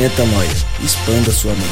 Metanoia. 0.00 0.48
Expanda 0.82 1.30
sua 1.30 1.52
mente. 1.52 1.68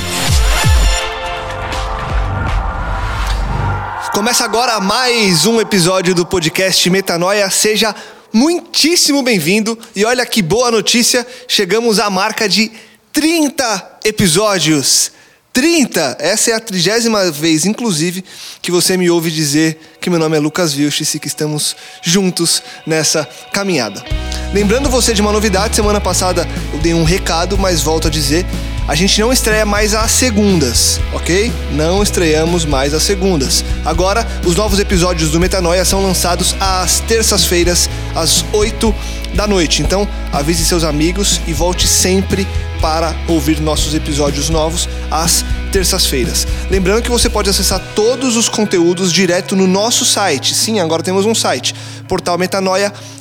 Começa 4.13 4.45
agora 4.45 4.79
mais 4.81 5.47
um 5.47 5.59
episódio 5.59 6.15
do 6.15 6.27
podcast 6.27 6.91
Metanoia. 6.91 7.49
Seja 7.49 7.95
muitíssimo 8.31 9.23
bem-vindo. 9.23 9.79
E 9.97 10.05
olha 10.05 10.27
que 10.27 10.43
boa 10.43 10.71
notícia, 10.71 11.27
chegamos 11.49 11.99
à 11.99 12.11
marca 12.11 12.47
de 12.47 12.71
30 13.15 14.01
episódios. 14.05 15.11
30! 15.51 16.19
Essa 16.21 16.51
é 16.51 16.55
a 16.55 16.61
trigésima 16.61 17.31
vez, 17.31 17.65
inclusive, 17.65 18.23
que 18.61 18.71
você 18.71 18.99
me 18.99 19.09
ouve 19.09 19.31
dizer 19.31 19.97
que 20.03 20.11
meu 20.11 20.19
nome 20.19 20.37
é 20.37 20.39
Lucas 20.39 20.75
Vilches 20.75 21.15
e 21.15 21.19
que 21.19 21.29
estamos 21.29 21.75
juntos 22.03 22.63
nessa 22.87 23.27
caminhada. 23.55 24.05
Lembrando 24.53 24.89
você 24.89 25.13
de 25.13 25.21
uma 25.21 25.31
novidade, 25.31 25.77
semana 25.77 26.01
passada 26.01 26.49
eu 26.73 26.79
dei 26.79 26.95
um 26.95 27.05
recado, 27.05 27.59
mas 27.59 27.83
volto 27.83 28.09
a 28.09 28.11
dizer, 28.11 28.47
a 28.89 28.95
gente 28.95 29.21
não 29.21 29.31
estreia 29.31 29.67
mais 29.67 29.95
às 29.95 30.11
segundas, 30.11 30.99
ok? 31.13 31.53
Não 31.73 32.03
estreamos 32.03 32.65
mais 32.65 32.95
às 32.95 33.03
segundas. 33.03 33.63
Agora, 33.85 34.27
os 34.47 34.57
novos 34.57 34.81
episódios 34.81 35.31
do 35.31 35.39
Metanoia 35.39 35.85
são 35.85 36.03
lançados 36.03 36.57
às 36.59 36.99
terças-feiras, 37.01 37.91
às 38.15 38.43
8 38.51 38.95
da 39.35 39.47
noite. 39.47 39.83
Então, 39.83 40.09
avise 40.33 40.65
seus 40.65 40.85
amigos 40.85 41.39
e 41.47 41.53
volte 41.53 41.87
sempre 41.87 42.49
para 42.81 43.15
ouvir 43.27 43.61
nossos 43.61 43.93
episódios 43.93 44.49
novos 44.49 44.89
às 45.11 45.45
terças-feiras. 45.71 46.47
Lembrando 46.71 47.03
que 47.03 47.11
você 47.11 47.29
pode 47.29 47.51
acessar 47.51 47.81
todos 47.95 48.37
os 48.37 48.49
conteúdos 48.49 49.13
direto 49.13 49.55
no 49.55 49.67
nosso 49.67 50.07
site. 50.07 50.55
Sim, 50.55 50.81
agora 50.81 51.03
temos 51.03 51.27
um 51.27 51.35
site, 51.35 51.75
portalmetanoia.com. 52.09 53.18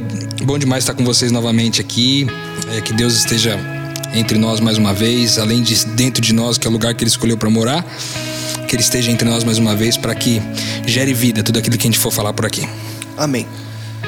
bom 0.43 0.57
demais 0.57 0.83
estar 0.83 0.93
com 0.93 1.05
vocês 1.05 1.31
novamente 1.31 1.79
aqui. 1.79 2.27
É, 2.75 2.81
que 2.81 2.93
Deus 2.93 3.15
esteja 3.15 3.57
entre 4.13 4.37
nós 4.37 4.59
mais 4.59 4.77
uma 4.77 4.93
vez, 4.93 5.37
além 5.37 5.61
de 5.63 5.85
dentro 5.87 6.21
de 6.21 6.33
nós, 6.33 6.57
que 6.57 6.67
é 6.67 6.69
o 6.69 6.73
lugar 6.73 6.93
que 6.93 7.03
Ele 7.03 7.09
escolheu 7.09 7.37
para 7.37 7.49
morar. 7.49 7.85
Que 8.67 8.75
Ele 8.75 8.83
esteja 8.83 9.09
entre 9.11 9.27
nós 9.27 9.43
mais 9.43 9.57
uma 9.57 9.75
vez 9.75 9.97
para 9.97 10.13
que 10.13 10.41
gere 10.85 11.13
vida 11.13 11.43
tudo 11.43 11.59
aquilo 11.59 11.77
que 11.77 11.87
a 11.87 11.89
gente 11.89 11.99
for 11.99 12.11
falar 12.11 12.33
por 12.33 12.45
aqui. 12.45 12.67
Amém. 13.17 13.47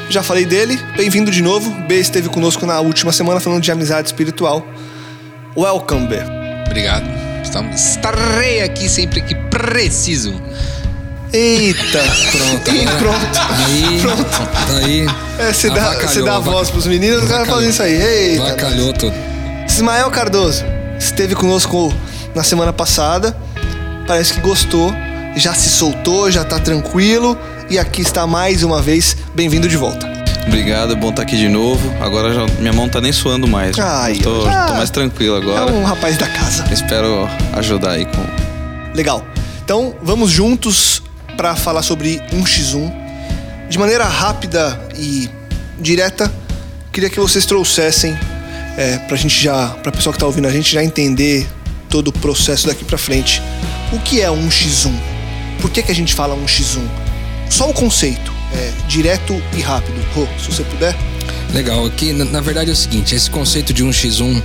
Já 0.09 0.21
falei 0.21 0.45
dele, 0.45 0.79
bem-vindo 0.95 1.31
de 1.31 1.41
novo. 1.41 1.71
B 1.87 1.99
esteve 1.99 2.29
conosco 2.29 2.65
na 2.65 2.79
última 2.79 3.11
semana 3.11 3.39
falando 3.39 3.61
de 3.61 3.71
amizade 3.71 4.07
espiritual. 4.07 4.65
Welcome, 5.55 6.07
B. 6.07 6.17
Obrigado. 6.67 7.24
Estarei 7.73 8.61
aqui 8.61 8.87
sempre 8.89 9.21
que 9.21 9.35
preciso. 9.35 10.33
Eita! 11.33 12.03
Pronto. 12.31 12.71
E 12.71 12.87
agora- 12.87 12.99
pronto. 12.99 13.39
Aí, 14.77 15.05
aí. 15.05 15.07
É, 15.49 15.51
você 15.53 15.69
dá, 15.69 15.93
você 15.93 16.23
dá 16.23 16.35
a 16.37 16.39
voz 16.39 16.69
pros 16.69 16.87
meninos, 16.87 17.23
os 17.23 17.29
caras 17.29 17.47
avacalhou. 17.49 17.55
fazem 17.55 17.69
isso 17.69 17.83
aí. 17.83 18.29
Eita! 18.31 18.43
Vacalhou 18.43 18.93
tudo. 18.93 19.13
Ismael 19.67 20.09
Cardoso 20.11 20.63
esteve 20.97 21.35
conosco 21.35 21.93
na 22.33 22.43
semana 22.43 22.71
passada. 22.71 23.35
Parece 24.07 24.33
que 24.33 24.39
gostou, 24.39 24.93
já 25.35 25.53
se 25.53 25.67
soltou, 25.69 26.29
já 26.31 26.43
tá 26.43 26.59
tranquilo. 26.59 27.37
E 27.69 27.79
aqui 27.79 28.01
está 28.01 28.27
mais 28.27 28.61
uma 28.63 28.81
vez. 28.81 29.17
Bem-vindo 29.33 29.67
de 29.67 29.75
volta. 29.75 30.14
Obrigado, 30.47 30.95
bom 30.95 31.09
estar 31.09 31.23
aqui 31.23 31.37
de 31.37 31.47
novo. 31.47 31.93
Agora 32.01 32.33
já, 32.33 32.45
minha 32.59 32.73
mão 32.73 32.87
tá 32.87 33.01
nem 33.01 33.11
suando 33.11 33.47
mais. 33.47 33.77
Ai, 33.79 34.15
tô, 34.15 34.43
tô 34.43 34.73
mais 34.73 34.89
tranquilo 34.89 35.35
agora. 35.35 35.71
É 35.71 35.73
um 35.73 35.83
rapaz 35.83 36.17
da 36.17 36.27
casa. 36.27 36.65
Espero 36.71 37.27
ajudar 37.53 37.91
aí 37.91 38.05
com. 38.05 38.95
Legal. 38.95 39.25
Então, 39.63 39.95
vamos 40.01 40.31
juntos 40.31 41.01
para 41.35 41.55
falar 41.55 41.81
sobre 41.81 42.21
1x1. 42.31 43.05
De 43.69 43.79
maneira 43.79 44.05
rápida 44.05 44.79
e 44.95 45.29
direta, 45.79 46.31
queria 46.91 47.09
que 47.09 47.19
vocês 47.19 47.45
trouxessem 47.45 48.17
é, 48.77 48.97
pra 48.99 49.17
gente 49.17 49.43
já, 49.43 49.69
pra 49.81 49.91
pessoa 49.91 50.13
que 50.13 50.19
tá 50.19 50.25
ouvindo 50.25 50.47
a 50.47 50.51
gente 50.51 50.71
já 50.71 50.83
entender 50.83 51.47
todo 51.89 52.09
o 52.09 52.11
processo 52.11 52.67
daqui 52.67 52.85
pra 52.85 52.97
frente. 52.97 53.41
O 53.91 53.99
que 53.99 54.21
é 54.21 54.27
1x1? 54.27 54.93
Por 55.59 55.71
que, 55.71 55.81
que 55.81 55.91
a 55.91 55.95
gente 55.95 56.13
fala 56.13 56.35
1x1? 56.35 57.05
só 57.49 57.69
o 57.69 57.73
conceito, 57.73 58.33
é, 58.55 58.71
direto 58.87 59.41
e 59.55 59.61
rápido. 59.61 60.01
Rô, 60.13 60.27
se 60.39 60.51
você 60.51 60.63
puder. 60.63 60.95
Legal, 61.53 61.85
aqui 61.85 62.13
na, 62.13 62.25
na 62.25 62.41
verdade 62.41 62.69
é 62.69 62.73
o 62.73 62.75
seguinte, 62.75 63.13
esse 63.13 63.29
conceito 63.29 63.73
de 63.73 63.83
1x1 63.83 64.41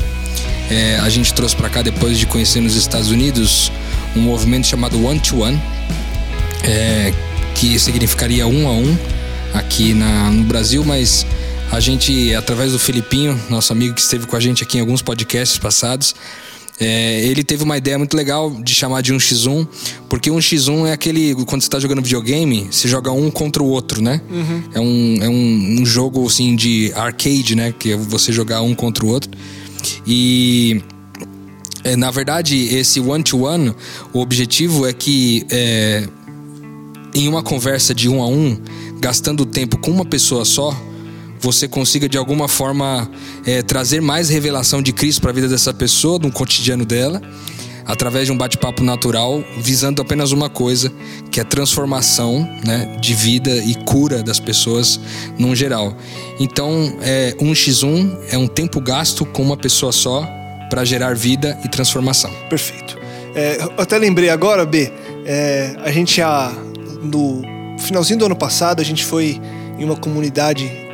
é, 0.71 0.99
a 1.01 1.09
gente 1.09 1.35
trouxe 1.35 1.57
para 1.57 1.69
cá 1.69 1.83
depois 1.83 2.19
de 2.19 2.27
conhecer 2.27 2.61
nos 2.61 2.77
Estados 2.77 3.11
Unidos 3.11 3.73
um 4.15 4.21
movimento 4.21 4.67
chamado 4.67 5.05
One 5.05 5.19
to 5.19 5.41
One, 5.41 5.61
é, 6.63 7.13
que 7.55 7.79
significaria 7.79 8.47
um 8.47 8.69
a 8.69 8.73
um 8.73 8.97
aqui 9.55 9.95
na, 9.95 10.31
no 10.31 10.45
Brasil, 10.45 10.85
mas 10.85 11.27
a 11.71 11.81
gente, 11.81 12.35
através 12.35 12.73
do 12.73 12.79
Filipinho, 12.79 13.41
nosso 13.49 13.73
amigo 13.73 13.95
que 13.95 14.01
esteve 14.01 14.27
com 14.27 14.37
a 14.37 14.41
gente 14.41 14.63
aqui 14.63 14.79
em 14.79 14.81
alguns 14.81 15.03
podcasts 15.03 15.59
passados, 15.59 16.15
é, 16.81 17.21
ele 17.27 17.45
teve 17.45 17.63
uma 17.63 17.77
ideia 17.77 17.99
muito 17.99 18.17
legal 18.17 18.51
de 18.51 18.75
chamar 18.75 19.03
de 19.03 19.13
1x1, 19.13 19.69
porque 20.09 20.31
1x1 20.31 20.87
é 20.87 20.93
aquele. 20.93 21.35
Quando 21.45 21.61
você 21.61 21.67
está 21.67 21.79
jogando 21.79 22.01
videogame, 22.01 22.69
você 22.71 22.89
joga 22.89 23.13
um 23.13 23.31
contra 23.31 23.63
o 23.63 23.67
outro, 23.67 24.01
né? 24.01 24.23
Uhum. 24.31 24.63
É, 24.73 24.81
um, 24.81 25.19
é 25.21 25.29
um, 25.29 25.81
um, 25.83 25.87
jogo 25.87 26.27
assim 26.27 26.57
de 26.57 26.91
arcade, 26.97 27.55
né? 27.55 27.75
Que 27.79 27.93
é 27.93 27.97
você 27.97 28.33
jogar 28.33 28.63
um 28.63 28.75
contra 28.75 29.05
o 29.05 29.09
outro. 29.09 29.31
E. 30.07 30.83
É, 31.83 31.97
na 31.97 32.11
verdade, 32.11 32.57
esse 32.75 33.01
one-to-one, 33.01 33.71
-one, 33.71 33.75
o 34.13 34.21
objetivo 34.21 34.87
é 34.87 34.93
que 34.93 35.47
é, 35.51 36.07
em 37.15 37.27
uma 37.27 37.43
conversa 37.43 37.95
de 37.95 38.07
um 38.07 38.23
a 38.23 38.27
um, 38.27 38.59
gastando 39.01 39.47
tempo 39.47 39.79
com 39.79 39.91
uma 39.91 40.05
pessoa 40.05 40.45
só, 40.45 40.77
você 41.41 41.67
consiga 41.67 42.09
de 42.09 42.19
alguma 42.19 42.49
forma 42.49 43.11
é, 43.47 43.63
trazer 43.63 44.01
mais 44.01 44.29
revelação 44.29 44.83
de 44.83 44.93
Cristo 44.93 45.21
para 45.21 45.31
a 45.31 45.35
vida 45.35 45.49
dessa 45.49 45.73
pessoa, 45.73 46.19
no 46.19 46.31
cotidiano 46.31 46.85
dela, 46.85 47.21
através 47.87 48.27
de 48.27 48.33
um 48.33 48.37
bate-papo 48.37 48.85
natural, 48.85 49.43
visando 49.59 50.03
apenas 50.03 50.33
uma 50.33 50.49
coisa, 50.49 50.93
que 51.31 51.41
é 51.41 51.45
transformação 51.45 52.49
né, 52.65 52.97
de 53.01 53.15
vida 53.15 53.57
e 53.57 53.75
cura 53.75 54.23
das 54.23 54.39
pessoas 54.39 55.01
num 55.39 55.55
geral. 55.57 55.97
Então, 56.39 56.97
é, 57.03 57.35
um 57.41 57.55
x 57.55 57.83
1 57.83 58.19
é 58.31 58.39
um 58.39 58.47
tempo 58.47 58.81
gasto 58.81 59.25
com 59.25 59.43
uma 59.43 59.57
pessoa 59.57 59.93
só 59.93 60.29
para 60.69 60.85
gerar 60.85 61.15
vida 61.15 61.59
e 61.65 61.69
transformação. 61.69 62.31
Perfeito. 62.49 62.97
É, 63.35 63.59
até 63.77 63.99
lembrei 63.99 64.29
agora, 64.29 64.65
B, 64.65 64.93
é, 65.25 65.75
a 65.83 65.91
gente 65.91 66.17
já 66.17 66.53
no 67.03 67.43
finalzinho 67.79 68.19
do 68.19 68.27
ano 68.27 68.37
passado 68.37 68.81
a 68.81 68.85
gente 68.85 69.05
foi 69.05 69.41
em 69.79 69.85
uma 69.85 69.97
comunidade 69.97 70.90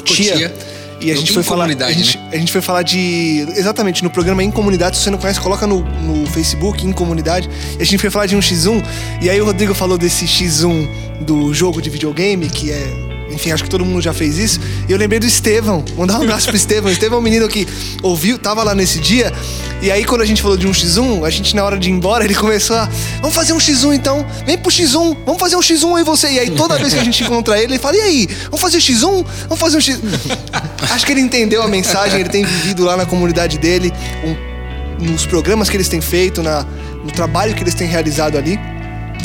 Cotia. 0.00 0.32
Cotia. 0.32 0.54
E 1.00 1.10
a 1.10 1.16
gente 1.16 1.32
foi 1.32 1.42
falar. 1.42 1.64
A 1.64 1.92
gente, 1.92 2.16
né? 2.16 2.28
a 2.32 2.36
gente 2.36 2.52
foi 2.52 2.60
falar 2.60 2.82
de. 2.82 3.44
Exatamente, 3.56 4.04
no 4.04 4.10
programa 4.10 4.42
Em 4.42 4.50
Comunidade. 4.50 4.96
Se 4.96 5.02
você 5.02 5.10
não 5.10 5.18
conhece, 5.18 5.40
coloca 5.40 5.66
no, 5.66 5.80
no 5.80 6.26
Facebook, 6.28 6.86
Em 6.86 6.92
Comunidade. 6.92 7.50
E 7.78 7.82
a 7.82 7.84
gente 7.84 7.98
foi 7.98 8.08
falar 8.08 8.26
de 8.26 8.36
um 8.36 8.40
X1. 8.40 8.84
E 9.20 9.28
aí 9.28 9.40
o 9.40 9.44
Rodrigo 9.44 9.74
falou 9.74 9.98
desse 9.98 10.24
X1 10.24 10.88
do 11.20 11.52
jogo 11.52 11.82
de 11.82 11.90
videogame, 11.90 12.48
que 12.48 12.70
é 12.70 13.11
enfim, 13.32 13.50
acho 13.50 13.64
que 13.64 13.70
todo 13.70 13.84
mundo 13.84 14.00
já 14.00 14.12
fez 14.12 14.38
isso. 14.38 14.60
E 14.88 14.92
eu 14.92 14.98
lembrei 14.98 15.18
do 15.18 15.26
Estevão. 15.26 15.84
Mandar 15.96 16.18
um 16.18 16.22
abraço 16.22 16.46
pro 16.46 16.56
Estevão. 16.56 16.90
Estevão 16.90 17.18
é 17.18 17.20
um 17.20 17.24
menino 17.24 17.48
que 17.48 17.66
ouviu, 18.02 18.38
tava 18.38 18.62
lá 18.62 18.74
nesse 18.74 19.00
dia. 19.00 19.32
E 19.80 19.90
aí, 19.90 20.04
quando 20.04 20.20
a 20.20 20.24
gente 20.24 20.40
falou 20.40 20.56
de 20.56 20.66
um 20.66 20.70
X1, 20.70 21.24
a 21.24 21.30
gente, 21.30 21.56
na 21.56 21.64
hora 21.64 21.76
de 21.76 21.88
ir 21.88 21.92
embora, 21.92 22.24
ele 22.24 22.34
começou 22.34 22.76
a. 22.76 22.88
Vamos 23.20 23.34
fazer 23.34 23.52
um 23.52 23.58
X1 23.58 23.94
então? 23.94 24.24
Vem 24.46 24.56
pro 24.56 24.70
X1, 24.70 25.16
vamos 25.26 25.40
fazer 25.40 25.56
um 25.56 25.60
X1 25.60 25.96
aí 25.96 26.04
você. 26.04 26.30
E 26.30 26.38
aí, 26.38 26.50
toda 26.50 26.78
vez 26.78 26.94
que 26.94 27.00
a 27.00 27.04
gente 27.04 27.22
encontra 27.24 27.58
ele, 27.58 27.72
ele 27.72 27.78
fala: 27.78 27.96
e 27.96 28.00
aí? 28.00 28.28
Vamos 28.44 28.60
fazer 28.60 28.78
X1? 28.78 29.26
Vamos 29.48 29.58
fazer 29.58 29.76
um 29.76 29.80
X. 29.80 29.98
acho 30.90 31.04
que 31.04 31.12
ele 31.12 31.20
entendeu 31.20 31.62
a 31.62 31.68
mensagem, 31.68 32.20
ele 32.20 32.28
tem 32.28 32.44
vivido 32.44 32.84
lá 32.84 32.96
na 32.96 33.06
comunidade 33.06 33.58
dele, 33.58 33.92
um, 34.24 35.04
nos 35.10 35.26
programas 35.26 35.68
que 35.68 35.76
eles 35.76 35.88
têm 35.88 36.00
feito, 36.00 36.42
na, 36.42 36.64
no 37.04 37.10
trabalho 37.10 37.54
que 37.54 37.62
eles 37.62 37.74
têm 37.74 37.88
realizado 37.88 38.38
ali. 38.38 38.58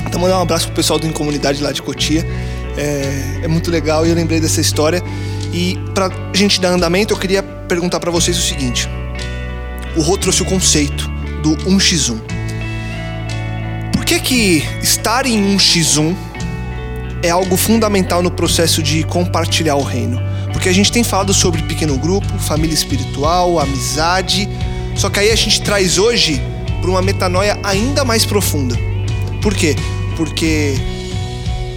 Então, 0.08 0.22
mandar 0.22 0.40
um 0.40 0.42
abraço 0.42 0.68
pro 0.68 0.76
pessoal 0.76 0.98
do 0.98 1.06
Em 1.06 1.12
Comunidade 1.12 1.62
lá 1.62 1.72
de 1.72 1.82
Cotia. 1.82 2.26
É, 2.78 3.42
é 3.44 3.48
muito 3.48 3.72
legal 3.72 4.06
e 4.06 4.10
eu 4.10 4.16
lembrei 4.16 4.40
dessa 4.40 4.62
história. 4.62 5.04
E 5.52 5.78
pra 5.94 6.10
gente 6.34 6.62
dar 6.62 6.70
andamento, 6.70 7.14
eu 7.14 7.18
queria 7.18 7.42
perguntar 7.42 8.00
para 8.00 8.12
vocês 8.12 8.38
o 8.38 8.42
seguinte. 8.42 8.88
O 9.96 10.02
Rô 10.02 10.18
trouxe 10.18 10.42
o 10.44 10.46
conceito 10.46 11.10
do 11.42 11.58
1x1. 11.70 12.20
Por 13.94 14.06
que 14.06 14.20
que 14.20 14.64
estar 14.82 15.26
em 15.26 15.58
1x1 15.58 16.16
é 17.24 17.30
algo 17.30 17.58
fundamental 17.58 18.22
no 18.22 18.30
processo 18.30 18.84
de 18.84 19.04
compartilhar 19.04 19.76
o 19.76 19.84
reino? 19.84 20.22
Porque 20.54 20.70
a 20.70 20.74
gente 20.74 20.92
tem 20.92 21.04
falado 21.04 21.34
sobre 21.34 21.62
pequeno 21.64 21.98
grupo, 21.98 22.28
família 22.40 22.74
espiritual, 22.74 23.60
amizade, 23.60 24.48
só 24.96 25.10
que 25.10 25.20
aí 25.20 25.32
a 25.32 25.36
gente 25.36 25.62
traz 25.62 25.98
hoje 25.98 26.42
para 26.82 26.90
uma 26.90 27.02
metanoia 27.02 27.60
ainda 27.64 28.06
mais 28.06 28.26
profunda. 28.26 28.76
Por 29.42 29.54
quê? 29.54 29.76
Porque 30.16 30.76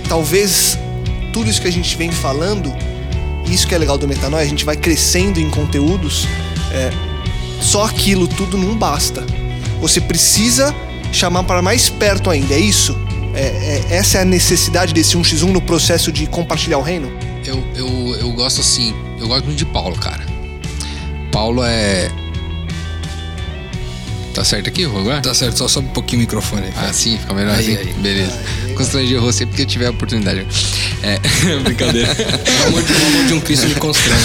talvez 0.08 0.78
tudo 1.32 1.48
isso 1.48 1.60
que 1.60 1.68
a 1.68 1.72
gente 1.72 1.96
vem 1.96 2.10
falando, 2.10 2.74
isso 3.46 3.66
que 3.66 3.74
é 3.74 3.78
legal 3.78 3.98
do 3.98 4.06
Metanoia, 4.06 4.44
a 4.44 4.48
gente 4.48 4.64
vai 4.64 4.76
crescendo 4.76 5.40
em 5.40 5.50
conteúdos, 5.50 6.26
é, 6.72 6.90
só 7.60 7.84
aquilo 7.84 8.26
tudo 8.26 8.56
não 8.56 8.76
basta. 8.76 9.24
Você 9.80 10.00
precisa 10.00 10.74
chamar 11.12 11.44
para 11.44 11.62
mais 11.62 11.88
perto 11.88 12.30
ainda, 12.30 12.54
é 12.54 12.60
isso? 12.60 12.96
É, 13.34 13.86
é, 13.90 13.96
essa 13.96 14.18
é 14.18 14.22
a 14.22 14.24
necessidade 14.24 14.92
desse 14.92 15.16
1x1 15.16 15.50
no 15.50 15.60
processo 15.60 16.10
de 16.10 16.26
compartilhar 16.26 16.78
o 16.78 16.82
reino? 16.82 17.10
Eu, 17.44 17.62
eu, 17.74 18.16
eu 18.16 18.32
gosto 18.32 18.60
assim, 18.60 18.94
eu 19.18 19.28
gosto 19.28 19.44
muito 19.46 19.58
de 19.58 19.66
Paulo, 19.66 19.96
cara. 19.96 20.24
Paulo 21.32 21.62
é, 21.64 22.10
Tá 24.34 24.44
certo 24.44 24.68
aqui, 24.68 24.84
agora? 24.84 25.20
Tá 25.20 25.34
certo, 25.34 25.58
só 25.58 25.68
sobe 25.68 25.88
um 25.88 25.92
pouquinho 25.92 26.20
o 26.20 26.22
microfone. 26.22 26.68
Ah, 26.76 26.92
sim, 26.92 27.18
fica 27.18 27.34
melhor 27.34 27.54
aí, 27.54 27.76
assim? 27.76 27.88
Aí. 27.88 27.92
Beleza. 27.94 28.38
Constranger 28.80 29.20
você 29.20 29.44
porque 29.44 29.60
eu 29.60 29.66
tiver 29.66 29.86
a 29.88 29.90
oportunidade. 29.90 30.46
É, 31.02 31.18
brincadeira. 31.60 32.08
o 32.08 32.66
amor 32.68 32.82
de, 32.82 32.92
o 32.92 33.06
amor 33.06 33.26
de 33.26 33.34
um 33.34 33.40
Cristo 33.40 33.68
me 33.68 33.74
constrange. 33.74 34.16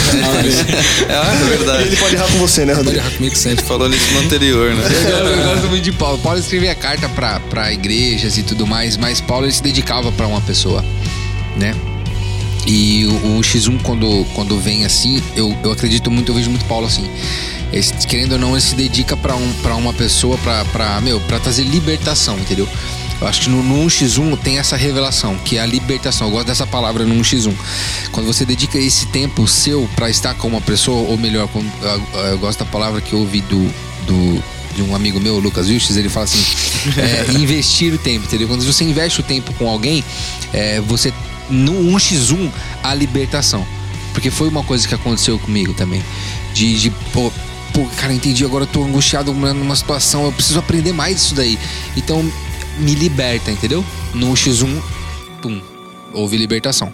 É, 1.09 1.43
é 1.43 1.49
verdade. 1.49 1.83
Ele 1.83 1.97
pode 1.97 2.15
errar 2.15 2.31
com 2.31 2.37
você, 2.37 2.63
né, 2.63 2.71
Rodrigo? 2.71 2.95
Pode 2.95 3.07
errar 3.07 3.17
comigo 3.17 3.35
sempre. 3.35 3.65
Falou 3.65 3.89
nisso 3.89 4.13
no 4.13 4.19
anterior, 4.21 4.73
né? 4.73 4.83
Eu, 5.09 5.27
eu 5.27 5.43
gosto 5.43 5.67
muito 5.67 5.83
de 5.83 5.91
Paulo. 5.91 6.17
Paulo 6.19 6.39
escrevia 6.39 6.73
carta 6.73 7.09
pra, 7.09 7.41
pra 7.41 7.73
igrejas 7.73 8.37
e 8.37 8.43
tudo 8.43 8.65
mais, 8.65 8.95
mas 8.95 9.19
Paulo 9.19 9.45
ele 9.45 9.51
se 9.51 9.61
dedicava 9.61 10.09
pra 10.13 10.25
uma 10.25 10.39
pessoa, 10.39 10.85
né? 11.57 11.75
E 12.65 13.05
o, 13.05 13.37
o 13.37 13.41
X1, 13.41 13.81
quando, 13.83 14.25
quando 14.33 14.57
vem 14.57 14.85
assim, 14.85 15.21
eu, 15.35 15.55
eu 15.65 15.71
acredito 15.71 16.09
muito, 16.09 16.31
eu 16.31 16.35
vejo 16.35 16.49
muito 16.49 16.63
Paulo 16.65 16.87
assim 16.87 17.09
querendo 18.07 18.33
ou 18.33 18.39
não, 18.39 18.51
ele 18.51 18.61
se 18.61 18.73
dedica 18.73 19.17
para 19.17 19.35
um, 19.35 19.53
pra 19.61 19.75
uma 19.75 19.91
pessoa 19.91 20.37
para 20.37 21.01
meu, 21.01 21.19
para 21.21 21.39
trazer 21.39 21.63
libertação, 21.63 22.39
entendeu? 22.39 22.67
Eu 23.21 23.27
acho 23.27 23.41
que 23.41 23.49
no, 23.49 23.63
no 23.63 23.85
1x1 23.85 24.37
tem 24.39 24.57
essa 24.57 24.75
revelação, 24.75 25.37
que 25.37 25.57
é 25.57 25.61
a 25.61 25.65
libertação. 25.65 26.27
Eu 26.27 26.31
gosto 26.31 26.47
dessa 26.47 26.67
palavra 26.67 27.05
no 27.05 27.15
1x1. 27.15 27.53
Quando 28.11 28.25
você 28.25 28.45
dedica 28.45 28.77
esse 28.77 29.05
tempo 29.07 29.47
seu 29.47 29.89
para 29.95 30.09
estar 30.09 30.33
com 30.35 30.47
uma 30.47 30.61
pessoa, 30.61 31.09
ou 31.09 31.17
melhor, 31.17 31.49
eu 32.29 32.37
gosto 32.37 32.59
da 32.59 32.65
palavra 32.65 32.99
que 32.99 33.13
eu 33.13 33.19
ouvi 33.19 33.41
do, 33.41 33.71
do, 34.05 34.43
de 34.75 34.81
um 34.81 34.93
amigo 34.95 35.19
meu, 35.19 35.39
Lucas 35.39 35.67
Vilches, 35.67 35.95
ele 35.95 36.09
fala 36.09 36.25
assim: 36.25 36.43
é, 36.99 37.31
investir 37.39 37.93
o 37.93 37.97
tempo, 37.97 38.25
entendeu? 38.25 38.47
Quando 38.47 38.63
você 38.65 38.83
investe 38.83 39.21
o 39.21 39.23
tempo 39.23 39.53
com 39.53 39.69
alguém, 39.69 40.03
é, 40.51 40.81
você, 40.81 41.13
no 41.49 41.73
1x1, 41.95 42.51
a 42.83 42.93
libertação. 42.93 43.65
Porque 44.13 44.31
foi 44.31 44.47
uma 44.47 44.63
coisa 44.63 44.87
que 44.87 44.95
aconteceu 44.95 45.37
comigo 45.39 45.73
também. 45.73 46.03
De, 46.53 46.79
de 46.79 46.89
pô, 47.11 47.31
pô, 47.73 47.85
cara, 47.97 48.13
entendi, 48.13 48.45
agora 48.45 48.63
eu 48.63 48.67
tô 48.67 48.83
angustiado 48.83 49.33
numa 49.33 49.75
situação, 49.75 50.23
eu 50.23 50.31
preciso 50.31 50.59
aprender 50.59 50.93
mais 50.93 51.15
disso 51.17 51.35
daí. 51.35 51.59
Então, 51.97 52.25
me 52.79 52.95
liberta, 52.95 53.51
entendeu? 53.51 53.83
No 54.13 54.33
X1, 54.33 54.81
pum, 55.41 55.61
houve 56.13 56.37
libertação. 56.37 56.91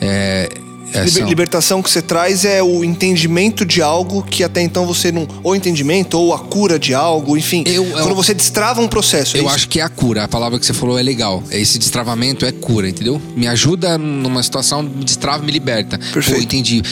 É, 0.00 0.50
essa... 0.92 1.20
Libertação 1.22 1.82
que 1.82 1.90
você 1.90 2.02
traz 2.02 2.44
é 2.44 2.62
o 2.62 2.82
entendimento 2.82 3.64
de 3.64 3.80
algo 3.80 4.22
que 4.22 4.42
até 4.42 4.60
então 4.60 4.86
você 4.86 5.12
não. 5.12 5.26
Ou 5.42 5.54
entendimento, 5.54 6.18
ou 6.18 6.34
a 6.34 6.38
cura 6.38 6.78
de 6.78 6.94
algo, 6.94 7.36
enfim. 7.36 7.62
Eu, 7.66 7.84
eu, 7.86 7.92
quando 7.92 8.14
você 8.14 8.34
destrava 8.34 8.80
um 8.80 8.88
processo. 8.88 9.36
É 9.36 9.40
eu 9.40 9.48
acho 9.48 9.68
que 9.68 9.80
é 9.80 9.82
a 9.82 9.88
cura. 9.88 10.24
A 10.24 10.28
palavra 10.28 10.58
que 10.58 10.66
você 10.66 10.72
falou 10.72 10.98
é 10.98 11.02
legal. 11.02 11.42
Esse 11.50 11.78
destravamento 11.78 12.44
é 12.44 12.52
cura, 12.52 12.88
entendeu? 12.88 13.20
Me 13.36 13.46
ajuda 13.46 13.96
numa 13.96 14.42
situação, 14.42 14.82
me 14.82 15.04
destrava, 15.04 15.42
me 15.44 15.52
liberta. 15.52 15.98
Perfeito. 16.12 16.38
Pô, 16.38 16.42
entendi. 16.42 16.82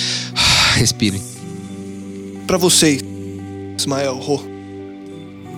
Respire. 0.77 1.21
Para 2.47 2.57
você, 2.57 3.01
Ismael 3.77 4.17
Rô? 4.17 4.58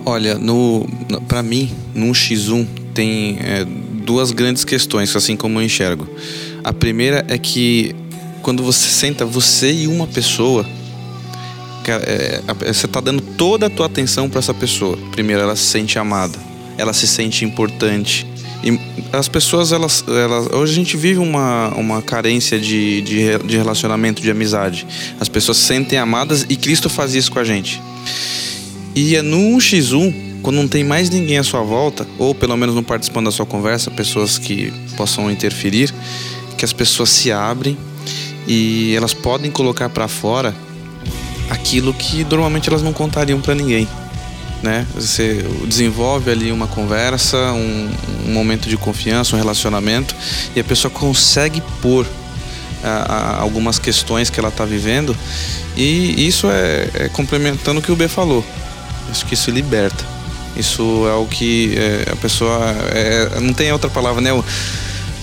Olha, 0.05 0.35
no, 0.35 0.87
para 1.27 1.43
mim, 1.43 1.71
no 1.93 2.07
X1 2.07 2.67
tem 2.93 3.37
é, 3.39 3.65
duas 3.65 4.31
grandes 4.31 4.65
questões, 4.65 5.15
assim 5.15 5.35
como 5.35 5.59
eu 5.59 5.63
enxergo. 5.63 6.07
A 6.63 6.73
primeira 6.73 7.25
é 7.27 7.37
que 7.37 7.95
quando 8.41 8.63
você 8.63 8.89
senta, 8.89 9.25
você 9.25 9.71
e 9.71 9.87
uma 9.87 10.07
pessoa, 10.07 10.65
é, 11.87 12.41
você 12.73 12.85
está 12.85 12.99
dando 12.99 13.21
toda 13.21 13.67
a 13.67 13.69
tua 13.69 13.85
atenção 13.85 14.29
para 14.29 14.39
essa 14.39 14.53
pessoa. 14.53 14.97
Primeiro, 15.11 15.41
ela 15.41 15.55
se 15.55 15.63
sente 15.63 15.97
amada, 15.97 16.37
ela 16.77 16.93
se 16.93 17.07
sente 17.07 17.45
importante. 17.45 18.27
E 18.63 18.79
as 19.11 19.27
pessoas, 19.27 19.71
elas, 19.71 20.03
elas 20.07 20.47
hoje 20.51 20.73
a 20.73 20.75
gente 20.75 20.95
vive 20.95 21.19
uma, 21.19 21.69
uma 21.69 22.01
carência 22.01 22.59
de, 22.59 23.01
de, 23.01 23.37
de 23.39 23.57
relacionamento, 23.57 24.21
de 24.21 24.29
amizade. 24.29 24.85
As 25.19 25.27
pessoas 25.27 25.57
se 25.57 25.65
sentem 25.65 25.97
amadas 25.97 26.45
e 26.47 26.55
Cristo 26.55 26.89
faz 26.89 27.15
isso 27.15 27.31
com 27.31 27.39
a 27.39 27.43
gente. 27.43 27.81
E 28.95 29.15
é 29.15 29.21
no 29.21 29.37
1x1 29.57 30.31
quando 30.41 30.55
não 30.55 30.67
tem 30.67 30.83
mais 30.83 31.09
ninguém 31.09 31.37
à 31.37 31.43
sua 31.43 31.61
volta, 31.61 32.05
ou 32.17 32.33
pelo 32.33 32.57
menos 32.57 32.75
não 32.75 32.83
participando 32.83 33.25
da 33.25 33.31
sua 33.31 33.45
conversa, 33.45 33.91
pessoas 33.91 34.37
que 34.37 34.73
possam 34.97 35.29
interferir, 35.29 35.93
que 36.57 36.65
as 36.65 36.73
pessoas 36.73 37.09
se 37.09 37.31
abrem 37.31 37.77
e 38.47 38.93
elas 38.95 39.13
podem 39.13 39.51
colocar 39.51 39.89
para 39.89 40.07
fora 40.07 40.55
aquilo 41.49 41.93
que 41.93 42.23
normalmente 42.23 42.69
elas 42.69 42.81
não 42.81 42.93
contariam 42.93 43.39
para 43.39 43.53
ninguém. 43.53 43.87
Né? 44.63 44.85
Você 44.93 45.43
desenvolve 45.65 46.31
ali 46.31 46.51
uma 46.51 46.67
conversa, 46.67 47.37
um, 47.51 47.89
um, 48.27 48.31
momento 48.31 48.69
de 48.69 48.77
confiança, 48.77 49.35
um 49.35 49.39
relacionamento, 49.39 50.15
e 50.55 50.59
a 50.59 50.63
pessoa 50.63 50.91
consegue 50.91 51.61
pôr 51.81 52.05
a, 52.83 52.89
a, 52.89 53.41
algumas 53.41 53.79
questões 53.79 54.29
que 54.29 54.39
ela 54.39 54.49
está 54.49 54.63
vivendo, 54.65 55.17
e 55.75 56.27
isso 56.27 56.47
é, 56.49 56.89
é, 56.93 57.09
complementando 57.09 57.79
o 57.79 57.83
que 57.83 57.91
o 57.91 57.95
B 57.95 58.07
falou. 58.07 58.45
Acho 59.11 59.25
que 59.25 59.33
isso 59.33 59.51
liberta. 59.51 60.03
Isso 60.55 61.07
é 61.07 61.13
o 61.13 61.25
que 61.25 61.75
é, 61.77 62.11
a 62.11 62.15
pessoa. 62.15 62.59
É, 62.93 63.39
não 63.39 63.53
tem 63.53 63.71
outra 63.71 63.89
palavra, 63.89 64.21
né? 64.21 64.33
O, 64.33 64.43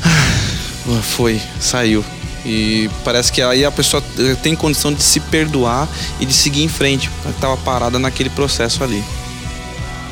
ah, 0.04 1.02
foi, 1.02 1.40
saiu. 1.61 2.04
E 2.45 2.88
parece 3.04 3.30
que 3.33 3.42
aí 3.42 3.64
a 3.64 3.71
pessoa 3.71 4.02
eh, 4.18 4.35
tem 4.42 4.54
condição 4.54 4.92
de 4.92 5.02
se 5.02 5.21
perdoar 5.21 5.88
e 6.18 6.25
de 6.25 6.33
seguir 6.33 6.62
em 6.62 6.68
frente. 6.68 7.11
Estava 7.28 7.57
parada 7.59 7.99
naquele 7.99 8.30
processo 8.30 8.83
ali. 8.83 9.04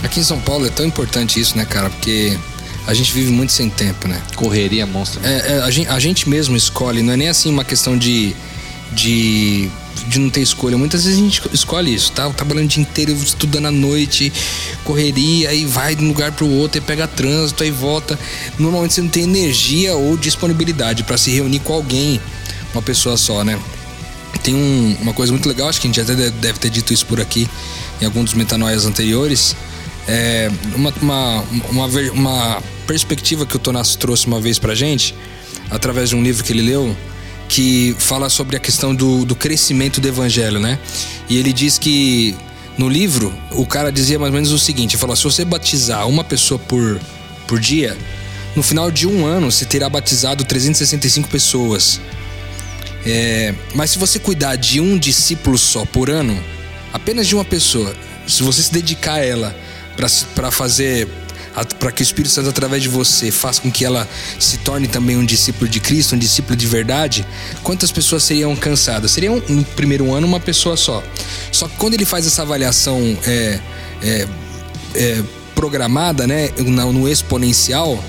Aqui 0.03 0.21
em 0.21 0.25
São 0.25 0.39
Paulo 0.41 0.67
é 0.67 0.71
tão 0.71 0.85
importante 0.85 1.41
isso, 1.41 1.57
né, 1.57 1.65
cara? 1.65 1.89
Porque 1.89 2.37
a 2.87 2.93
gente 2.93 3.13
vive 3.13 3.31
muito 3.31 3.53
sem 3.53 3.71
tempo, 3.71 4.07
né? 4.07 4.21
Correria 4.35 4.87
monstra. 4.87 5.21
É, 5.27 5.55
é, 5.55 5.61
a, 5.63 5.71
gente, 5.71 5.89
a 5.89 5.99
gente 5.99 6.29
mesmo 6.29 6.57
escolhe, 6.57 7.03
não 7.03 7.15
é 7.15 7.17
nem 7.17 7.29
assim 7.29 7.51
uma 7.51 7.65
questão 7.65 7.97
de. 7.97 8.37
de 8.93 9.71
de 10.09 10.19
não 10.19 10.31
ter 10.31 10.41
escolha. 10.41 10.77
Muitas 10.77 11.05
vezes 11.05 11.19
a 11.19 11.23
gente 11.23 11.43
escolhe 11.53 11.95
isso, 11.95 12.13
tá? 12.13 12.29
Trabalhando 12.31 12.67
o 12.67 12.69
dia 12.69 12.83
inteiro, 12.83 13.13
estudando 13.13 13.67
à 13.67 13.71
noite, 13.71 14.33
correria, 14.85 15.51
aí 15.51 15.65
vai 15.65 15.95
de 15.95 16.05
um 16.05 16.09
lugar 16.09 16.33
pro 16.33 16.49
outro, 16.49 16.81
aí 16.81 16.87
pega 16.87 17.07
trânsito, 17.07 17.63
aí 17.63 17.71
volta. 17.71 18.19
Normalmente 18.59 18.95
você 18.95 19.03
não 19.03 19.09
tem 19.09 19.25
energia 19.25 19.95
ou 19.95 20.17
disponibilidade 20.17 21.03
para 21.03 21.17
se 21.17 21.31
reunir 21.31 21.61
com 21.61 21.73
alguém, 21.73 22.21
uma 22.73 22.83
pessoa 22.83 23.17
só, 23.17 23.43
né? 23.43 23.59
Tem 24.43 24.55
um, 24.55 24.97
uma 25.01 25.13
coisa 25.13 25.33
muito 25.33 25.49
legal, 25.49 25.69
acho 25.69 25.81
que 25.81 25.87
a 25.87 25.91
gente 25.91 26.01
até 26.01 26.15
deve 26.31 26.59
ter 26.59 26.71
dito 26.71 26.93
isso 26.93 27.07
por 27.07 27.21
aqui 27.21 27.49
em 28.01 28.05
algum 28.05 28.23
dos 28.23 28.35
metanoias 28.35 28.85
anteriores. 28.85 29.57
É 30.09 30.51
uma, 30.75 30.93
uma, 31.01 31.45
uma, 31.69 31.87
uma 32.13 32.63
perspectiva 32.87 33.45
que 33.45 33.57
o 33.57 33.59
Tonas 33.59 33.97
trouxe 33.97 34.27
uma 34.27 34.41
vez 34.41 34.59
pra 34.59 34.75
gente, 34.75 35.15
através 35.69 36.11
de 36.11 36.17
um 36.17 36.23
livro 36.23 36.45
que 36.45 36.53
ele 36.53 36.63
leu, 36.63 36.97
que 37.49 37.95
fala 37.99 38.29
sobre 38.29 38.57
a 38.57 38.61
questão 38.61 38.95
do, 38.95 39.25
do 39.25 39.35
crescimento 39.35 40.01
do 40.01 40.09
evangelho, 40.09 40.59
né? 40.59 40.79
E 41.29 41.37
ele 41.37 41.53
diz 41.53 41.79
que 41.79 42.37
no 42.77 42.89
livro 42.89 43.33
o 43.53 43.67
cara 43.67 43.91
dizia 43.91 44.19
mais 44.19 44.31
ou 44.31 44.35
menos 44.35 44.53
o 44.53 44.59
seguinte: 44.59 44.97
falou, 44.97 45.17
se 45.17 45.25
você 45.25 45.45
batizar 45.45 46.09
uma 46.09 46.25
pessoa 46.25 46.59
por, 46.59 47.01
por 47.47 47.59
dia, 47.59 47.97
no 48.55 48.63
final 48.63 48.91
de 48.91 49.07
um 49.07 49.27
ano 49.27 49.51
você 49.51 49.65
terá 49.65 49.89
batizado 49.89 50.45
365 50.45 51.29
pessoas. 51.29 52.01
É, 53.05 53.55
mas 53.73 53.91
se 53.91 53.99
você 53.99 54.19
cuidar 54.19 54.57
de 54.57 54.81
um 54.81 54.99
discípulo 54.99 55.57
só 55.57 55.85
por 55.85 56.11
ano, 56.11 56.37
apenas 56.93 57.29
de 57.29 57.37
uma 57.37 57.45
pessoa, 57.45 57.95
se 58.27 58.43
você 58.43 58.63
se 58.63 58.73
dedicar 58.73 59.15
a 59.15 59.25
ela 59.25 59.57
para 60.35 60.51
fazer 60.51 61.09
para 61.79 61.91
que 61.91 62.03
o 62.03 62.05
Espírito 62.05 62.33
Santo, 62.33 62.49
através 62.49 62.83
de 62.83 62.89
você, 62.89 63.31
faça 63.31 63.61
com 63.61 63.71
que 63.71 63.85
ela 63.85 64.07
se 64.39 64.59
torne 64.59 64.87
também 64.87 65.17
um 65.17 65.25
discípulo 65.25 65.69
de 65.69 65.81
Cristo, 65.81 66.15
um 66.15 66.19
discípulo 66.19 66.57
de 66.57 66.67
verdade, 66.67 67.27
quantas 67.63 67.91
pessoas 67.91 68.23
seriam 68.23 68.55
cansadas? 68.55 69.11
Seriam, 69.11 69.43
no 69.49 69.65
primeiro 69.65 70.13
ano, 70.13 70.27
uma 70.27 70.41
pessoa 70.41 70.77
só. 70.77 71.03
Só 71.51 71.67
que 71.67 71.77
quando 71.77 71.95
ele 71.95 72.05
faz 72.05 72.27
essa 72.27 72.43
avaliação 72.43 73.01
é, 73.27 73.61
é, 74.03 74.29
é, 74.95 75.23
programada, 75.55 76.27
né, 76.27 76.51
no 76.59 77.09
exponencial, 77.09 78.03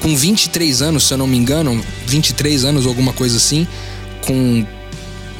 com 0.00 0.16
23 0.16 0.80
anos, 0.80 1.06
se 1.06 1.12
eu 1.12 1.18
não 1.18 1.26
me 1.26 1.36
engano, 1.36 1.84
23 2.06 2.64
anos 2.64 2.86
ou 2.86 2.90
alguma 2.90 3.12
coisa 3.12 3.36
assim, 3.36 3.66
com 4.22 4.64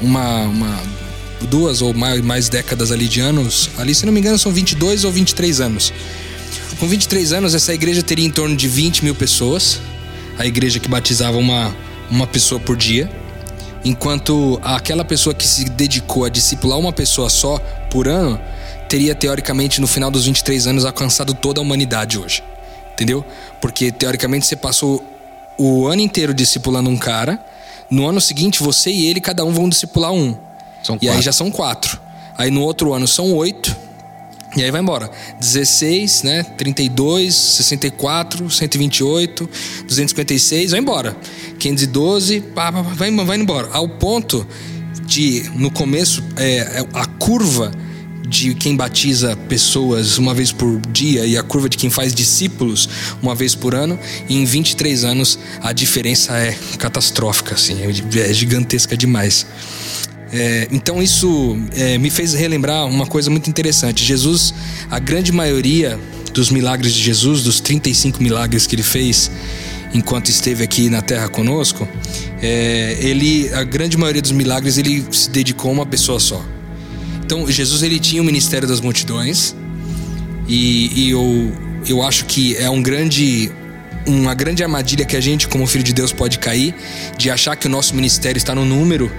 uma, 0.03 0.43
uma 0.43 0.83
duas 1.49 1.81
ou 1.81 1.95
mais, 1.95 2.21
mais 2.21 2.49
décadas 2.49 2.91
ali 2.91 3.09
de 3.09 3.21
anos, 3.21 3.71
ali 3.79 3.95
se 3.95 4.05
não 4.05 4.13
me 4.13 4.21
engano 4.21 4.39
são 4.39 4.53
22 4.53 5.05
ou 5.05 5.13
23 5.13 5.61
anos. 5.61 5.93
Com 6.79 6.87
23 6.87 7.33
anos, 7.33 7.55
essa 7.57 7.75
igreja 7.75 8.05
teria 8.05 8.25
em 8.25 8.31
torno 8.31 8.55
de 8.55 8.69
20 8.69 9.03
mil 9.03 9.15
pessoas. 9.15 9.81
A 10.39 10.47
igreja 10.47 10.79
que 10.79 10.89
batizava 10.89 11.37
uma, 11.37 11.75
uma 12.09 12.25
pessoa 12.25 12.61
por 12.61 12.77
dia. 12.77 13.11
Enquanto 13.85 14.61
aquela 14.63 15.05
pessoa 15.05 15.35
que 15.35 15.47
se 15.47 15.65
dedicou 15.65 16.25
a 16.25 16.29
discipular 16.29 16.79
uma 16.79 16.93
pessoa 16.93 17.29
só 17.29 17.59
por 17.91 18.07
ano 18.07 18.41
teria, 18.89 19.15
teoricamente, 19.15 19.81
no 19.81 19.87
final 19.89 20.11
dos 20.11 20.27
23 20.27 20.69
anos, 20.69 20.85
alcançado 20.85 21.35
toda 21.35 21.61
a 21.61 21.63
humanidade 21.63 22.17
hoje. 22.17 22.45
Entendeu? 22.93 23.25
Porque, 23.61 23.91
teoricamente, 23.91 24.47
você 24.47 24.57
passou 24.57 25.05
o 25.59 25.89
ano 25.89 26.01
inteiro 26.01 26.33
discipulando 26.33 26.89
um 26.89 26.97
cara. 26.97 27.45
No 27.91 28.07
ano 28.09 28.21
seguinte, 28.21 28.63
você 28.63 28.91
e 28.91 29.07
ele, 29.07 29.21
cada 29.21 29.45
um 29.45 29.53
vão 29.53 29.69
discipular 29.69 30.13
um. 30.13 30.37
São 30.83 30.97
e 31.03 31.09
aí 31.09 31.21
já 31.21 31.33
são 31.33 31.51
quatro. 31.51 32.01
Aí 32.37 32.53
no 32.53 32.63
outro 32.63 32.93
ano 32.95 33.09
são 33.09 33.35
oito. 33.35 33.77
E 34.57 34.63
aí 34.63 34.71
vai 34.71 34.81
embora. 34.81 35.11
16, 35.39 36.23
né? 36.23 36.43
32, 36.43 37.35
64, 37.35 38.51
128, 38.51 39.49
256, 39.87 40.71
vai 40.71 40.81
embora. 40.81 41.17
512, 41.59 42.41
pá, 42.41 42.73
pá, 42.73 42.83
vai, 42.83 43.11
vai 43.11 43.37
embora. 43.37 43.69
Ao 43.73 43.89
ponto 43.89 44.47
de, 45.07 45.51
no 45.55 45.71
começo, 45.71 46.23
é, 46.37 46.57
é, 46.57 46.87
a 46.95 47.07
curva 47.07 47.73
de 48.29 48.55
quem 48.55 48.77
batiza 48.77 49.35
pessoas 49.49 50.19
uma 50.19 50.35
vez 50.35 50.53
por 50.53 50.81
dia 50.93 51.25
e 51.25 51.37
a 51.39 51.43
curva 51.43 51.67
de 51.67 51.79
quem 51.79 51.89
faz 51.89 52.15
discípulos 52.15 52.87
uma 53.23 53.35
vez 53.35 53.55
por 53.55 53.75
ano, 53.75 53.99
em 54.29 54.45
23 54.45 55.03
anos 55.05 55.39
a 55.63 55.73
diferença 55.73 56.37
é 56.37 56.55
catastrófica, 56.79 57.55
assim, 57.55 57.79
é 57.83 58.33
gigantesca 58.33 58.97
demais. 58.97 59.47
É, 60.33 60.69
então 60.71 61.03
isso 61.03 61.59
é, 61.75 61.97
me 61.97 62.11
fez 62.11 62.35
relembrar 62.35 62.87
uma 62.87 63.07
coisa 63.07 63.31
muito 63.31 63.49
interessante. 63.49 64.05
Jesus, 64.05 64.53
a 64.91 64.99
grande 64.99 65.33
maioria 65.33 65.99
dos 66.33 66.51
milagres 66.51 66.93
de 66.93 67.03
Jesus, 67.03 67.43
dos 67.43 67.61
35 67.61 68.23
milagres 68.23 68.67
que 68.67 68.75
ele 68.75 68.83
fez 68.83 69.31
enquanto 69.95 70.29
esteve 70.29 70.63
aqui 70.63 70.91
na 70.91 71.01
Terra 71.01 71.29
conosco, 71.29 71.89
é, 72.43 72.99
ele, 73.01 73.53
a 73.55 73.65
grande 73.65 73.97
maioria 73.97 74.21
dos 74.21 74.33
milagres 74.33 74.77
ele 74.77 75.05
se 75.11 75.31
dedicou 75.31 75.71
a 75.71 75.75
uma 75.75 75.87
pessoa 75.87 76.21
só. 76.21 76.45
Então 77.25 77.51
Jesus 77.51 77.83
ele 77.83 77.99
tinha 77.99 78.21
o 78.21 78.25
ministério 78.25 78.69
das 78.69 78.81
multidões 78.81 79.55
e, 80.47 81.05
e 81.05 81.11
eu, 81.11 81.53
eu 81.87 82.03
acho 82.03 82.27
que 82.27 82.57
é 82.57 82.69
um 82.69 82.83
grande 82.83 83.51
uma 84.07 84.33
grande 84.33 84.63
armadilha 84.63 85.05
que 85.05 85.17
a 85.17 85.21
gente 85.21 85.47
como 85.49 85.67
filho 85.67 85.85
de 85.85 85.93
Deus 85.93 86.13
pode 86.13 86.39
cair 86.39 86.75
de 87.19 87.31
achar 87.31 87.55
que 87.57 87.67
o 87.67 87.71
nosso 87.71 87.95
ministério 87.95 88.39
está 88.39 88.55
no 88.55 88.65
número 88.65 89.13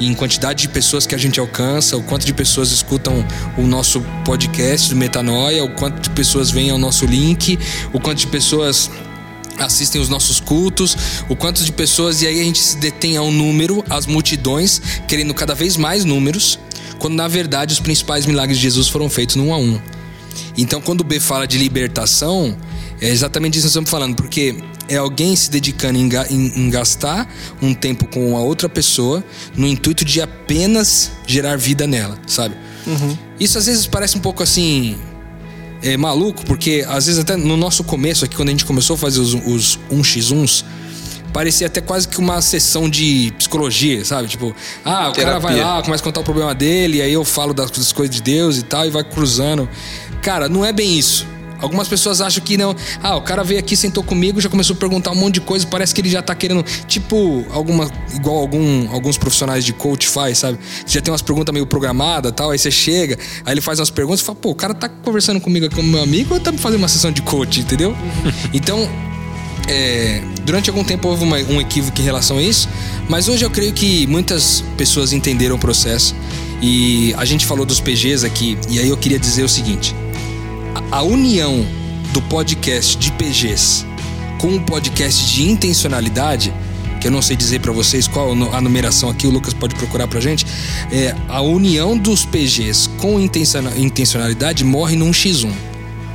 em 0.00 0.14
quantidade 0.14 0.62
de 0.62 0.68
pessoas 0.68 1.06
que 1.06 1.14
a 1.14 1.18
gente 1.18 1.40
alcança, 1.40 1.96
o 1.96 2.02
quanto 2.02 2.26
de 2.26 2.34
pessoas 2.34 2.70
escutam 2.70 3.24
o 3.56 3.62
nosso 3.62 4.00
podcast 4.24 4.90
do 4.90 4.96
Metanoia, 4.96 5.64
o 5.64 5.70
quanto 5.70 6.00
de 6.00 6.10
pessoas 6.10 6.50
vêm 6.50 6.70
ao 6.70 6.78
nosso 6.78 7.06
link, 7.06 7.58
o 7.92 8.00
quanto 8.00 8.18
de 8.18 8.26
pessoas 8.26 8.90
assistem 9.58 10.00
os 10.00 10.08
nossos 10.08 10.38
cultos, 10.38 10.96
o 11.28 11.36
quanto 11.36 11.64
de 11.64 11.72
pessoas, 11.72 12.20
e 12.22 12.26
aí 12.26 12.40
a 12.40 12.44
gente 12.44 12.58
se 12.58 12.76
detém 12.76 13.16
ao 13.16 13.30
número, 13.30 13.82
as 13.88 14.06
multidões, 14.06 14.80
querendo 15.08 15.32
cada 15.32 15.54
vez 15.54 15.76
mais 15.76 16.04
números, 16.04 16.58
quando 16.98 17.14
na 17.14 17.28
verdade 17.28 17.72
os 17.72 17.80
principais 17.80 18.26
milagres 18.26 18.58
de 18.58 18.64
Jesus 18.64 18.88
foram 18.88 19.08
feitos 19.08 19.36
num 19.36 19.52
a 19.52 19.58
um. 19.58 19.80
Então, 20.58 20.80
quando 20.80 21.00
o 21.00 21.04
B 21.04 21.20
fala 21.20 21.46
de 21.46 21.56
libertação, 21.58 22.56
é 23.00 23.08
exatamente 23.08 23.54
isso 23.54 23.62
que 23.62 23.66
nós 23.66 23.70
estamos 23.70 23.90
falando, 23.90 24.14
porque 24.14 24.56
é 24.88 24.96
alguém 24.96 25.34
se 25.34 25.50
dedicando 25.50 25.98
em, 25.98 26.08
em, 26.30 26.60
em, 26.60 26.70
gastar 26.70 27.28
um 27.60 27.74
tempo 27.74 28.06
com 28.06 28.36
a 28.36 28.40
outra 28.40 28.68
pessoa 28.68 29.24
no 29.56 29.66
intuito 29.66 30.04
de 30.04 30.20
apenas 30.20 31.12
gerar 31.26 31.56
vida 31.56 31.86
nela, 31.86 32.18
sabe? 32.26 32.56
Uhum. 32.86 33.16
Isso 33.38 33.58
às 33.58 33.66
vezes 33.66 33.86
parece 33.86 34.16
um 34.16 34.20
pouco 34.20 34.42
assim. 34.42 34.96
É, 35.82 35.94
maluco, 35.96 36.44
porque 36.46 36.84
às 36.88 37.06
vezes 37.06 37.20
até 37.20 37.36
no 37.36 37.56
nosso 37.56 37.84
começo 37.84 38.24
aqui, 38.24 38.34
quando 38.34 38.48
a 38.48 38.50
gente 38.50 38.64
começou 38.64 38.94
a 38.94 38.98
fazer 38.98 39.20
os, 39.20 39.34
os 39.34 39.78
1x1s, 39.92 40.64
parecia 41.32 41.66
até 41.66 41.82
quase 41.82 42.08
que 42.08 42.18
uma 42.18 42.40
sessão 42.40 42.88
de 42.88 43.30
psicologia, 43.36 44.02
sabe? 44.02 44.26
Tipo, 44.26 44.56
ah, 44.82 45.10
o 45.10 45.12
Terapia. 45.12 45.24
cara 45.24 45.38
vai 45.38 45.60
lá, 45.60 45.82
começa 45.82 46.02
a 46.02 46.04
contar 46.04 46.20
o 46.20 46.24
problema 46.24 46.54
dele, 46.54 46.96
e 46.96 47.02
aí 47.02 47.12
eu 47.12 47.24
falo 47.26 47.52
das, 47.52 47.70
das 47.70 47.92
coisas 47.92 48.16
de 48.16 48.22
Deus 48.22 48.56
e 48.56 48.62
tal, 48.62 48.86
e 48.86 48.90
vai 48.90 49.04
cruzando. 49.04 49.68
Cara, 50.22 50.48
não 50.48 50.64
é 50.64 50.72
bem 50.72 50.98
isso. 50.98 51.26
Algumas 51.60 51.88
pessoas 51.88 52.20
acham 52.20 52.42
que 52.44 52.56
não. 52.56 52.74
Ah, 53.02 53.16
o 53.16 53.22
cara 53.22 53.42
veio 53.42 53.58
aqui, 53.58 53.76
sentou 53.76 54.02
comigo, 54.02 54.40
já 54.40 54.48
começou 54.48 54.74
a 54.74 54.78
perguntar 54.78 55.10
um 55.10 55.14
monte 55.14 55.34
de 55.34 55.40
coisa, 55.40 55.66
parece 55.66 55.94
que 55.94 56.00
ele 56.00 56.10
já 56.10 56.22
tá 56.22 56.34
querendo. 56.34 56.62
Tipo, 56.86 57.44
alguma. 57.50 57.90
Igual 58.14 58.36
algum, 58.36 58.90
alguns 58.92 59.18
profissionais 59.18 59.64
de 59.64 59.72
coach 59.72 60.08
faz, 60.08 60.38
sabe? 60.38 60.58
Você 60.86 60.94
já 60.94 61.00
tem 61.00 61.12
umas 61.12 61.22
perguntas 61.22 61.52
meio 61.52 61.66
programadas 61.66 62.32
tal, 62.32 62.50
aí 62.50 62.58
você 62.58 62.70
chega, 62.70 63.18
aí 63.44 63.54
ele 63.54 63.60
faz 63.60 63.78
umas 63.78 63.90
perguntas 63.90 64.20
e 64.20 64.24
fala, 64.24 64.36
pô, 64.36 64.50
o 64.50 64.54
cara 64.54 64.74
tá 64.74 64.88
conversando 64.88 65.40
comigo 65.40 65.68
como 65.74 65.88
meu 65.88 66.02
amigo 66.02 66.34
ou 66.34 66.40
tá 66.40 66.52
fazendo 66.52 66.78
uma 66.78 66.88
sessão 66.88 67.10
de 67.10 67.22
coach, 67.22 67.60
entendeu? 67.60 67.96
então. 68.52 68.88
É, 69.68 70.22
durante 70.44 70.70
algum 70.70 70.84
tempo 70.84 71.08
houve 71.08 71.24
uma, 71.24 71.38
um 71.38 71.60
equívoco 71.60 72.00
em 72.00 72.04
relação 72.04 72.38
a 72.38 72.42
isso, 72.42 72.68
mas 73.08 73.26
hoje 73.26 73.44
eu 73.44 73.50
creio 73.50 73.72
que 73.72 74.06
muitas 74.06 74.62
pessoas 74.76 75.12
entenderam 75.12 75.56
o 75.56 75.58
processo 75.58 76.14
e 76.62 77.12
a 77.16 77.24
gente 77.24 77.44
falou 77.44 77.66
dos 77.66 77.80
PGs 77.80 78.24
aqui, 78.24 78.56
e 78.68 78.78
aí 78.78 78.88
eu 78.88 78.96
queria 78.96 79.18
dizer 79.18 79.42
o 79.42 79.48
seguinte: 79.48 79.94
a 80.90 81.02
união 81.02 81.66
do 82.12 82.20
podcast 82.22 82.96
de 82.96 83.10
PGs 83.12 83.84
com 84.38 84.48
um 84.48 84.58
podcast 84.58 85.32
de 85.32 85.48
intencionalidade, 85.48 86.52
que 87.00 87.06
eu 87.06 87.10
não 87.10 87.22
sei 87.22 87.36
dizer 87.36 87.60
para 87.60 87.72
vocês 87.72 88.06
qual 88.06 88.32
a 88.52 88.60
numeração 88.60 89.08
aqui, 89.08 89.26
o 89.26 89.30
Lucas 89.30 89.54
pode 89.54 89.74
procurar 89.74 90.06
pra 90.06 90.20
gente, 90.20 90.46
é 90.92 91.14
a 91.28 91.40
união 91.40 91.96
dos 91.96 92.24
PGs 92.24 92.88
com 92.98 93.18
intencionalidade 93.20 94.64
morre 94.64 94.96
num 94.96 95.10
X1. 95.10 95.50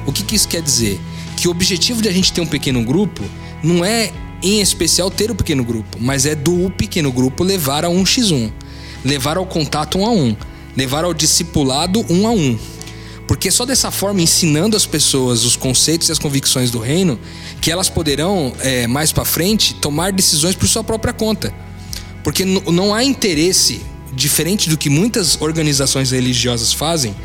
O 0.06 0.12
que, 0.12 0.24
que 0.24 0.36
isso 0.36 0.48
quer 0.48 0.62
dizer? 0.62 1.00
Que 1.36 1.48
o 1.48 1.52
objetivo 1.52 2.02
de 2.02 2.10
a 2.10 2.12
gente 2.12 2.32
ter 2.32 2.42
um 2.42 2.48
pequeno 2.48 2.84
grupo 2.84 3.24
não 3.64 3.84
é 3.84 4.12
em 4.44 4.62
especial 4.62 5.10
ter 5.10 5.30
o 5.32 5.36
pequeno 5.36 5.64
grupo, 5.64 5.98
mas 6.00 6.26
é 6.26 6.36
do 6.36 6.70
pequeno 6.72 7.12
grupo 7.12 7.44
levar 7.44 7.86
a 7.86 7.90
um 7.90 8.04
X1, 8.04 8.52
levar 9.04 9.38
ao 9.38 9.46
contato 9.46 10.00
um 10.00 10.06
a 10.06 10.12
um, 10.12 10.36
levar 10.76 11.04
ao 11.04 11.14
discipulado 11.14 12.06
um 12.10 12.28
a 12.28 12.32
um. 12.32 12.58
Porque 13.32 13.50
só 13.50 13.66
dessa 13.66 13.90
forma, 13.92 14.22
ensinando 14.22 14.76
as 14.76 14.86
pessoas 14.86 15.46
os 15.46 15.56
conceitos 15.56 16.10
e 16.10 16.12
as 16.12 16.20
convicções 16.20 16.70
do 16.70 16.80
reino, 16.80 17.18
que 17.62 17.72
elas 17.72 17.88
poderão, 17.88 18.52
é, 18.60 18.88
mais 18.88 19.14
para 19.14 19.24
frente, 19.24 19.74
tomar 19.76 20.12
decisões 20.12 20.54
por 20.54 20.68
sua 20.68 20.84
própria 20.84 21.14
conta. 21.14 21.56
Porque 22.26 22.44
não 22.44 22.94
há 22.94 23.06
interesse, 23.06 23.84
diferente 24.12 24.70
do 24.70 24.78
que 24.78 24.90
muitas 24.90 25.40
organizações 25.40 26.12
religiosas 26.12 26.74
fazem, 26.74 27.16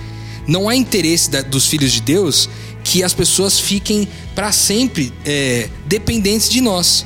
não 0.47 0.69
há 0.69 0.77
interesse 0.77 1.29
da, 1.29 1.43
dos 1.43 1.67
filhos 1.67 1.91
de 1.91 2.01
Deus 2.01 2.49
que 2.85 3.03
as 3.03 3.13
pessoas 3.13 3.59
fiquem 3.59 4.07
para 4.33 4.53
sempre 4.53 5.13
é, 5.25 5.69
dependentes 5.87 6.49
de 6.49 6.61
nós. 6.61 7.05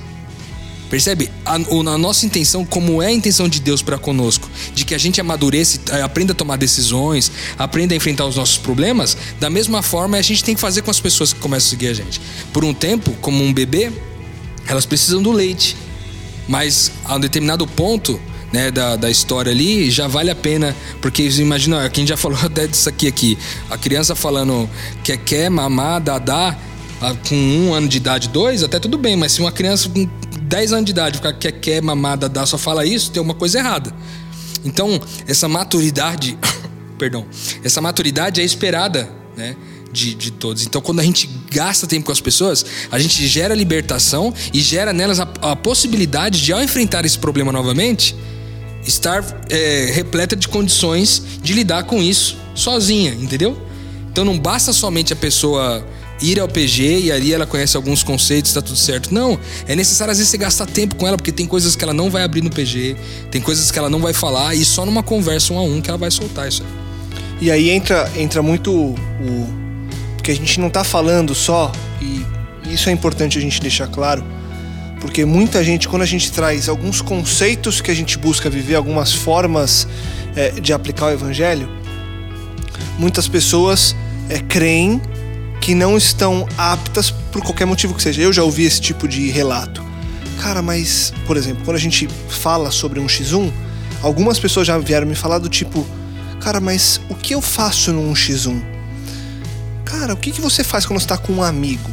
Percebe? 0.90 1.30
A, 1.46 1.54
a, 1.54 1.98
nossa 1.98 2.26
intenção, 2.26 2.64
como 2.64 3.00
é 3.00 3.06
a 3.06 3.12
intenção 3.12 3.48
de 3.48 3.60
Deus 3.60 3.80
para 3.80 3.96
conosco, 3.96 4.50
de 4.74 4.84
que 4.84 4.92
a 4.92 4.98
gente 4.98 5.20
amadureça, 5.20 5.80
eh, 5.92 6.02
aprenda 6.02 6.32
a 6.32 6.34
tomar 6.34 6.56
decisões, 6.56 7.30
aprenda 7.56 7.94
a 7.94 7.96
enfrentar 7.96 8.26
os 8.26 8.34
nossos 8.34 8.58
problemas, 8.58 9.16
da 9.38 9.48
mesma 9.48 9.82
forma 9.82 10.16
a 10.16 10.22
gente 10.22 10.42
tem 10.42 10.56
que 10.56 10.60
fazer 10.60 10.82
com 10.82 10.90
as 10.90 10.98
pessoas 10.98 11.32
que 11.32 11.38
começam 11.38 11.68
a 11.68 11.70
seguir 11.70 11.88
a 11.88 11.94
gente. 11.94 12.20
Por 12.52 12.64
um 12.64 12.74
tempo, 12.74 13.12
como 13.20 13.42
um 13.42 13.54
bebê, 13.54 13.92
elas 14.66 14.84
precisam 14.84 15.22
do 15.22 15.30
leite, 15.30 15.76
mas 16.48 16.90
a 17.04 17.14
um 17.14 17.20
determinado 17.20 17.64
ponto 17.68 18.20
né, 18.52 18.72
da, 18.72 18.96
da 18.96 19.08
história 19.08 19.52
ali, 19.52 19.92
já 19.92 20.08
vale 20.08 20.28
a 20.28 20.34
pena. 20.34 20.74
Porque 21.00 21.22
imagina, 21.22 21.88
quem 21.88 22.04
já 22.04 22.16
falou 22.18 22.38
até 22.42 22.66
disso 22.66 22.88
aqui, 22.88 23.06
aqui. 23.06 23.38
A 23.70 23.78
criança 23.78 24.16
falando 24.16 24.68
que 25.04 25.16
quer 25.16 25.48
mamar, 25.48 26.00
dadá, 26.00 26.58
com 27.28 27.36
um 27.36 27.72
ano 27.72 27.88
de 27.88 27.96
idade, 27.96 28.28
dois, 28.28 28.62
até 28.62 28.78
tudo 28.78 28.98
bem, 28.98 29.16
mas 29.16 29.32
se 29.32 29.40
uma 29.40 29.50
criança 29.50 29.88
10 30.50 30.72
anos 30.72 30.84
de 30.84 30.90
idade 30.90 31.18
ficar 31.18 31.32
quer, 31.32 31.52
quer 31.52 31.80
mamada, 31.80 32.28
dá, 32.28 32.44
só 32.44 32.58
fala 32.58 32.84
isso, 32.84 33.12
tem 33.12 33.22
uma 33.22 33.34
coisa 33.34 33.60
errada. 33.60 33.94
Então, 34.64 35.00
essa 35.26 35.48
maturidade, 35.48 36.36
perdão, 36.98 37.24
essa 37.62 37.80
maturidade 37.80 38.40
é 38.40 38.44
esperada, 38.44 39.08
né? 39.36 39.54
De, 39.92 40.14
de 40.14 40.30
todos. 40.32 40.64
Então, 40.64 40.80
quando 40.80 41.00
a 41.00 41.02
gente 41.02 41.28
gasta 41.50 41.86
tempo 41.86 42.06
com 42.06 42.12
as 42.12 42.20
pessoas, 42.20 42.64
a 42.92 42.98
gente 42.98 43.26
gera 43.26 43.54
libertação 43.54 44.32
e 44.52 44.60
gera 44.60 44.92
nelas 44.92 45.18
a, 45.18 45.28
a 45.42 45.56
possibilidade 45.56 46.40
de, 46.40 46.52
ao 46.52 46.62
enfrentar 46.62 47.04
esse 47.04 47.18
problema 47.18 47.50
novamente, 47.50 48.14
estar 48.86 49.24
é, 49.48 49.90
repleta 49.92 50.36
de 50.36 50.48
condições 50.48 51.22
de 51.42 51.52
lidar 51.52 51.84
com 51.84 52.00
isso 52.00 52.36
sozinha, 52.54 53.12
entendeu? 53.12 53.56
Então, 54.10 54.24
não 54.24 54.38
basta 54.38 54.72
somente 54.72 55.12
a 55.12 55.16
pessoa 55.16 55.84
ir 56.20 56.38
ao 56.38 56.48
PG 56.48 57.00
e 57.00 57.12
ali 57.12 57.32
ela 57.32 57.46
conhece 57.46 57.76
alguns 57.76 58.02
conceitos, 58.02 58.52
tá 58.52 58.60
tudo 58.60 58.76
certo. 58.76 59.12
Não, 59.12 59.38
é 59.66 59.74
necessário 59.74 60.12
às 60.12 60.18
vezes 60.18 60.30
você 60.30 60.38
gastar 60.38 60.66
tempo 60.66 60.96
com 60.96 61.06
ela, 61.06 61.16
porque 61.16 61.32
tem 61.32 61.46
coisas 61.46 61.74
que 61.74 61.82
ela 61.82 61.94
não 61.94 62.10
vai 62.10 62.22
abrir 62.22 62.42
no 62.42 62.50
PG, 62.50 62.96
tem 63.30 63.40
coisas 63.40 63.70
que 63.70 63.78
ela 63.78 63.88
não 63.88 64.00
vai 64.00 64.12
falar 64.12 64.54
e 64.54 64.64
só 64.64 64.84
numa 64.84 65.02
conversa 65.02 65.52
um 65.52 65.58
a 65.58 65.62
um 65.62 65.80
que 65.80 65.88
ela 65.88 65.98
vai 65.98 66.10
soltar 66.10 66.48
isso 66.48 66.62
aí. 66.62 66.90
E 67.40 67.50
aí 67.50 67.70
entra, 67.70 68.10
entra 68.16 68.42
muito 68.42 68.70
o. 68.72 69.60
Porque 70.16 70.30
a 70.30 70.34
gente 70.34 70.60
não 70.60 70.68
tá 70.68 70.84
falando 70.84 71.34
só, 71.34 71.72
e 72.02 72.24
isso 72.70 72.90
é 72.90 72.92
importante 72.92 73.38
a 73.38 73.40
gente 73.40 73.58
deixar 73.60 73.88
claro, 73.88 74.22
porque 75.00 75.24
muita 75.24 75.64
gente, 75.64 75.88
quando 75.88 76.02
a 76.02 76.06
gente 76.06 76.30
traz 76.30 76.68
alguns 76.68 77.00
conceitos 77.00 77.80
que 77.80 77.90
a 77.90 77.94
gente 77.94 78.18
busca 78.18 78.50
viver, 78.50 78.74
algumas 78.74 79.12
formas 79.12 79.88
é, 80.36 80.50
de 80.50 80.74
aplicar 80.74 81.06
o 81.06 81.10
evangelho, 81.10 81.66
muitas 82.98 83.26
pessoas 83.26 83.96
é, 84.28 84.38
creem 84.40 85.00
que 85.60 85.74
não 85.74 85.96
estão 85.96 86.48
aptas 86.56 87.10
por 87.10 87.42
qualquer 87.42 87.66
motivo 87.66 87.94
que 87.94 88.02
seja. 88.02 88.22
Eu 88.22 88.32
já 88.32 88.42
ouvi 88.42 88.64
esse 88.64 88.80
tipo 88.80 89.06
de 89.06 89.30
relato. 89.30 89.84
Cara, 90.40 90.62
mas, 90.62 91.12
por 91.26 91.36
exemplo, 91.36 91.64
quando 91.64 91.76
a 91.76 91.80
gente 91.80 92.08
fala 92.28 92.70
sobre 92.70 92.98
um 92.98 93.06
X1, 93.06 93.52
algumas 94.02 94.38
pessoas 94.38 94.66
já 94.66 94.78
vieram 94.78 95.06
me 95.06 95.14
falar 95.14 95.38
do 95.38 95.48
tipo: 95.48 95.86
Cara, 96.40 96.60
mas 96.60 97.00
o 97.10 97.14
que 97.14 97.34
eu 97.34 97.42
faço 97.42 97.92
num 97.92 98.12
X1? 98.14 98.62
Cara, 99.84 100.14
o 100.14 100.16
que, 100.16 100.30
que 100.30 100.40
você 100.40 100.64
faz 100.64 100.86
quando 100.86 101.00
está 101.00 101.18
com 101.18 101.34
um 101.34 101.42
amigo? 101.42 101.90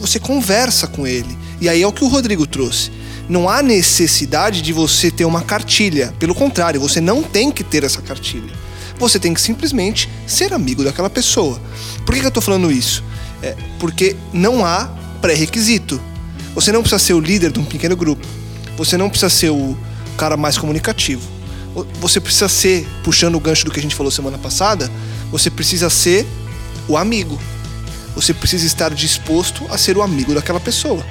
Você 0.00 0.18
conversa 0.18 0.86
com 0.86 1.06
ele. 1.06 1.36
E 1.60 1.68
aí 1.68 1.82
é 1.82 1.86
o 1.86 1.92
que 1.92 2.04
o 2.04 2.08
Rodrigo 2.08 2.46
trouxe. 2.46 2.90
Não 3.28 3.48
há 3.48 3.62
necessidade 3.62 4.62
de 4.62 4.72
você 4.72 5.10
ter 5.10 5.24
uma 5.24 5.42
cartilha. 5.42 6.14
Pelo 6.18 6.34
contrário, 6.34 6.80
você 6.80 7.00
não 7.00 7.22
tem 7.22 7.50
que 7.50 7.64
ter 7.64 7.84
essa 7.84 8.00
cartilha. 8.00 8.52
Você 8.98 9.18
tem 9.18 9.34
que 9.34 9.40
simplesmente 9.40 10.08
ser 10.26 10.52
amigo 10.52 10.84
daquela 10.84 11.10
pessoa. 11.10 11.60
Por 12.04 12.14
que, 12.14 12.20
eu 12.20 12.28
estou 12.28 12.42
falando 12.42 12.70
isso? 12.70 13.02
É 13.42 13.56
porque 13.78 14.16
não 14.32 14.64
há 14.64 14.88
pré-requisito. 15.20 16.00
Você 16.54 16.70
não 16.70 16.80
precisa 16.80 16.98
ser 16.98 17.14
o 17.14 17.20
líder 17.20 17.50
de 17.50 17.58
um 17.58 17.64
pequeno 17.64 17.96
grupo. 17.96 18.26
Você 18.76 18.96
não 18.96 19.08
precisa 19.10 19.30
ser 19.30 19.50
o 19.50 19.76
cara 20.16 20.36
mais 20.36 20.56
comunicativo. 20.56 21.22
Você 22.00 22.20
precisa 22.20 22.48
ser, 22.48 22.86
puxando 23.02 23.34
o 23.34 23.40
gancho 23.40 23.64
do 23.64 23.70
que 23.70 23.80
a 23.80 23.82
gente 23.82 23.96
falou 23.96 24.10
semana 24.12 24.38
passada, 24.38 24.90
você 25.30 25.50
precisa 25.50 25.90
ser 25.90 26.24
o 26.86 26.96
amigo. 26.96 27.40
Você 28.14 28.32
precisa 28.32 28.64
estar 28.64 28.94
disposto 28.94 29.66
a 29.68 29.76
ser 29.76 29.96
o 29.96 30.02
amigo 30.02 30.32
daquela 30.34 30.60
pessoa. 30.60 31.04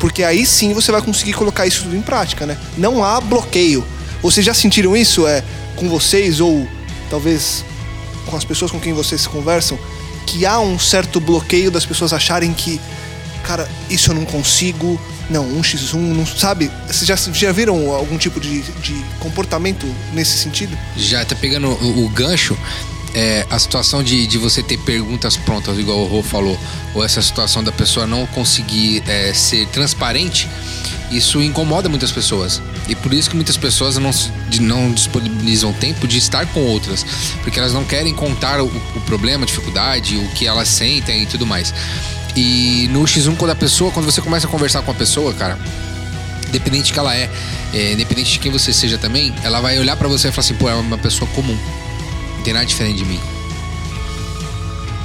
Porque 0.00 0.22
aí 0.22 0.46
sim 0.46 0.72
você 0.72 0.90
vai 0.90 1.02
conseguir 1.02 1.34
colocar 1.34 1.66
isso 1.66 1.82
tudo 1.82 1.96
em 1.96 2.00
prática, 2.00 2.46
né? 2.46 2.56
Não 2.76 3.04
há 3.04 3.20
bloqueio. 3.20 3.84
Vocês 4.22 4.44
já 4.44 4.54
sentiram 4.54 4.96
isso 4.96 5.26
é, 5.26 5.44
com 5.76 5.88
vocês 5.88 6.40
ou 6.40 6.66
talvez 7.10 7.64
com 8.26 8.36
as 8.36 8.44
pessoas 8.44 8.70
com 8.70 8.78
quem 8.78 8.92
vocês 8.92 9.26
conversam, 9.26 9.78
que 10.26 10.44
há 10.44 10.60
um 10.60 10.78
certo 10.78 11.20
bloqueio 11.20 11.70
das 11.70 11.86
pessoas 11.86 12.12
acharem 12.12 12.52
que, 12.52 12.80
cara, 13.42 13.68
isso 13.88 14.10
eu 14.10 14.14
não 14.14 14.24
consigo, 14.24 15.00
não, 15.30 15.46
um 15.46 15.62
x 15.62 15.94
1 15.94 16.14
não 16.14 16.26
sabe? 16.26 16.70
Vocês 16.86 17.06
já, 17.06 17.16
já 17.16 17.52
viram 17.52 17.90
algum 17.92 18.18
tipo 18.18 18.38
de, 18.38 18.62
de 18.62 19.04
comportamento 19.18 19.86
nesse 20.12 20.38
sentido? 20.38 20.76
Já, 20.96 21.24
tá 21.24 21.34
pegando 21.34 21.68
o, 21.68 22.04
o 22.04 22.08
gancho. 22.10 22.56
É, 23.14 23.46
a 23.48 23.58
situação 23.58 24.02
de, 24.02 24.26
de 24.26 24.36
você 24.36 24.62
ter 24.62 24.76
perguntas 24.80 25.34
prontas, 25.34 25.78
igual 25.78 26.00
o 26.00 26.06
Rô 26.06 26.22
falou, 26.22 26.58
ou 26.94 27.02
essa 27.02 27.22
situação 27.22 27.64
da 27.64 27.72
pessoa 27.72 28.06
não 28.06 28.26
conseguir 28.26 29.02
é, 29.06 29.32
ser 29.32 29.66
transparente, 29.68 30.46
isso 31.10 31.42
incomoda 31.42 31.88
muitas 31.88 32.12
pessoas. 32.12 32.60
E 32.88 32.94
por 32.94 33.12
isso 33.12 33.28
que 33.28 33.36
muitas 33.36 33.56
pessoas 33.56 33.98
não, 33.98 34.10
não 34.60 34.92
disponibilizam 34.92 35.72
tempo 35.74 36.08
de 36.08 36.16
estar 36.16 36.46
com 36.46 36.60
outras. 36.60 37.04
Porque 37.42 37.58
elas 37.58 37.74
não 37.74 37.84
querem 37.84 38.14
contar 38.14 38.60
o, 38.60 38.66
o 38.66 39.00
problema, 39.02 39.44
a 39.44 39.46
dificuldade, 39.46 40.16
o 40.16 40.28
que 40.30 40.46
elas 40.46 40.68
sentem 40.68 41.22
e 41.22 41.26
tudo 41.26 41.46
mais. 41.46 41.74
E 42.34 42.88
no 42.90 43.02
X1, 43.02 43.36
quando 43.36 43.50
a 43.50 43.54
pessoa, 43.54 43.90
quando 43.90 44.06
você 44.06 44.22
começa 44.22 44.46
a 44.46 44.50
conversar 44.50 44.80
com 44.82 44.90
a 44.90 44.94
pessoa, 44.94 45.34
cara, 45.34 45.58
independente 46.48 46.92
que 46.92 46.98
ela 46.98 47.14
é, 47.14 47.30
é 47.74 47.92
independente 47.92 48.32
de 48.32 48.38
quem 48.38 48.50
você 48.50 48.72
seja 48.72 48.96
também, 48.96 49.34
ela 49.42 49.60
vai 49.60 49.78
olhar 49.78 49.96
para 49.96 50.08
você 50.08 50.28
e 50.28 50.32
falar 50.32 50.40
assim, 50.40 50.54
pô, 50.54 50.68
é 50.68 50.74
uma 50.74 50.96
pessoa 50.96 51.30
comum. 51.32 51.58
Não 52.36 52.42
tem 52.42 52.54
nada 52.54 52.64
diferente 52.64 52.98
de 52.98 53.04
mim. 53.04 53.20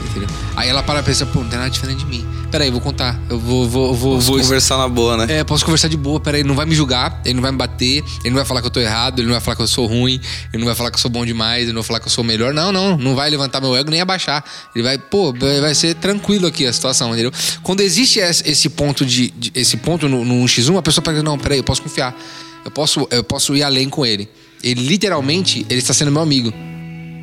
Entendeu? 0.10 0.30
Aí 0.56 0.70
ela 0.70 0.82
para 0.82 1.02
e 1.02 1.04
pensa, 1.04 1.26
pô, 1.26 1.42
não 1.42 1.50
tem 1.50 1.60
nada 1.60 1.70
diferente 1.70 2.00
de 2.00 2.06
mim 2.06 2.43
peraí, 2.54 2.70
vou 2.70 2.80
contar. 2.80 3.20
Eu 3.28 3.40
vou. 3.40 3.68
vou, 3.68 3.96
vou 3.96 4.16
posso 4.16 4.28
vou... 4.28 4.40
conversar 4.40 4.78
na 4.78 4.88
boa, 4.88 5.18
né? 5.18 5.40
É, 5.40 5.44
posso 5.44 5.66
conversar 5.66 5.88
de 5.88 5.98
boa, 5.98 6.20
peraí. 6.20 6.42
Ele 6.42 6.48
não 6.48 6.56
vai 6.56 6.68
me 6.68 6.76
julgar, 6.76 7.20
ele 7.26 7.34
não 7.34 7.42
vai 7.42 7.52
me 7.52 7.58
bater, 7.58 8.04
ele 8.22 8.30
não 8.30 8.36
vai 8.36 8.46
falar 8.46 8.62
que 8.62 8.68
eu 8.68 8.72
tô 8.72 8.80
errado, 8.80 9.18
ele 9.18 9.26
não 9.26 9.34
vai 9.34 9.42
falar 9.42 9.56
que 9.56 9.64
eu 9.64 9.68
sou 9.68 9.88
ruim, 9.88 10.22
ele 10.54 10.60
não 10.60 10.66
vai 10.68 10.76
falar 10.76 10.92
que 10.92 10.98
eu 10.98 11.02
sou 11.02 11.10
bom 11.10 11.26
demais, 11.26 11.64
ele 11.64 11.74
não 11.74 11.82
vai 11.82 11.88
falar 11.88 12.00
que 12.00 12.06
eu 12.06 12.12
sou 12.12 12.24
melhor. 12.24 12.54
Não, 12.54 12.72
não, 12.72 12.96
não 12.96 13.16
vai 13.16 13.28
levantar 13.28 13.60
meu 13.60 13.76
ego 13.76 13.90
nem 13.90 14.02
abaixar. 14.02 14.46
Ele 14.76 14.84
vai, 14.84 15.00
pô, 15.00 15.34
vai 15.34 15.74
ser 15.74 15.96
tranquilo 15.96 16.46
aqui 16.46 16.68
a 16.68 16.72
situação, 16.72 17.12
entendeu? 17.14 17.32
Quando 17.64 17.82
existe 17.82 18.20
esse 18.20 18.70
ponto 18.70 19.04
de. 19.04 19.32
de 19.32 19.52
esse 19.56 19.78
ponto 19.78 20.08
no, 20.08 20.24
no 20.24 20.46
1x1, 20.46 20.78
a 20.78 20.82
pessoa 20.84 21.04
pensa, 21.04 21.24
não, 21.24 21.40
peraí, 21.40 21.58
eu 21.58 21.64
posso 21.64 21.82
confiar. 21.82 22.16
Eu 22.64 22.70
posso, 22.70 23.08
eu 23.10 23.24
posso 23.24 23.56
ir 23.56 23.64
além 23.64 23.90
com 23.90 24.06
ele. 24.06 24.30
Ele 24.64 24.86
literalmente, 24.86 25.66
ele 25.72 25.80
está 25.80 25.92
sendo 25.92 26.12
meu 26.12 26.22
amigo. 26.22 26.54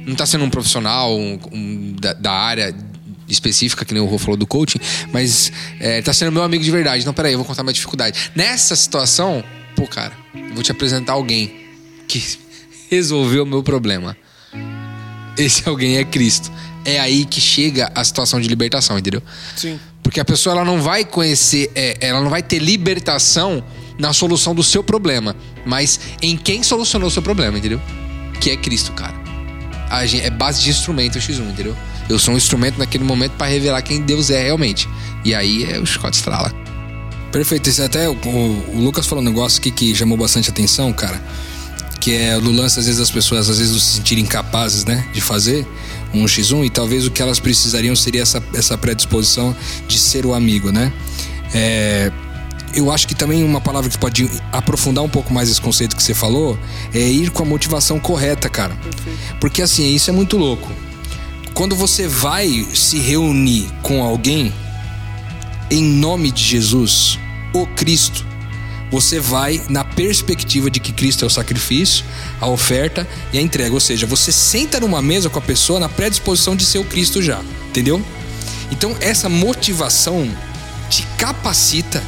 Não 0.04 0.12
está 0.12 0.26
sendo 0.26 0.44
um 0.44 0.50
profissional 0.50 1.16
um, 1.16 1.38
um, 1.52 1.94
da, 2.00 2.14
da 2.14 2.32
área 2.32 2.74
específica, 3.32 3.84
que 3.84 3.94
nem 3.94 4.02
o 4.02 4.06
Rô 4.06 4.18
falou 4.18 4.36
do 4.36 4.46
coaching, 4.46 4.78
mas 5.12 5.52
é, 5.78 6.02
tá 6.02 6.12
sendo 6.12 6.32
meu 6.32 6.42
amigo 6.42 6.62
de 6.62 6.70
verdade. 6.70 7.02
Então, 7.02 7.12
peraí, 7.12 7.32
eu 7.32 7.38
vou 7.38 7.46
contar 7.46 7.62
uma 7.62 7.72
dificuldade. 7.72 8.30
Nessa 8.34 8.74
situação, 8.76 9.44
pô, 9.76 9.86
cara, 9.86 10.12
eu 10.34 10.54
vou 10.54 10.62
te 10.62 10.72
apresentar 10.72 11.12
alguém 11.12 11.54
que 12.06 12.22
resolveu 12.90 13.44
o 13.44 13.46
meu 13.46 13.62
problema. 13.62 14.16
Esse 15.36 15.68
alguém 15.68 15.96
é 15.96 16.04
Cristo. 16.04 16.50
É 16.84 16.98
aí 16.98 17.24
que 17.24 17.40
chega 17.40 17.90
a 17.94 18.02
situação 18.02 18.40
de 18.40 18.48
libertação, 18.48 18.98
entendeu? 18.98 19.22
Sim. 19.56 19.78
Porque 20.02 20.18
a 20.18 20.24
pessoa 20.24 20.56
ela 20.56 20.64
não 20.64 20.82
vai 20.82 21.04
conhecer, 21.04 21.70
é, 21.74 21.96
ela 22.00 22.20
não 22.20 22.30
vai 22.30 22.42
ter 22.42 22.58
libertação 22.58 23.62
na 23.98 24.12
solução 24.12 24.54
do 24.54 24.64
seu 24.64 24.82
problema, 24.82 25.36
mas 25.64 26.00
em 26.22 26.36
quem 26.36 26.62
solucionou 26.62 27.08
o 27.08 27.10
seu 27.10 27.22
problema, 27.22 27.58
entendeu? 27.58 27.80
Que 28.40 28.50
é 28.50 28.56
Cristo, 28.56 28.92
cara. 28.92 29.14
A 29.90 30.06
gente, 30.06 30.24
é 30.24 30.30
base 30.30 30.62
de 30.62 30.70
instrumento 30.70 31.18
X1, 31.18 31.50
entendeu? 31.50 31.76
Eu 32.10 32.18
sou 32.18 32.34
um 32.34 32.36
instrumento 32.36 32.76
naquele 32.76 33.04
momento 33.04 33.32
para 33.32 33.46
revelar 33.46 33.80
quem 33.82 34.00
Deus 34.02 34.30
é 34.30 34.42
realmente. 34.42 34.88
E 35.24 35.32
aí 35.32 35.64
é 35.64 35.78
o 35.78 35.86
Scott 35.86 36.16
Estrala. 36.16 36.52
Perfeito. 37.30 37.70
Isso 37.70 37.80
até 37.82 38.08
o, 38.08 38.14
o, 38.14 38.74
o 38.74 38.80
Lucas 38.80 39.06
falou 39.06 39.22
um 39.22 39.26
negócio 39.26 39.60
aqui 39.60 39.70
que 39.70 39.94
chamou 39.94 40.18
bastante 40.18 40.50
atenção, 40.50 40.92
cara. 40.92 41.22
Que 42.00 42.16
é 42.16 42.36
no 42.36 42.50
lance, 42.50 42.80
às 42.80 42.86
vezes, 42.86 43.00
as 43.00 43.12
pessoas 43.12 43.48
às 43.48 43.58
vezes 43.58 43.80
se 43.80 43.96
sentirem 43.98 44.24
incapazes, 44.24 44.84
né? 44.84 45.06
De 45.12 45.20
fazer 45.20 45.64
um 46.12 46.24
X1 46.24 46.66
e 46.66 46.70
talvez 46.70 47.06
o 47.06 47.12
que 47.12 47.22
elas 47.22 47.38
precisariam 47.38 47.94
seria 47.94 48.22
essa, 48.22 48.42
essa 48.54 48.76
predisposição 48.76 49.54
de 49.86 49.96
ser 49.96 50.26
o 50.26 50.34
amigo, 50.34 50.72
né? 50.72 50.92
É, 51.54 52.10
eu 52.74 52.90
acho 52.90 53.06
que 53.06 53.14
também 53.14 53.44
uma 53.44 53.60
palavra 53.60 53.88
que 53.88 53.98
pode 53.98 54.28
aprofundar 54.50 55.04
um 55.04 55.08
pouco 55.08 55.32
mais 55.32 55.48
esse 55.48 55.60
conceito 55.60 55.94
que 55.94 56.02
você 56.02 56.14
falou 56.14 56.58
é 56.92 57.06
ir 57.06 57.30
com 57.30 57.44
a 57.44 57.46
motivação 57.46 58.00
correta, 58.00 58.48
cara. 58.48 58.76
Porque 59.38 59.62
assim, 59.62 59.94
isso 59.94 60.10
é 60.10 60.12
muito 60.12 60.36
louco. 60.36 60.68
Quando 61.54 61.76
você 61.76 62.08
vai 62.08 62.66
se 62.74 62.98
reunir 62.98 63.70
com 63.82 64.02
alguém 64.02 64.52
em 65.70 65.82
nome 65.82 66.30
de 66.30 66.42
Jesus, 66.42 67.18
o 67.52 67.66
Cristo, 67.66 68.26
você 68.90 69.20
vai 69.20 69.62
na 69.68 69.84
perspectiva 69.84 70.70
de 70.70 70.80
que 70.80 70.92
Cristo 70.92 71.24
é 71.24 71.26
o 71.26 71.30
sacrifício, 71.30 72.04
a 72.40 72.48
oferta 72.48 73.06
e 73.32 73.38
a 73.38 73.42
entrega. 73.42 73.72
Ou 73.72 73.80
seja, 73.80 74.06
você 74.06 74.32
senta 74.32 74.80
numa 74.80 75.00
mesa 75.00 75.30
com 75.30 75.38
a 75.38 75.42
pessoa 75.42 75.78
na 75.78 75.88
predisposição 75.88 76.56
de 76.56 76.64
ser 76.64 76.78
o 76.78 76.84
Cristo 76.84 77.22
já, 77.22 77.40
entendeu? 77.68 78.04
Então 78.70 78.96
essa 79.00 79.28
motivação 79.28 80.28
te 80.88 81.06
capacita 81.16 82.02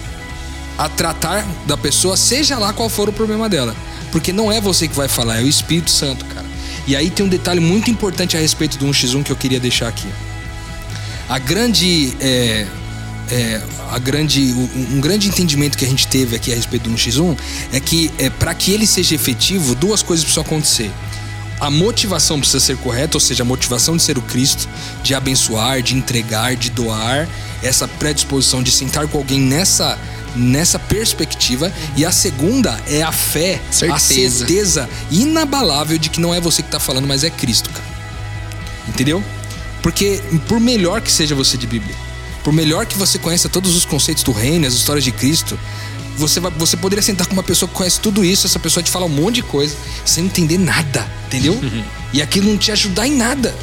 a 0.77 0.89
tratar 0.89 1.47
da 1.67 1.77
pessoa, 1.77 2.17
seja 2.17 2.59
lá 2.59 2.73
qual 2.73 2.89
for 2.89 3.09
o 3.09 3.13
problema 3.13 3.49
dela. 3.49 3.77
Porque 4.11 4.33
não 4.33 4.51
é 4.51 4.61
você 4.61 4.89
que 4.89 4.95
vai 4.95 5.09
falar, 5.09 5.41
é 5.41 5.43
o 5.43 5.49
Espírito 5.49 5.91
Santo, 5.91 6.25
cara. 6.27 6.52
E 6.87 6.97
aí 6.97 7.11
tem 7.11 7.25
um 7.25 7.29
detalhe 7.29 7.61
muito 7.61 7.91
importante 7.91 8.37
a 8.37 8.41
respeito 8.41 8.77
do 8.79 8.87
1x1 8.87 9.23
que 9.23 9.31
eu 9.31 9.37
queria 9.37 9.61
deixar 9.61 9.89
aqui. 9.89 10.09
A 11.29 11.39
grande. 11.39 12.15
É, 12.21 12.67
é, 13.31 13.63
a 13.91 13.99
grande, 13.99 14.53
um, 14.91 15.01
grande 15.01 15.29
entendimento 15.29 15.79
que 15.79 15.85
a 15.85 15.89
gente 15.89 16.07
teve 16.07 16.37
aqui 16.37 16.53
a 16.53 16.57
respeito 16.57 16.89
do 16.89 16.95
1x1 16.95 17.39
é 17.73 17.81
que 17.81 18.11
é, 18.19 18.29
para 18.29 18.53
que 18.55 18.73
ele 18.73 18.87
seja 18.87 19.15
efetivo, 19.15 19.75
duas 19.75 20.03
coisas 20.03 20.25
precisam 20.25 20.43
acontecer. 20.43 20.91
A 21.61 21.71
motivação 21.71 22.41
precisa 22.41 22.59
ser 22.59 22.77
correta, 22.79 23.17
ou 23.17 23.21
seja, 23.21 23.43
a 23.43 23.47
motivação 23.47 23.97
de 23.97 24.03
ser 24.03 24.19
o 24.19 24.23
Cristo, 24.23 24.69
de 25.03 25.15
abençoar, 25.15 25.81
de 25.81 25.95
entregar, 25.95 26.57
de 26.57 26.71
doar, 26.71 27.29
essa 27.63 27.87
predisposição 27.87 28.63
de 28.63 28.73
sentar 28.73 29.07
com 29.07 29.19
alguém 29.19 29.41
nessa 29.41 29.97
nessa 30.35 30.79
perspectiva 30.79 31.73
e 31.97 32.05
a 32.05 32.13
segunda 32.13 32.81
é 32.87 33.03
a 33.03 33.13
fé, 33.13 33.61
certeza. 33.71 33.95
a 33.95 33.99
certeza 33.99 34.91
inabalável 35.11 35.99
de 35.99 36.09
que 36.09 36.21
não 36.21 36.35
é 36.35 36.41
você 36.41 36.63
que 36.63 36.69
está 36.69 36.81
falando, 36.81 37.07
mas 37.07 37.25
é 37.25 37.31
Cristo, 37.31 37.71
cara. 37.71 37.85
Entendeu? 38.89 39.23
Porque 39.83 40.23
por 40.49 40.61
melhor 40.61 41.01
que 41.01 41.11
seja 41.11 41.35
você 41.35 41.57
de 41.57 41.67
Bíblia, 41.67 41.95
por 42.45 42.53
melhor 42.53 42.87
que 42.87 42.97
você 42.97 43.19
conheça 43.19 43.49
todos 43.49 43.77
os 43.77 43.85
conceitos 43.85 44.23
do 44.23 44.33
reino, 44.33 44.67
as 44.67 44.75
histórias 44.75 45.05
de 45.05 45.13
Cristo, 45.13 45.59
você, 46.17 46.41
vai, 46.41 46.51
você 46.53 46.77
poderia 46.77 47.03
sentar 47.03 47.27
com 47.27 47.33
uma 47.33 47.43
pessoa 47.43 47.69
que 47.69 47.75
conhece 47.75 48.01
tudo 48.01 48.25
isso, 48.25 48.47
essa 48.47 48.59
pessoa 48.59 48.83
te 48.83 48.91
fala 48.91 49.07
um 49.07 49.11
monte 49.11 49.37
de 49.37 49.43
coisa, 49.43 49.77
sem 50.05 50.25
entender 50.25 50.59
nada, 50.59 51.11
entendeu? 51.27 51.59
e 52.13 52.21
aquilo 52.21 52.51
não 52.51 52.59
te 52.59 52.71
ajudar 52.71 53.07
em 53.07 53.17
nada. 53.17 53.55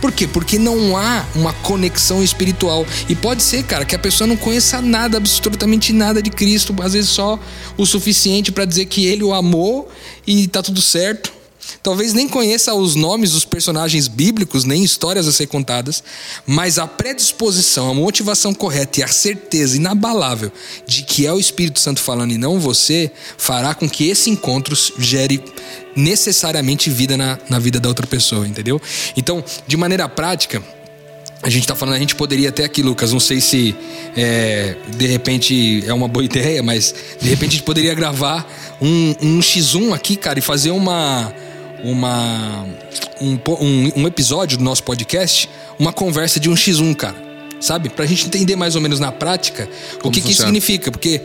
Por 0.00 0.12
quê? 0.12 0.26
Porque 0.26 0.58
não 0.58 0.96
há 0.96 1.24
uma 1.34 1.52
conexão 1.52 2.22
espiritual. 2.22 2.86
E 3.08 3.14
pode 3.14 3.42
ser, 3.42 3.64
cara, 3.64 3.84
que 3.84 3.94
a 3.94 3.98
pessoa 3.98 4.26
não 4.26 4.36
conheça 4.36 4.80
nada, 4.80 5.18
absolutamente 5.18 5.92
nada 5.92 6.22
de 6.22 6.30
Cristo, 6.30 6.74
às 6.82 6.94
vezes 6.94 7.10
só 7.10 7.38
o 7.76 7.84
suficiente 7.84 8.50
para 8.50 8.64
dizer 8.64 8.86
que 8.86 9.06
ele 9.06 9.22
o 9.22 9.34
amou 9.34 9.90
e 10.26 10.48
tá 10.48 10.62
tudo 10.62 10.80
certo. 10.80 11.39
Talvez 11.82 12.12
nem 12.12 12.28
conheça 12.28 12.74
os 12.74 12.94
nomes 12.94 13.32
dos 13.32 13.44
personagens 13.44 14.08
bíblicos, 14.08 14.64
nem 14.64 14.82
histórias 14.82 15.26
a 15.26 15.32
ser 15.32 15.46
contadas, 15.46 16.02
mas 16.46 16.78
a 16.78 16.86
predisposição, 16.86 17.90
a 17.90 17.94
motivação 17.94 18.54
correta 18.54 19.00
e 19.00 19.02
a 19.02 19.08
certeza 19.08 19.76
inabalável 19.76 20.52
de 20.86 21.02
que 21.02 21.26
é 21.26 21.32
o 21.32 21.38
Espírito 21.38 21.80
Santo 21.80 22.00
falando 22.00 22.32
e 22.32 22.38
não 22.38 22.58
você, 22.58 23.10
fará 23.36 23.74
com 23.74 23.88
que 23.88 24.08
esse 24.08 24.30
encontro 24.30 24.76
gere 24.98 25.42
necessariamente 25.96 26.90
vida 26.90 27.16
na, 27.16 27.38
na 27.48 27.58
vida 27.58 27.80
da 27.80 27.88
outra 27.88 28.06
pessoa, 28.06 28.46
entendeu? 28.46 28.80
Então, 29.16 29.42
de 29.66 29.76
maneira 29.76 30.08
prática, 30.08 30.62
a 31.42 31.48
gente 31.48 31.66
tá 31.66 31.74
falando, 31.74 31.94
a 31.94 31.98
gente 31.98 32.14
poderia 32.14 32.50
até 32.50 32.64
aqui, 32.64 32.82
Lucas, 32.82 33.12
não 33.12 33.20
sei 33.20 33.40
se 33.40 33.74
é, 34.14 34.76
de 34.96 35.06
repente 35.06 35.82
é 35.86 35.92
uma 35.92 36.06
boa 36.06 36.24
ideia, 36.24 36.62
mas 36.62 36.94
de 37.20 37.28
repente 37.28 37.48
a 37.48 37.52
gente 37.52 37.62
poderia 37.62 37.94
gravar 37.94 38.46
um, 38.80 39.14
um 39.22 39.40
X1 39.40 39.94
aqui, 39.94 40.16
cara, 40.16 40.38
e 40.38 40.42
fazer 40.42 40.70
uma 40.70 41.32
uma 41.84 42.66
um, 43.20 43.38
um, 43.60 43.92
um 43.96 44.06
episódio 44.06 44.58
do 44.58 44.64
nosso 44.64 44.82
podcast, 44.82 45.48
uma 45.78 45.92
conversa 45.92 46.40
de 46.40 46.48
um 46.48 46.54
X1, 46.54 46.94
cara. 46.94 47.30
Sabe? 47.60 47.90
Pra 47.90 48.06
gente 48.06 48.26
entender 48.26 48.56
mais 48.56 48.74
ou 48.74 48.80
menos 48.80 48.98
na 48.98 49.12
prática 49.12 49.68
Como 49.98 50.08
o 50.08 50.10
que, 50.10 50.22
que 50.22 50.32
isso 50.32 50.42
significa. 50.42 50.90
Porque 50.90 51.20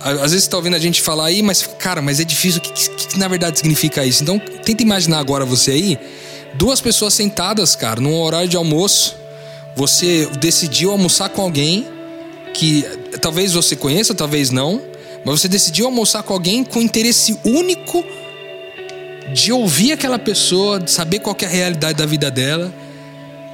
às 0.00 0.30
vezes 0.30 0.44
você 0.44 0.50
tá 0.50 0.56
ouvindo 0.56 0.76
a 0.76 0.78
gente 0.78 1.00
falar 1.00 1.26
aí, 1.26 1.42
mas, 1.42 1.68
cara, 1.78 2.00
mas 2.00 2.20
é 2.20 2.24
difícil. 2.24 2.60
O 2.60 2.62
que, 2.62 2.72
que, 2.72 3.06
que, 3.08 3.18
na 3.18 3.28
verdade 3.28 3.58
significa 3.58 4.04
isso? 4.04 4.22
Então, 4.22 4.38
tenta 4.38 4.82
imaginar 4.82 5.18
agora 5.18 5.44
você 5.44 5.72
aí, 5.72 5.98
duas 6.54 6.80
pessoas 6.80 7.14
sentadas, 7.14 7.74
cara, 7.74 8.00
num 8.00 8.14
horário 8.14 8.48
de 8.48 8.56
almoço. 8.56 9.16
Você 9.74 10.26
decidiu 10.38 10.90
almoçar 10.92 11.30
com 11.30 11.42
alguém 11.42 11.86
que 12.54 12.84
talvez 13.20 13.54
você 13.54 13.74
conheça, 13.74 14.14
talvez 14.14 14.50
não, 14.50 14.82
mas 15.24 15.40
você 15.40 15.48
decidiu 15.48 15.86
almoçar 15.86 16.22
com 16.22 16.32
alguém 16.32 16.62
com 16.62 16.80
interesse 16.80 17.38
único 17.44 18.04
de 19.32 19.52
ouvir 19.52 19.92
aquela 19.92 20.18
pessoa, 20.18 20.80
de 20.80 20.90
saber 20.90 21.20
qual 21.20 21.36
é 21.40 21.44
a 21.44 21.48
realidade 21.48 21.98
da 21.98 22.06
vida 22.06 22.30
dela. 22.30 22.72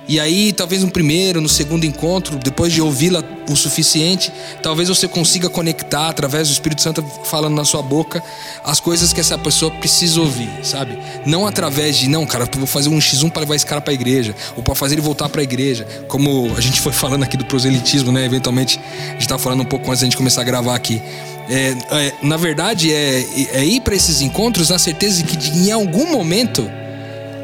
E 0.09 0.19
aí, 0.19 0.55
talvez 0.55 0.83
no 0.83 0.91
primeiro, 0.91 1.39
no 1.39 1.51
segundo 1.51 1.85
encontro, 1.85 2.39
depois 2.39 2.73
de 2.73 2.81
ouvi-la 2.81 3.23
o 3.47 3.55
suficiente, 3.55 4.33
talvez 4.63 4.89
você 4.89 5.07
consiga 5.07 5.51
conectar 5.51 6.09
através 6.09 6.49
do 6.49 6.53
Espírito 6.53 6.81
Santo 6.81 7.05
falando 7.25 7.55
na 7.55 7.65
sua 7.65 7.83
boca 7.83 8.23
as 8.65 8.81
coisas 8.81 9.13
que 9.13 9.21
essa 9.21 9.37
pessoa 9.37 9.71
precisa 9.71 10.19
ouvir, 10.19 10.49
sabe? 10.63 10.99
Não 11.27 11.47
através 11.47 11.99
de, 11.99 12.09
não, 12.09 12.25
cara, 12.25 12.49
vou 12.57 12.67
fazer 12.67 12.89
um 12.89 12.99
X1 12.99 13.31
para 13.31 13.41
levar 13.41 13.55
esse 13.55 13.67
cara 13.67 13.83
para 13.83 13.93
a 13.93 13.95
igreja, 13.95 14.35
ou 14.57 14.63
para 14.63 14.75
fazer 14.75 14.95
ele 14.95 15.03
voltar 15.03 15.29
para 15.29 15.43
a 15.43 15.45
igreja. 15.45 15.87
Como 16.09 16.55
a 16.57 16.61
gente 16.61 16.81
foi 16.81 16.93
falando 16.93 17.25
aqui 17.25 17.37
do 17.37 17.45
proselitismo, 17.45 18.11
né? 18.11 18.25
Eventualmente, 18.25 18.81
a 19.11 19.13
gente 19.13 19.29
tá 19.29 19.39
falando 19.39 19.61
um 19.61 19.67
pouco 19.67 19.91
antes 19.91 20.01
da 20.01 20.07
gente 20.07 20.17
começar 20.17 20.41
a 20.41 20.45
gravar 20.45 20.75
aqui. 20.75 21.03
É, 21.49 21.75
é, 21.91 22.15
na 22.23 22.37
verdade, 22.37 22.93
é, 22.93 23.25
é 23.53 23.65
ir 23.65 23.81
para 23.81 23.95
esses 23.95 24.21
encontros 24.21 24.69
na 24.69 24.79
certeza 24.79 25.23
de 25.23 25.37
que 25.37 25.59
em 25.59 25.73
algum 25.73 26.11
momento 26.13 26.71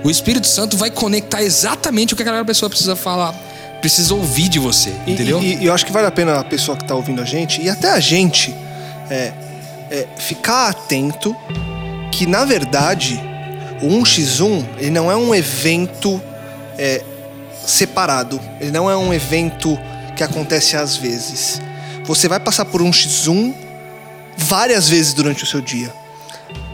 o 0.04 0.10
Espírito 0.10 0.46
Santo 0.46 0.76
vai 0.76 0.90
conectar 0.90 1.42
exatamente 1.42 2.12
o 2.12 2.16
que 2.16 2.22
aquela 2.22 2.44
pessoa 2.44 2.68
precisa 2.68 2.94
falar, 2.94 3.32
precisa 3.80 4.14
ouvir 4.14 4.50
de 4.50 4.58
você, 4.58 4.92
e, 5.06 5.12
entendeu? 5.12 5.42
E, 5.42 5.56
e, 5.56 5.66
eu 5.66 5.72
acho 5.72 5.86
que 5.86 5.92
vale 5.92 6.06
a 6.06 6.10
pena 6.10 6.38
a 6.38 6.44
pessoa 6.44 6.76
que 6.76 6.84
está 6.84 6.94
ouvindo 6.94 7.22
a 7.22 7.24
gente 7.24 7.62
e 7.62 7.70
até 7.70 7.90
a 7.90 8.00
gente 8.00 8.54
é, 9.08 9.32
é, 9.90 10.06
ficar 10.18 10.68
atento 10.68 11.34
que 12.12 12.26
na 12.26 12.44
verdade 12.44 13.18
o 13.80 13.88
1x1 13.88 14.64
ele 14.78 14.90
não 14.90 15.10
é 15.10 15.16
um 15.16 15.34
evento 15.34 16.20
é, 16.76 17.02
separado, 17.66 18.38
ele 18.60 18.70
não 18.70 18.90
é 18.90 18.96
um 18.96 19.14
evento 19.14 19.78
que 20.14 20.22
acontece 20.22 20.76
às 20.76 20.94
vezes. 20.94 21.60
Você 22.04 22.28
vai 22.28 22.38
passar 22.38 22.66
por 22.66 22.82
um 22.82 22.90
X1 22.90 23.63
várias 24.36 24.88
vezes 24.88 25.12
durante 25.12 25.44
o 25.44 25.46
seu 25.46 25.60
dia. 25.60 25.92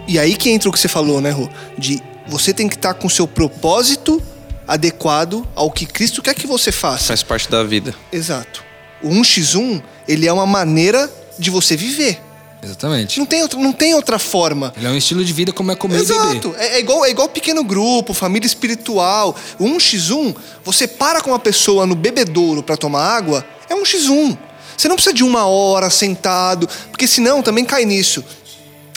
E 0.07 0.19
aí 0.19 0.37
que 0.37 0.51
entra 0.51 0.69
o 0.69 0.73
que 0.73 0.79
você 0.79 0.89
falou, 0.89 1.21
né, 1.21 1.31
Rô? 1.31 1.49
De 1.79 2.03
você 2.27 2.53
tem 2.53 2.69
que 2.69 2.77
estar 2.77 2.95
com 2.95 3.07
o 3.07 3.11
seu 3.11 3.27
propósito 3.27 4.23
adequado 4.67 5.47
ao 5.55 5.71
que 5.71 5.85
Cristo 5.87 6.23
quer 6.23 6.35
que 6.35 6.47
você 6.47 6.71
faça. 6.71 7.09
Faz 7.09 7.23
parte 7.23 7.51
da 7.51 7.63
vida. 7.65 7.95
Exato. 8.13 8.65
O 9.03 9.09
1x1, 9.09 9.83
ele 10.07 10.27
é 10.27 10.33
uma 10.33 10.47
maneira 10.47 11.11
de 11.39 11.51
você 11.51 11.77
viver. 11.77 12.21
Exatamente. 12.63 13.19
Não 13.19 13.27
tem, 13.27 13.43
outra, 13.43 13.59
não 13.59 13.73
tem 13.73 13.95
outra 13.95 14.19
forma. 14.19 14.73
Ele 14.77 14.87
é 14.87 14.91
um 14.91 14.97
estilo 14.97 15.25
de 15.25 15.33
vida 15.33 15.53
como 15.53 15.73
é 15.73 15.77
comer 15.77 16.01
Exato. 16.01 16.35
e 16.35 16.41
beber. 16.41 16.61
É, 16.61 16.77
é, 16.77 16.81
igual, 16.81 17.05
é 17.05 17.11
igual 17.11 17.29
pequeno 17.29 17.65
grupo, 17.65 18.13
família 18.13 18.47
espiritual. 18.47 19.35
O 19.59 19.65
1x1, 19.65 20.37
você 20.63 20.87
para 20.87 21.21
com 21.21 21.31
uma 21.31 21.39
pessoa 21.39 21.87
no 21.87 21.95
bebedouro 21.95 22.63
para 22.63 22.77
tomar 22.77 23.03
água, 23.03 23.45
é 23.69 23.75
1x1. 23.75 24.37
Você 24.81 24.89
não 24.89 24.97
precisa 24.97 25.15
de 25.15 25.23
uma 25.23 25.45
hora 25.45 25.91
sentado, 25.91 26.67
porque 26.91 27.07
senão 27.07 27.43
também 27.43 27.67
cai 27.67 27.85
nisso. 27.85 28.25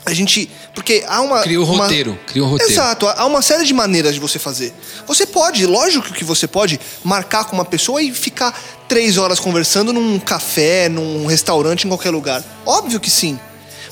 A 0.05 0.13
gente. 0.13 0.49
Porque 0.73 1.03
há 1.05 1.19
uma. 1.19 1.41
Cria 1.41 1.59
o 1.59 1.65
roteiro. 1.65 2.11
Uma... 2.11 2.19
Cria 2.19 2.41
o 2.41 2.47
roteiro. 2.47 2.71
Exato. 2.71 3.05
Há 3.05 3.25
uma 3.25 3.41
série 3.41 3.65
de 3.65 3.73
maneiras 3.73 4.13
de 4.13 4.19
você 4.21 4.39
fazer. 4.39 4.73
Você 5.05 5.25
pode, 5.25 5.65
lógico 5.65 6.13
que 6.13 6.23
você 6.23 6.47
pode 6.47 6.79
marcar 7.03 7.43
com 7.43 7.57
uma 7.57 7.65
pessoa 7.65 8.01
e 8.01 8.13
ficar 8.13 8.57
três 8.87 9.17
horas 9.17 9.41
conversando 9.41 9.91
num 9.91 10.17
café, 10.19 10.87
num 10.87 11.25
restaurante, 11.25 11.83
em 11.83 11.89
qualquer 11.89 12.11
lugar. 12.11 12.41
Óbvio 12.65 12.97
que 12.97 13.09
sim. 13.09 13.37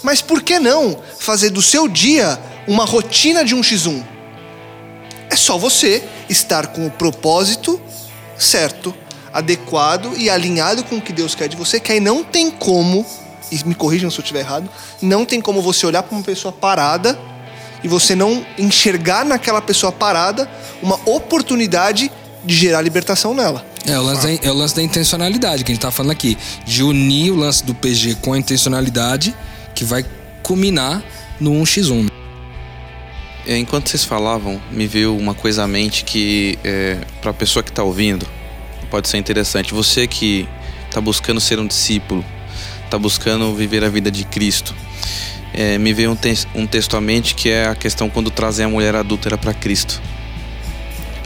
Mas 0.01 0.21
por 0.21 0.41
que 0.41 0.60
não 0.60 0.97
fazer 1.19 1.49
do 1.49 1.62
seu 1.62 1.89
dia 1.89 2.39
uma 2.69 2.86
rotina 2.86 3.43
de 3.43 3.54
um 3.54 3.60
X1? 3.60 4.01
É 5.30 5.36
só 5.36 5.58
você 5.58 6.01
estar 6.30 6.67
com 6.67 6.88
o 6.88 6.91
propósito 6.91 7.82
certo 8.38 8.95
adequado 9.34 10.13
e 10.17 10.30
alinhado 10.30 10.84
com 10.84 10.98
o 10.98 11.02
que 11.02 11.13
Deus 11.13 11.36
quer 11.36 11.48
de 11.48 11.56
você, 11.56 11.80
que 11.80 11.91
aí 11.91 12.00
não 12.00 12.24
tem 12.24 12.52
como, 12.52 13.06
e 13.52 13.63
me 13.65 13.76
corrijam 13.76 14.10
se 14.10 14.17
eu 14.17 14.22
estiver 14.22 14.39
errado, 14.39 14.70
não 15.02 15.26
tem 15.26 15.41
como 15.41 15.62
você 15.62 15.86
olhar 15.86 16.04
para 16.04 16.15
uma 16.15 16.24
pessoa 16.24 16.52
parada 16.52 17.17
e 17.84 17.88
você 17.88 18.15
não 18.15 18.46
enxergar 18.58 19.26
naquela 19.26 19.62
pessoa 19.62 19.91
parada 19.91 20.50
uma 20.82 21.00
oportunidade 21.06 22.12
de 22.44 22.56
gerar 22.56 22.82
libertação 22.82 23.34
nela. 23.34 23.65
É 23.86 23.98
o, 23.98 24.04
lance 24.04 24.28
da, 24.28 24.48
é 24.48 24.52
o 24.52 24.54
lance 24.54 24.76
da 24.76 24.84
intencionalidade 24.84 25.63
que 25.63 25.72
a 25.72 25.74
gente 25.74 25.82
tá 25.82 25.91
falando 25.91 26.12
aqui. 26.12 26.38
De 26.65 26.84
unir 26.84 27.32
o 27.32 27.36
lance 27.36 27.63
do 27.63 27.74
PG 27.74 28.15
com 28.22 28.34
a 28.34 28.38
intencionalidade 28.38 29.36
que 29.74 29.84
vai 29.84 30.06
culminar 30.44 31.04
no 31.39 31.52
1x1. 31.52 32.10
É, 33.48 33.58
enquanto 33.58 33.89
vocês 33.89 34.04
falavam, 34.04 34.62
me 34.72 34.86
veio 34.86 35.17
uma 35.17 35.34
coisa 35.34 35.63
à 35.63 35.67
mente 35.67 36.04
que, 36.04 36.60
é, 36.63 37.00
para 37.22 37.32
a 37.32 37.34
pessoa 37.34 37.63
que 37.63 37.72
está 37.72 37.84
ouvindo, 37.84 38.28
pode 38.91 39.08
ser 39.08 39.17
interessante. 39.17 39.73
Você 39.73 40.06
que 40.06 40.47
está 40.86 40.99
buscando 40.99 41.39
ser 41.39 41.58
um 41.58 41.65
discípulo, 41.65 42.23
está 42.84 42.99
buscando 42.99 43.56
viver 43.56 43.84
a 43.84 43.89
vida 43.89 44.12
de 44.12 44.25
Cristo, 44.25 44.75
é, 45.54 45.77
me 45.77 45.93
veio 45.93 46.12
um, 46.12 46.15
te 46.15 46.47
um 46.54 46.67
texto 46.67 46.95
à 46.95 47.01
mente 47.01 47.34
que 47.34 47.49
é 47.49 47.67
a 47.67 47.75
questão 47.75 48.10
quando 48.10 48.30
trazem 48.30 48.65
a 48.65 48.69
mulher 48.69 48.93
adúltera 48.95 49.38
para 49.38 49.54
Cristo. 49.54 50.01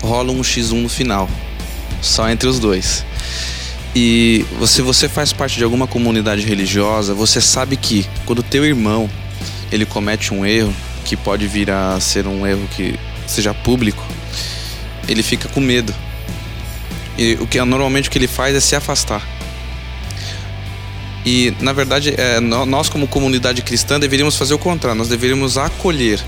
Rola 0.02 0.32
um 0.32 0.42
X1 0.42 0.82
no 0.82 0.90
final, 0.90 1.28
só 2.02 2.30
entre 2.30 2.48
os 2.48 2.60
dois. 2.60 3.04
E 3.96 4.46
se 4.68 4.82
você 4.82 5.10
faz 5.10 5.34
parte 5.34 5.58
de 5.58 5.64
alguma 5.64 5.88
comunidade 5.88 6.42
religiosa, 6.42 7.14
você 7.14 7.42
sabe 7.42 7.76
que 7.76 8.06
quando 8.26 8.44
teu 8.44 8.64
irmão 8.66 9.10
ele 9.72 9.86
comete 9.86 10.34
um 10.34 10.46
erro, 10.46 10.74
que 11.06 11.16
pode 11.16 11.48
vir 11.48 11.72
a 11.72 12.00
ser 12.00 12.28
um 12.28 12.46
erro 12.46 12.68
que 12.76 13.00
seja 13.26 13.54
público, 13.54 14.06
ele 15.08 15.24
fica 15.24 15.48
com 15.50 15.60
medo. 15.60 15.94
E 17.18 17.36
o 17.36 17.48
que 17.48 17.58
normalmente 17.60 18.10
o 18.10 18.12
que 18.12 18.18
ele 18.18 18.28
faz 18.28 18.56
é 18.56 18.60
se 18.60 18.76
afastar. 18.76 19.26
E 21.26 21.54
na 21.60 21.74
verdade, 21.74 22.14
é, 22.18 22.40
nós 22.40 22.88
como 22.88 23.08
comunidade 23.08 23.62
cristã 23.62 24.00
deveríamos 24.00 24.38
fazer 24.38 24.54
o 24.54 24.60
contrário, 24.60 24.98
nós 24.98 25.10
deveríamos 25.10 25.58
acolher 25.58 26.24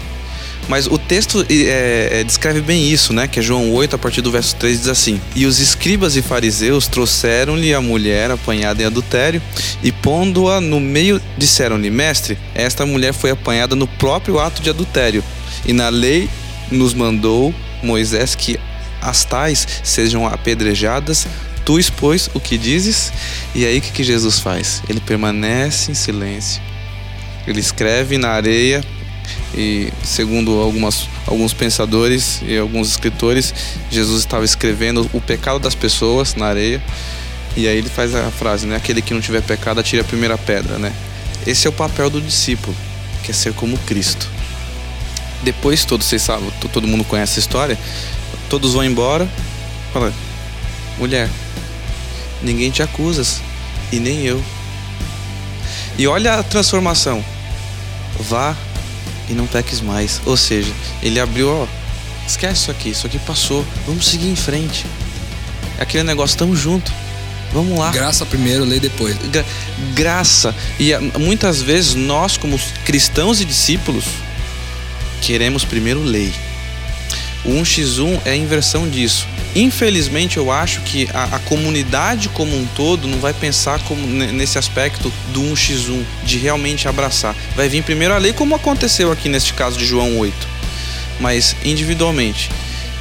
mas 0.68 0.86
o 0.86 0.98
texto 0.98 1.46
é, 1.50 2.20
é, 2.20 2.24
descreve 2.24 2.60
bem 2.62 2.92
isso, 2.92 3.14
né? 3.14 3.28
Que 3.28 3.40
é 3.40 3.42
João 3.42 3.72
8, 3.72 3.96
a 3.96 4.00
partir 4.00 4.22
do 4.22 4.30
verso 4.30 4.56
3, 4.58 4.80
diz 4.80 4.88
assim: 4.90 5.20
E 5.36 5.46
os 5.46 5.60
escribas 5.60 6.16
e 6.16 6.22
fariseus 6.22 6.88
trouxeram-lhe 6.88 7.74
a 7.74 7.80
mulher 7.80 8.32
apanhada 8.32 8.82
em 8.84 8.86
adultério, 8.86 9.42
e 9.82 9.92
pondo-a 9.92 10.60
no 10.60 10.80
meio, 10.80 11.22
disseram-lhe: 11.38 11.90
Mestre, 11.90 12.38
esta 12.54 12.86
mulher 12.86 13.14
foi 13.14 13.32
apanhada 13.32 13.76
no 13.76 13.88
próprio 13.88 14.40
ato 14.40 14.62
de 14.62 14.70
adultério, 14.70 15.24
e 15.66 15.72
na 15.72 15.88
lei 15.88 16.30
nos 16.70 16.94
mandou 16.94 17.56
Moisés 17.82 18.36
que 18.36 18.60
as 19.02 19.24
tais 19.24 19.68
sejam 19.84 20.26
apedrejadas. 20.26 21.28
Tu 21.66 21.80
expôs 21.80 22.30
o 22.34 22.40
que 22.40 22.58
dizes, 22.58 23.12
e 23.54 23.66
aí 23.66 23.80
o 23.80 23.82
que, 23.82 23.92
que 23.92 24.04
Jesus 24.04 24.40
faz? 24.40 24.82
Ele 24.88 25.02
permanece 25.02 25.92
em 25.92 25.94
silêncio. 25.94 26.62
Ele 27.46 27.60
escreve 27.60 28.18
na 28.18 28.30
areia 28.30 28.82
e 29.54 29.92
segundo 30.04 30.60
algumas, 30.60 31.08
alguns 31.26 31.54
pensadores 31.54 32.42
e 32.46 32.58
alguns 32.58 32.92
escritores, 32.92 33.54
Jesus 33.90 34.20
estava 34.20 34.46
escrevendo 34.46 35.10
o 35.14 35.22
pecado 35.22 35.60
das 35.60 35.76
pessoas 35.76 36.36
na 36.36 36.48
areia. 36.48 36.82
E 37.56 37.68
aí 37.68 37.78
ele 37.78 37.90
faz 37.90 38.14
a 38.14 38.30
frase, 38.30 38.68
né? 38.68 38.76
Aquele 38.76 39.02
que 39.02 39.14
não 39.14 39.22
tiver 39.22 39.42
pecado, 39.42 39.80
atire 39.80 40.02
a 40.02 40.06
primeira 40.06 40.38
pedra, 40.38 40.78
né? 40.78 40.94
Esse 41.46 41.66
é 41.66 41.70
o 41.70 41.74
papel 41.74 42.10
do 42.10 42.22
discípulo, 42.22 42.76
que 43.24 43.32
é 43.32 43.34
ser 43.34 43.54
como 43.54 43.78
Cristo. 43.80 44.30
Depois, 45.42 45.86
todos 45.86 46.06
vocês 46.06 46.22
sabem, 46.22 46.52
todo 46.72 46.88
mundo 46.88 47.04
conhece 47.04 47.40
a 47.40 47.42
história, 47.42 47.78
todos 48.50 48.74
vão 48.74 48.84
embora. 48.84 49.28
Fala, 49.94 50.14
mulher, 50.98 51.30
ninguém 52.42 52.70
te 52.72 52.82
acusa, 52.82 53.24
e 53.92 54.00
nem 54.00 54.26
eu. 54.26 54.44
E 55.98 56.08
olha 56.08 56.36
a 56.36 56.44
transformação. 56.44 57.24
Vá 58.20 58.56
e 59.30 59.34
não 59.34 59.48
peques 59.48 59.82
mais. 59.82 60.22
Ou 60.26 60.38
seja, 60.38 60.72
ele 61.02 61.20
abriu, 61.20 61.50
ó, 61.50 61.68
esquece 62.28 62.62
isso 62.62 62.72
aqui, 62.72 62.90
isso 62.90 63.08
aqui 63.08 63.20
passou, 63.20 63.66
vamos 63.86 64.08
seguir 64.08 64.28
em 64.28 64.36
frente. 64.36 64.86
É 65.78 65.84
aquele 65.84 66.04
negócio, 66.04 66.34
estamos 66.34 66.60
junto. 66.60 66.92
Vamos 67.54 67.80
lá. 67.80 67.92
Graça 67.92 68.26
primeiro, 68.26 68.66
lei 68.66 68.80
depois. 68.80 69.16
Gra 69.32 69.46
graça. 69.94 70.54
E 70.78 70.94
ah, 70.94 71.00
muitas 71.18 71.62
vezes 71.62 71.96
nós, 71.96 72.36
como 72.36 72.60
cristãos 72.84 73.40
e 73.40 73.46
discípulos, 73.46 74.06
queremos 75.22 75.64
primeiro 75.64 76.02
lei. 76.04 76.34
O 77.46 77.52
1x1 77.52 78.22
é 78.26 78.32
a 78.32 78.36
inversão 78.36 78.90
disso. 78.90 79.28
Infelizmente, 79.56 80.38
eu 80.38 80.52
acho 80.52 80.82
que 80.82 81.08
a, 81.14 81.36
a, 81.36 81.40
comunidade 81.40 82.30
como 82.30 82.56
um 82.56 82.66
todo 82.76 83.08
não 83.08 83.20
vai 83.20 83.34
pensar 83.34 83.80
como, 83.86 84.06
nesse 84.06 84.58
aspecto 84.58 85.12
do 85.34 85.42
1x1, 85.42 86.04
de 86.24 86.38
realmente 86.38 86.88
abraçar. 86.88 87.36
Vai 87.56 87.68
vir 87.70 87.84
primeiro 87.84 88.14
a 88.14 88.18
lei, 88.18 88.34
como 88.34 88.56
aconteceu 88.56 89.12
aqui 89.12 89.30
neste 89.30 89.54
caso 89.54 89.78
de 89.78 89.86
João 89.86 90.18
8, 90.18 90.48
mas 91.20 91.56
individualmente. 91.64 92.50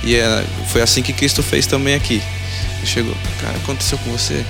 E 0.03 0.15
é, 0.15 0.45
foi 0.69 0.81
assim 0.81 1.03
que 1.03 1.13
Cristo 1.13 1.43
fez 1.43 1.67
também 1.67 1.95
aqui. 1.95 2.23
Ele 2.79 2.87
chegou, 2.87 3.15
cara, 3.41 3.57
aconteceu 3.57 3.99
com 3.99 4.11
você? 4.11 4.45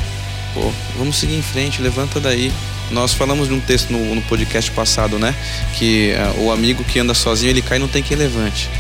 Pô, 0.52 0.72
vamos 0.96 1.16
seguir 1.16 1.34
em 1.34 1.42
frente, 1.42 1.82
levanta 1.82 2.20
daí. 2.20 2.52
Nós 2.90 3.12
falamos 3.12 3.48
de 3.48 3.54
um 3.54 3.60
texto 3.60 3.90
no, 3.90 4.14
no 4.14 4.22
podcast 4.22 4.70
passado, 4.70 5.18
né? 5.18 5.34
Que 5.74 6.14
uh, 6.36 6.44
o 6.44 6.52
amigo 6.52 6.84
que 6.84 6.98
anda 6.98 7.14
sozinho, 7.14 7.50
ele 7.50 7.62
cai 7.62 7.78
e 7.78 7.80
não 7.80 7.88
tem 7.88 8.02
quem 8.02 8.16
levante. 8.16 8.70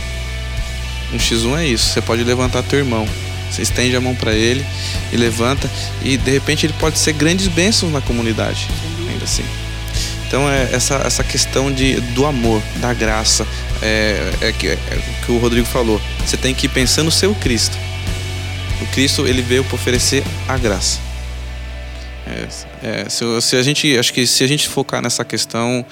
Um 1.16 1.18
X1 1.18 1.58
é 1.58 1.66
isso. 1.66 1.92
Você 1.92 2.02
pode 2.02 2.22
levantar 2.22 2.62
teu 2.62 2.78
irmão. 2.78 3.08
Você 3.50 3.62
estende 3.62 3.96
a 3.96 4.00
mão 4.00 4.14
para 4.14 4.32
ele 4.32 4.64
e 5.12 5.16
levanta 5.16 5.70
e 6.02 6.16
de 6.16 6.30
repente 6.30 6.66
ele 6.66 6.74
pode 6.74 6.98
ser 6.98 7.14
grandes 7.14 7.46
bênçãos 7.48 7.92
na 7.92 8.00
comunidade, 8.00 8.68
ainda 9.08 9.24
assim. 9.24 9.44
Então 10.26 10.50
é 10.50 10.68
essa, 10.72 10.96
essa 10.96 11.24
questão 11.24 11.72
de, 11.72 12.00
do 12.00 12.26
amor, 12.26 12.60
da 12.76 12.92
graça, 12.92 13.46
é, 13.80 14.30
é, 14.40 14.52
que, 14.52 14.66
é 14.68 14.78
que 15.24 15.32
o 15.32 15.38
Rodrigo 15.38 15.66
falou. 15.66 16.02
Você 16.26 16.36
tem 16.36 16.52
que 16.52 16.66
ir 16.66 16.70
pensando 16.70 17.06
no 17.06 17.12
seu 17.12 17.34
Cristo. 17.36 17.78
O 18.82 18.86
Cristo 18.88 19.26
ele 19.26 19.40
veio 19.40 19.64
para 19.64 19.76
oferecer 19.76 20.24
a 20.48 20.58
graça. 20.58 21.05
É, 22.82 23.02
é, 23.02 23.08
se, 23.08 23.24
se, 23.40 23.56
a 23.56 23.62
gente, 23.62 23.98
acho 23.98 24.12
que 24.12 24.26
se 24.26 24.44
a 24.44 24.46
gente 24.46 24.68
focar 24.68 25.00
nessa 25.00 25.24
questão, 25.24 25.84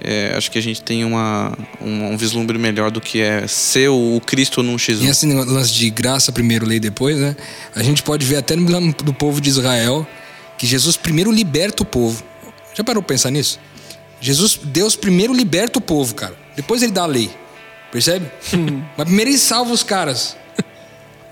é, 0.00 0.34
acho 0.36 0.50
que 0.50 0.58
a 0.58 0.62
gente 0.62 0.82
tem 0.82 1.04
uma, 1.04 1.56
um, 1.80 2.12
um, 2.12 2.16
vislumbre 2.16 2.58
melhor 2.58 2.90
do 2.90 3.00
que 3.00 3.20
é 3.20 3.46
ser 3.46 3.88
o, 3.88 4.20
Cristo 4.24 4.62
num 4.62 4.76
X1. 4.76 5.02
E 5.02 5.06
esse 5.08 5.26
lance 5.26 5.72
de 5.72 5.88
graça 5.90 6.30
primeiro, 6.30 6.66
lei 6.66 6.78
depois, 6.78 7.16
né? 7.16 7.34
A 7.74 7.82
gente 7.82 8.02
pode 8.02 8.26
ver 8.26 8.36
até 8.36 8.54
no 8.54 8.92
do 8.92 9.14
povo 9.14 9.40
de 9.40 9.48
Israel 9.48 10.06
que 10.58 10.66
Jesus 10.66 10.96
primeiro 10.96 11.30
liberta 11.32 11.82
o 11.82 11.86
povo. 11.86 12.22
Já 12.74 12.84
parou 12.84 13.02
pra 13.02 13.14
pensar 13.14 13.30
nisso? 13.30 13.58
Jesus, 14.20 14.58
Deus 14.62 14.96
primeiro 14.96 15.32
liberta 15.32 15.78
o 15.78 15.82
povo, 15.82 16.14
cara. 16.14 16.34
Depois 16.54 16.82
ele 16.82 16.92
dá 16.92 17.02
a 17.02 17.06
lei. 17.06 17.30
Percebe? 17.90 18.30
Mas 18.96 19.06
primeiro 19.06 19.30
ele 19.30 19.38
salva 19.38 19.72
os 19.72 19.82
caras. 19.82 20.36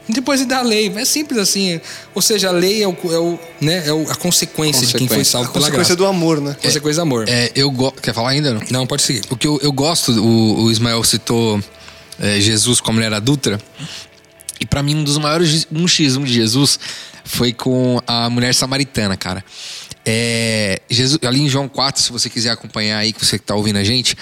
Depois 0.08 0.40
ele 0.40 0.48
dá 0.48 0.58
a 0.58 0.62
lei. 0.62 0.92
É 0.96 1.04
simples 1.04 1.38
assim. 1.38 1.80
Ou 2.14 2.20
seja, 2.20 2.48
a 2.48 2.52
lei 2.52 2.82
é, 2.82 2.88
o, 2.88 2.96
é, 3.04 3.18
o, 3.18 3.38
né, 3.60 3.84
é 3.86 3.90
a 3.90 4.14
consequência, 4.14 4.16
consequência, 4.16 4.86
de 4.86 4.98
quem 4.98 5.08
foi 5.08 5.24
salvo 5.24 5.50
pela 5.50 5.70
graça. 5.70 5.78
Consequência 5.78 5.96
do 5.96 6.06
amor, 6.06 6.40
né? 6.40 6.56
É, 6.60 6.66
consequência 6.66 6.96
do 6.96 7.02
amor. 7.02 7.28
É, 7.28 7.50
eu 7.54 7.70
go... 7.70 7.90
Quer 7.92 8.12
falar 8.12 8.30
ainda? 8.30 8.54
Não? 8.54 8.62
não, 8.70 8.86
pode 8.86 9.02
seguir. 9.02 9.22
O 9.30 9.36
que 9.36 9.46
eu, 9.46 9.58
eu 9.62 9.72
gosto, 9.72 10.12
o, 10.12 10.64
o 10.64 10.70
Ismael 10.70 11.02
citou 11.04 11.62
é, 12.20 12.40
Jesus 12.40 12.80
com 12.80 12.90
a 12.90 12.94
mulher 12.94 13.12
adulta. 13.12 13.58
E 14.60 14.66
para 14.66 14.82
mim, 14.82 14.96
um 14.96 15.04
dos 15.04 15.18
maiores 15.18 15.66
um 15.72 15.88
x 15.88 16.16
1 16.16 16.24
de 16.24 16.32
Jesus 16.32 16.78
foi 17.24 17.52
com 17.52 18.00
a 18.06 18.28
mulher 18.28 18.54
samaritana, 18.54 19.16
cara. 19.16 19.44
É, 20.06 20.82
Jesus, 20.90 21.18
ali 21.24 21.40
em 21.40 21.48
João 21.48 21.66
4, 21.66 22.02
se 22.02 22.12
você 22.12 22.28
quiser 22.28 22.50
acompanhar 22.50 22.98
aí, 22.98 23.12
que 23.12 23.24
você 23.24 23.38
que 23.38 23.44
tá 23.44 23.54
ouvindo 23.54 23.78
a 23.78 23.84
gente, 23.84 24.16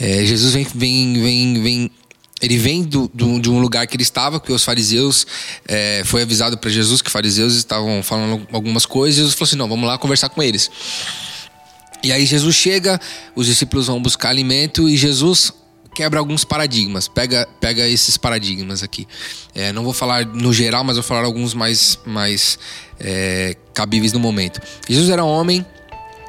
é, 0.00 0.24
Jesus 0.24 0.54
vem, 0.54 0.66
vem, 0.72 1.20
vem, 1.20 1.62
vem 1.62 1.90
ele 2.40 2.58
vem 2.58 2.82
do, 2.82 3.10
do, 3.14 3.40
de 3.40 3.48
um 3.48 3.58
lugar 3.58 3.86
que 3.86 3.96
ele 3.96 4.02
estava, 4.02 4.38
que 4.38 4.52
os 4.52 4.62
fariseus 4.62 5.26
é, 5.66 6.02
foi 6.04 6.22
avisado 6.22 6.58
para 6.58 6.70
Jesus 6.70 7.00
que 7.00 7.10
fariseus 7.10 7.54
estavam 7.54 8.02
falando 8.02 8.46
algumas 8.52 8.84
coisas. 8.84 9.16
E 9.16 9.18
Jesus 9.20 9.34
falou 9.34 9.48
assim: 9.48 9.56
não, 9.56 9.68
vamos 9.68 9.86
lá 9.86 9.96
conversar 9.96 10.28
com 10.28 10.42
eles. 10.42 10.70
E 12.02 12.12
aí 12.12 12.26
Jesus 12.26 12.54
chega, 12.54 13.00
os 13.34 13.46
discípulos 13.46 13.86
vão 13.86 14.00
buscar 14.00 14.28
alimento 14.28 14.88
e 14.88 14.96
Jesus 14.96 15.52
quebra 15.94 16.20
alguns 16.20 16.44
paradigmas. 16.44 17.08
Pega, 17.08 17.48
pega 17.58 17.88
esses 17.88 18.18
paradigmas 18.18 18.82
aqui. 18.82 19.08
É, 19.54 19.72
não 19.72 19.82
vou 19.82 19.94
falar 19.94 20.26
no 20.26 20.52
geral, 20.52 20.84
mas 20.84 20.96
vou 20.96 21.02
falar 21.02 21.24
alguns 21.24 21.54
mais, 21.54 21.98
mais 22.04 22.58
é, 23.00 23.56
cabíveis 23.72 24.12
no 24.12 24.20
momento. 24.20 24.60
Jesus 24.86 25.08
era 25.08 25.24
homem, 25.24 25.64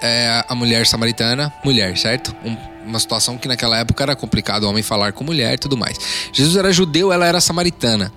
é, 0.02 0.44
a 0.48 0.56
mulher 0.56 0.86
samaritana, 0.86 1.54
mulher, 1.64 1.98
certo? 1.98 2.36
Um, 2.44 2.56
uma 2.88 3.00
situação 3.00 3.38
que 3.38 3.48
naquela 3.48 3.78
época 3.78 4.04
era 4.04 4.16
complicado 4.16 4.64
o 4.64 4.70
homem 4.70 4.82
falar 4.82 5.12
com 5.12 5.24
mulher 5.24 5.54
e 5.54 5.58
tudo 5.58 5.76
mais. 5.76 5.98
Jesus 6.32 6.56
era 6.56 6.72
judeu, 6.72 7.12
ela 7.12 7.26
era 7.26 7.42
samaritana. 7.42 8.12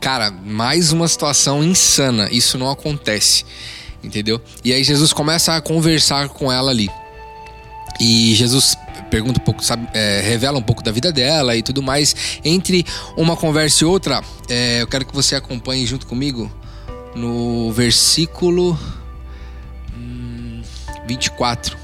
Cara, 0.00 0.30
mais 0.30 0.92
uma 0.92 1.06
situação 1.06 1.62
insana. 1.62 2.28
Isso 2.30 2.58
não 2.58 2.70
acontece. 2.70 3.44
Entendeu? 4.02 4.40
E 4.64 4.72
aí 4.72 4.82
Jesus 4.82 5.12
começa 5.12 5.56
a 5.56 5.60
conversar 5.60 6.28
com 6.28 6.50
ela 6.50 6.70
ali. 6.70 6.90
E 8.00 8.34
Jesus 8.34 8.76
pergunta 9.10 9.40
um 9.40 9.44
pouco, 9.44 9.62
sabe, 9.62 9.86
é, 9.94 10.20
revela 10.24 10.58
um 10.58 10.62
pouco 10.62 10.82
da 10.82 10.90
vida 10.90 11.12
dela 11.12 11.54
e 11.54 11.62
tudo 11.62 11.82
mais. 11.82 12.40
Entre 12.44 12.84
uma 13.16 13.36
conversa 13.36 13.84
e 13.84 13.86
outra, 13.86 14.22
é, 14.48 14.82
eu 14.82 14.86
quero 14.88 15.04
que 15.04 15.14
você 15.14 15.36
acompanhe 15.36 15.86
junto 15.86 16.06
comigo 16.06 16.50
no 17.14 17.70
versículo 17.72 18.76
hum, 19.94 20.21
24. 21.06 21.76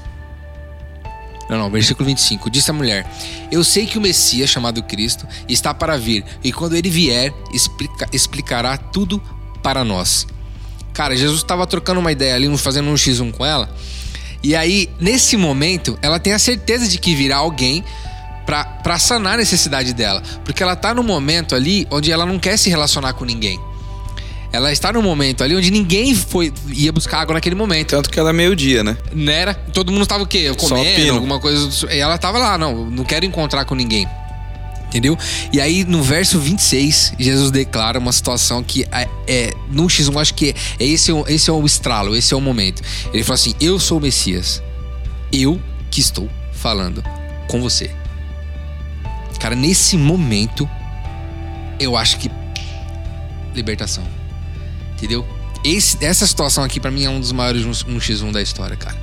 Não, 1.49 1.57
não, 1.57 1.71
versículo 1.71 2.05
25. 2.05 2.49
Disse 2.49 2.69
a 2.69 2.73
mulher: 2.73 3.09
Eu 3.51 3.63
sei 3.63 3.85
que 3.87 3.97
o 3.97 4.01
Messias, 4.01 4.49
chamado 4.49 4.83
Cristo, 4.83 5.27
está 5.47 5.73
para 5.73 5.97
vir, 5.97 6.23
e 6.43 6.53
quando 6.53 6.75
ele 6.75 6.89
vier, 6.89 7.33
explica, 7.51 8.07
explicará 8.13 8.77
tudo 8.77 9.21
para 9.63 9.83
nós. 9.83 10.27
Cara, 10.93 11.15
Jesus 11.15 11.39
estava 11.39 11.65
trocando 11.65 11.99
uma 11.99 12.11
ideia 12.11 12.35
ali, 12.35 12.55
fazendo 12.57 12.89
um 12.89 12.93
X1 12.93 13.31
com 13.31 13.45
ela. 13.45 13.73
E 14.43 14.55
aí, 14.55 14.89
nesse 14.99 15.35
momento, 15.35 15.97
ela 16.01 16.19
tem 16.19 16.33
a 16.33 16.39
certeza 16.39 16.87
de 16.87 16.97
que 16.97 17.15
virá 17.15 17.37
alguém 17.37 17.83
para 18.45 18.97
sanar 18.97 19.35
a 19.35 19.37
necessidade 19.37 19.93
dela. 19.93 20.23
Porque 20.43 20.63
ela 20.63 20.75
tá 20.75 20.93
num 20.93 21.03
momento 21.03 21.55
ali 21.55 21.87
onde 21.91 22.11
ela 22.11 22.25
não 22.25 22.39
quer 22.39 22.57
se 22.57 22.69
relacionar 22.69 23.13
com 23.13 23.25
ninguém. 23.25 23.59
Ela 24.51 24.71
está 24.71 24.91
num 24.91 25.01
momento 25.03 25.43
ali 25.43 25.55
onde 25.55 25.69
ninguém 25.69 26.15
foi 26.15 26.51
ia 26.73 26.91
buscar 26.91 27.19
água 27.21 27.35
naquele 27.35 27.55
momento. 27.55 27.89
Tanto 27.89 28.09
que 28.09 28.19
ela 28.19 28.31
é 28.31 28.33
meio-dia, 28.33 28.83
né? 28.83 28.97
Não 29.13 29.31
era? 29.31 29.53
Todo 29.53 29.91
mundo 29.91 30.01
estava 30.03 30.23
o 30.23 30.27
quê? 30.27 30.51
Comendo, 30.57 31.13
alguma 31.13 31.39
coisa. 31.39 31.93
E 31.93 31.99
ela 31.99 32.17
tava 32.17 32.39
lá, 32.39 32.57
não, 32.57 32.89
não 32.89 33.03
quero 33.03 33.25
encontrar 33.25 33.65
com 33.65 33.75
ninguém. 33.75 34.07
Entendeu? 34.87 35.15
E 35.53 35.61
aí, 35.61 35.83
no 35.83 36.01
verso 36.01 36.39
26, 36.39 37.13
Jesus 37.19 37.51
declara 37.51 37.99
uma 37.99 38.11
situação 38.11 38.63
que 38.63 38.87
é, 38.91 39.07
é 39.27 39.53
no 39.69 39.85
X1, 39.85 40.19
acho 40.19 40.33
que 40.33 40.49
é, 40.79 40.83
esse, 40.83 41.11
é 41.11 41.13
o- 41.13 41.25
esse 41.27 41.47
é 41.47 41.53
o 41.53 41.63
estralo, 41.63 42.15
esse 42.15 42.33
é 42.33 42.37
o 42.37 42.41
momento. 42.41 42.81
Ele 43.13 43.23
fala 43.23 43.35
assim: 43.35 43.53
Eu 43.61 43.77
sou 43.79 43.99
o 43.99 44.01
Messias. 44.01 44.63
Eu 45.31 45.61
que 45.91 46.01
estou 46.01 46.27
falando 46.53 47.03
com 47.47 47.61
você. 47.61 47.91
Cara, 49.39 49.55
nesse 49.55 49.95
momento, 49.95 50.67
eu 51.79 51.95
acho 51.95 52.17
que. 52.17 52.31
Libertação. 53.53 54.03
Entendeu? 54.99 55.25
Esse- 55.63 55.97
essa 56.03 56.25
situação 56.27 56.63
aqui, 56.63 56.79
pra 56.79 56.91
mim, 56.91 57.03
é 57.03 57.09
um 57.09 57.19
dos 57.19 57.31
maiores 57.31 57.65
1x1 57.65 58.31
da 58.31 58.41
história, 58.41 58.77
cara. 58.77 58.95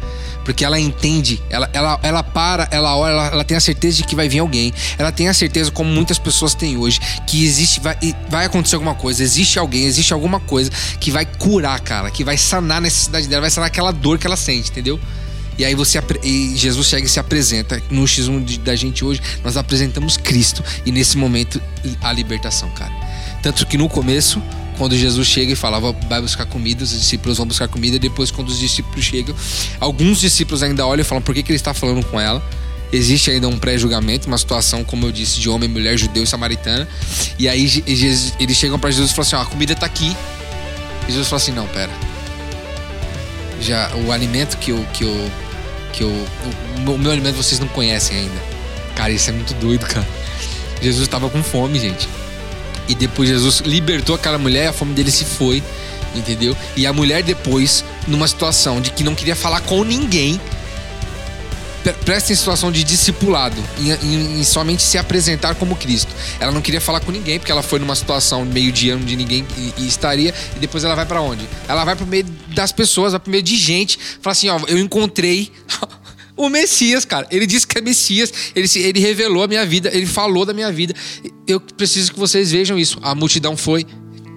Porque 0.45 0.65
ela 0.65 0.79
entende, 0.79 1.43
ela, 1.51 1.69
ela, 1.73 1.99
ela 2.05 2.23
para, 2.23 2.69
ela 2.71 2.97
olha, 2.97 3.11
ela, 3.13 3.27
ela 3.27 3.45
tem 3.45 3.57
a 3.57 3.61
certeza 3.61 3.97
de 3.97 4.05
que 4.05 4.15
vai 4.15 4.29
vir 4.29 4.39
alguém. 4.39 4.73
Ela 4.97 5.11
tem 5.11 5.29
a 5.29 5.35
certeza, 5.35 5.73
como 5.73 5.91
muitas 5.91 6.19
pessoas 6.21 6.55
têm 6.55 6.77
hoje, 6.77 7.01
que 7.27 7.45
existe, 7.45 7.81
vai, 7.81 7.97
vai 8.31 8.45
acontecer 8.47 8.77
alguma 8.77 8.95
coisa, 8.95 9.23
existe 9.25 9.59
alguém, 9.59 9.85
existe 9.85 10.13
alguma 10.13 10.39
coisa 10.39 10.71
que 11.01 11.11
vai 11.11 11.27
curar, 11.27 11.81
cara, 11.81 12.11
que 12.13 12.23
vai 12.23 12.39
sanar 12.39 12.79
a 12.79 12.81
necessidade 12.81 13.27
dela, 13.27 13.41
vai 13.41 13.51
sanar 13.51 13.67
aquela 13.67 13.91
dor 13.91 14.19
que 14.19 14.27
ela 14.27 14.37
sente, 14.37 14.71
entendeu? 14.71 15.01
E 15.59 15.65
aí 15.65 15.75
você 15.75 16.01
e 16.23 16.53
Jesus 16.55 16.87
chega 16.87 17.07
e 17.07 17.09
se 17.09 17.19
apresenta. 17.19 17.83
No 17.91 18.05
X1 18.05 18.45
de- 18.45 18.59
da 18.59 18.77
gente 18.77 19.05
hoje, 19.05 19.21
nós 19.43 19.57
apresentamos 19.57 20.17
Cristo. 20.17 20.63
E 20.85 20.93
nesse 20.93 21.17
momento, 21.19 21.61
a 22.03 22.13
libertação, 22.13 22.69
cara. 22.71 22.93
Tanto 23.43 23.67
que 23.67 23.77
no 23.79 23.89
começo, 23.89 24.41
quando 24.77 24.97
Jesus 24.97 25.27
chega 25.27 25.53
e 25.53 25.57
fala, 25.57 25.81
vai 26.09 26.21
buscar 26.21 26.47
comida, 26.47 26.85
os 26.85 26.91
discípulos 26.91 27.39
vão 27.39 27.47
buscar 27.47 27.69
comida. 27.69 27.99
Depois, 27.99 28.31
quando 28.31 28.49
os 28.49 28.59
discípulos 28.59 29.05
chegam, 29.05 29.35
alguns 29.81 30.21
discípulos 30.21 30.63
ainda 30.63 30.87
olham 30.87 31.01
e 31.01 31.05
falam, 31.05 31.23
por 31.23 31.35
que, 31.35 31.43
que 31.43 31.51
ele 31.51 31.57
está 31.57 31.73
falando 31.75 32.05
com 32.07 32.21
ela? 32.21 32.43
Existe 32.93 33.31
ainda 33.33 33.49
um 33.49 33.59
pré-julgamento, 33.59 34.29
uma 34.29 34.39
situação, 34.39 34.85
como 34.85 35.07
eu 35.07 35.13
disse, 35.13 35.41
de 35.41 35.49
homem, 35.49 35.69
mulher, 35.69 35.99
judeu 35.99 36.23
e 36.23 36.27
samaritana. 36.27 36.87
E 37.39 37.49
aí 37.49 37.83
eles 38.39 38.57
chegam 38.57 38.79
para 38.79 38.91
Jesus 38.93 39.11
e 39.11 39.15
falam 39.15 39.27
assim: 39.27 39.37
ó, 39.37 39.43
a 39.43 39.47
comida 39.47 39.75
tá 39.75 39.87
aqui. 39.87 40.17
E 41.09 41.11
Jesus 41.11 41.27
fala 41.27 41.43
assim: 41.43 41.51
não, 41.51 41.67
pera. 41.67 41.91
Já 43.61 43.91
o 44.07 44.13
alimento 44.13 44.57
que 44.59 44.71
eu. 44.71 44.85
Que 44.93 45.03
eu, 45.05 45.31
que 45.93 46.03
eu 46.05 46.09
o, 46.09 46.81
meu- 46.81 46.95
o 46.95 46.99
meu 46.99 47.11
alimento 47.11 47.35
vocês 47.37 47.59
não 47.59 47.69
conhecem 47.69 48.19
ainda. 48.19 48.43
Cara, 48.95 49.11
isso 49.11 49.29
é 49.31 49.33
muito 49.33 49.53
doido, 49.55 49.85
cara. 49.87 50.07
Jesus 50.81 51.09
tava 51.09 51.29
com 51.29 51.43
fome, 51.43 51.79
gente. 51.81 52.09
E 52.89 52.95
depois 52.95 53.29
Jesus 53.29 53.61
libertou 53.61 54.15
aquela 54.15 54.39
mulher, 54.39 54.69
a 54.69 54.73
fome 54.73 54.95
dele 54.95 55.11
se 55.11 55.25
foi, 55.25 55.63
entendeu? 56.15 56.57
E 56.77 56.87
a 56.87 56.93
mulher 56.93 57.23
depois, 57.23 57.85
numa 58.07 58.27
situação 58.29 58.81
de 58.81 58.91
que 58.91 59.03
não 59.03 59.15
queria 59.15 59.35
falar 59.37 59.61
com 59.63 59.83
ninguém, 59.85 60.41
pre- 61.83 61.93
presta 62.05 62.33
em 62.33 62.37
situação 62.37 62.71
de 62.71 62.83
discipulado, 62.85 63.57
em, 63.81 63.91
em- 63.91 64.41
em 64.41 64.45
somente 64.45 64.83
se 64.83 64.99
apresentar 64.99 65.55
como 65.57 65.75
Cristo. 65.77 66.13
Ela 66.41 66.53
não 66.53 66.61
queria 66.63 66.81
falar 66.81 67.01
com 67.01 67.11
ninguém, 67.11 67.39
porque 67.39 67.51
ela 67.53 67.63
foi 67.63 67.79
numa 67.79 67.95
situação 67.95 68.45
meio 68.45 68.71
de 68.73 68.91
ano 68.91 69.05
de 69.05 69.17
ninguém 69.17 69.45
e, 69.57 69.75
e 69.79 69.87
estaria, 69.89 70.33
e 70.57 70.59
depois 70.59 70.85
ela 70.85 70.95
vai 70.95 71.07
pra 71.07 71.21
onde? 71.21 71.45
Ela 71.69 71.85
vai 71.85 71.97
pro 71.97 72.07
meio 72.07 72.25
das 72.49 72.73
pessoas, 72.73 73.13
vai 73.13 73.21
pro 73.21 73.31
meio 73.31 73.43
de 73.43 73.57
gente, 73.57 73.99
fala 74.21 74.33
assim: 74.33 74.49
ó, 74.49 74.61
eu 74.69 74.79
encontrei. 74.79 75.51
O 76.37 76.49
Messias, 76.51 77.05
cara. 77.05 77.27
Ele 77.31 77.47
disse 77.47 77.67
que 77.67 77.79
é 77.79 77.81
Messias. 77.81 78.33
Ele, 78.55 78.69
se- 78.69 78.81
ele 78.81 79.01
revelou 79.01 79.43
a 79.43 79.49
minha 79.49 79.65
vida. 79.65 79.91
Ele 79.93 80.05
falou 80.07 80.45
da 80.45 80.53
minha 80.53 80.71
vida. 80.71 80.95
Eu 81.47 81.59
preciso 81.61 82.13
que 82.13 82.19
vocês 82.19 82.51
vejam 82.53 82.79
isso. 82.79 82.99
A 83.03 83.15
multidão 83.15 83.57
foi. 83.57 83.87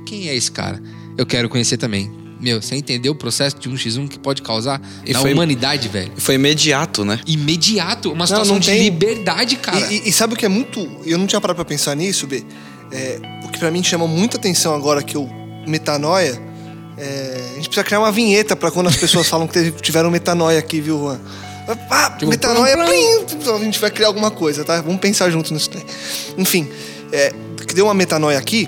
Quem 0.05 0.29
é 0.29 0.35
esse 0.35 0.51
cara? 0.51 0.81
Eu 1.17 1.25
quero 1.25 1.49
conhecer 1.49 1.77
também. 1.77 2.09
Meu, 2.39 2.61
você 2.61 2.73
entendeu 2.77 3.11
o 3.11 3.15
processo 3.15 3.59
de 3.59 3.69
1x1 3.69 4.07
que 4.07 4.17
pode 4.17 4.41
causar 4.41 4.81
E 5.05 5.11
na 5.11 5.19
foi- 5.19 5.33
humanidade, 5.33 5.89
velho? 5.89 6.11
Foi 6.15 6.35
imediato, 6.35 7.03
né? 7.03 7.19
Imediato. 7.27 8.13
Uma 8.13 8.25
situação 8.25 8.53
não 8.53 8.59
de 8.61 8.67
tem- 8.67 8.81
liberdade, 8.83 9.57
cara. 9.57 9.91
E, 9.91 9.97
e- 10.05 10.09
e 10.09 10.11
sabe 10.13 10.35
o 10.35 10.37
que 10.37 10.45
é 10.45 10.49
muito. 10.49 10.79
Eu 11.05 11.17
não 11.17 11.27
tinha 11.27 11.41
parado 11.41 11.57
pra 11.57 11.65
pensar 11.65 11.95
nisso, 11.95 12.25
B. 12.25 12.45
É, 12.93 13.19
o 13.43 13.49
que 13.49 13.59
pra 13.59 13.69
mim 13.69 13.83
chama 13.83 14.07
muita 14.07 14.37
atenção 14.37 14.73
agora 14.73 15.03
que 15.03 15.17
o 15.17 15.27
metanoia. 15.67 16.41
é, 16.97 17.51
a 17.51 17.55
gente 17.55 17.69
precisa 17.69 17.83
criar 17.83 17.99
uma 17.99 18.11
vinheta 18.11 18.55
pra 18.57 18.71
quando 18.71 18.87
as 18.87 18.97
pessoas 18.97 19.25
falam 19.29 19.47
que 19.47 19.71
tiveram 19.81 20.09
metanoia 20.11 20.59
aqui, 20.59 20.81
viu, 20.81 20.97
Juan? 20.99 21.19
Ah, 21.89 22.09
Tipo, 22.17 22.31
metanoia, 22.31 22.75
plam, 22.75 22.87
plim, 22.87 23.51
a 23.51 23.57
gente 23.59 23.79
vai 23.79 23.91
criar 23.91 24.07
alguma 24.07 24.31
coisa, 24.31 24.65
tá? 24.65 24.81
Vamos 24.81 24.99
pensar 24.99 25.29
junto 25.29 25.53
nisso 25.53 25.69
daí. 25.71 25.85
Enfim, 26.37 26.67
é, 27.11 27.33
que 27.67 27.73
deu 27.73 27.85
uma 27.85 27.93
metanoia 27.93 28.37
aqui 28.37 28.67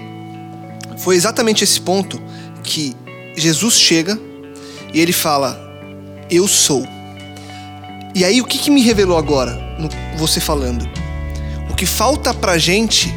foi 1.02 1.16
exatamente 1.16 1.64
esse 1.64 1.82
ponto 1.82 2.22
que 2.64 2.96
Jesus 3.36 3.74
chega 3.76 4.20
e 4.94 5.00
ele 5.00 5.12
fala: 5.12 5.60
Eu 6.30 6.48
sou. 6.48 6.88
E 8.14 8.24
aí, 8.24 8.42
o 8.42 8.46
que, 8.46 8.58
que 8.58 8.70
me 8.70 8.82
revelou 8.82 9.18
agora, 9.18 9.54
no, 9.80 9.90
você 10.18 10.40
falando? 10.40 10.88
O 11.70 11.76
que 11.76 11.86
falta 11.86 12.34
pra 12.34 12.58
gente 12.58 13.12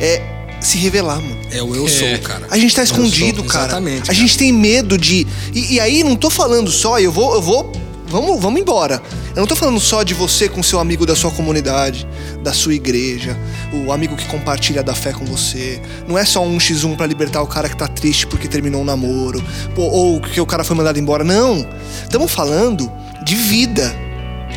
é 0.00 0.22
se 0.60 0.78
revelar, 0.78 1.20
mano. 1.20 1.40
É 1.50 1.62
o 1.62 1.74
eu 1.74 1.88
sou, 1.88 2.18
cara. 2.20 2.46
A 2.50 2.56
gente 2.56 2.74
tá 2.74 2.82
escondido, 2.82 3.40
sou. 3.40 3.50
cara. 3.50 3.66
Exatamente. 3.66 4.02
A 4.02 4.06
cara. 4.06 4.14
gente 4.14 4.38
tem 4.38 4.52
medo 4.52 4.96
de. 4.96 5.26
E, 5.52 5.74
e 5.74 5.80
aí, 5.80 6.02
não 6.02 6.16
tô 6.16 6.30
falando 6.30 6.70
só, 6.70 6.98
eu 6.98 7.12
vou. 7.12 7.34
Eu 7.34 7.42
vou 7.42 7.72
vamos, 8.10 8.40
vamos 8.40 8.60
embora. 8.60 9.00
Eu 9.30 9.40
não 9.40 9.46
tô 9.46 9.54
falando 9.54 9.78
só 9.80 10.02
de 10.02 10.12
você 10.12 10.48
com 10.48 10.62
seu 10.62 10.80
amigo 10.80 11.06
da 11.06 11.14
sua 11.14 11.30
comunidade, 11.30 12.06
da 12.42 12.52
sua 12.52 12.74
igreja, 12.74 13.36
o 13.72 13.92
amigo 13.92 14.16
que 14.16 14.26
compartilha 14.26 14.82
da 14.82 14.94
fé 14.94 15.12
com 15.12 15.24
você. 15.24 15.80
Não 16.06 16.18
é 16.18 16.24
só 16.24 16.42
um 16.44 16.58
X1 16.58 16.96
pra 16.96 17.06
libertar 17.06 17.40
o 17.40 17.46
cara 17.46 17.68
que 17.68 17.76
tá 17.76 17.86
triste 17.86 18.26
porque 18.26 18.48
terminou 18.48 18.82
um 18.82 18.84
namoro, 18.84 19.42
ou 19.76 20.20
que 20.20 20.40
o 20.40 20.46
cara 20.46 20.64
foi 20.64 20.76
mandado 20.76 20.98
embora. 20.98 21.22
Não. 21.22 21.66
Estamos 22.02 22.30
falando 22.30 22.90
de 23.24 23.36
vida. 23.36 23.94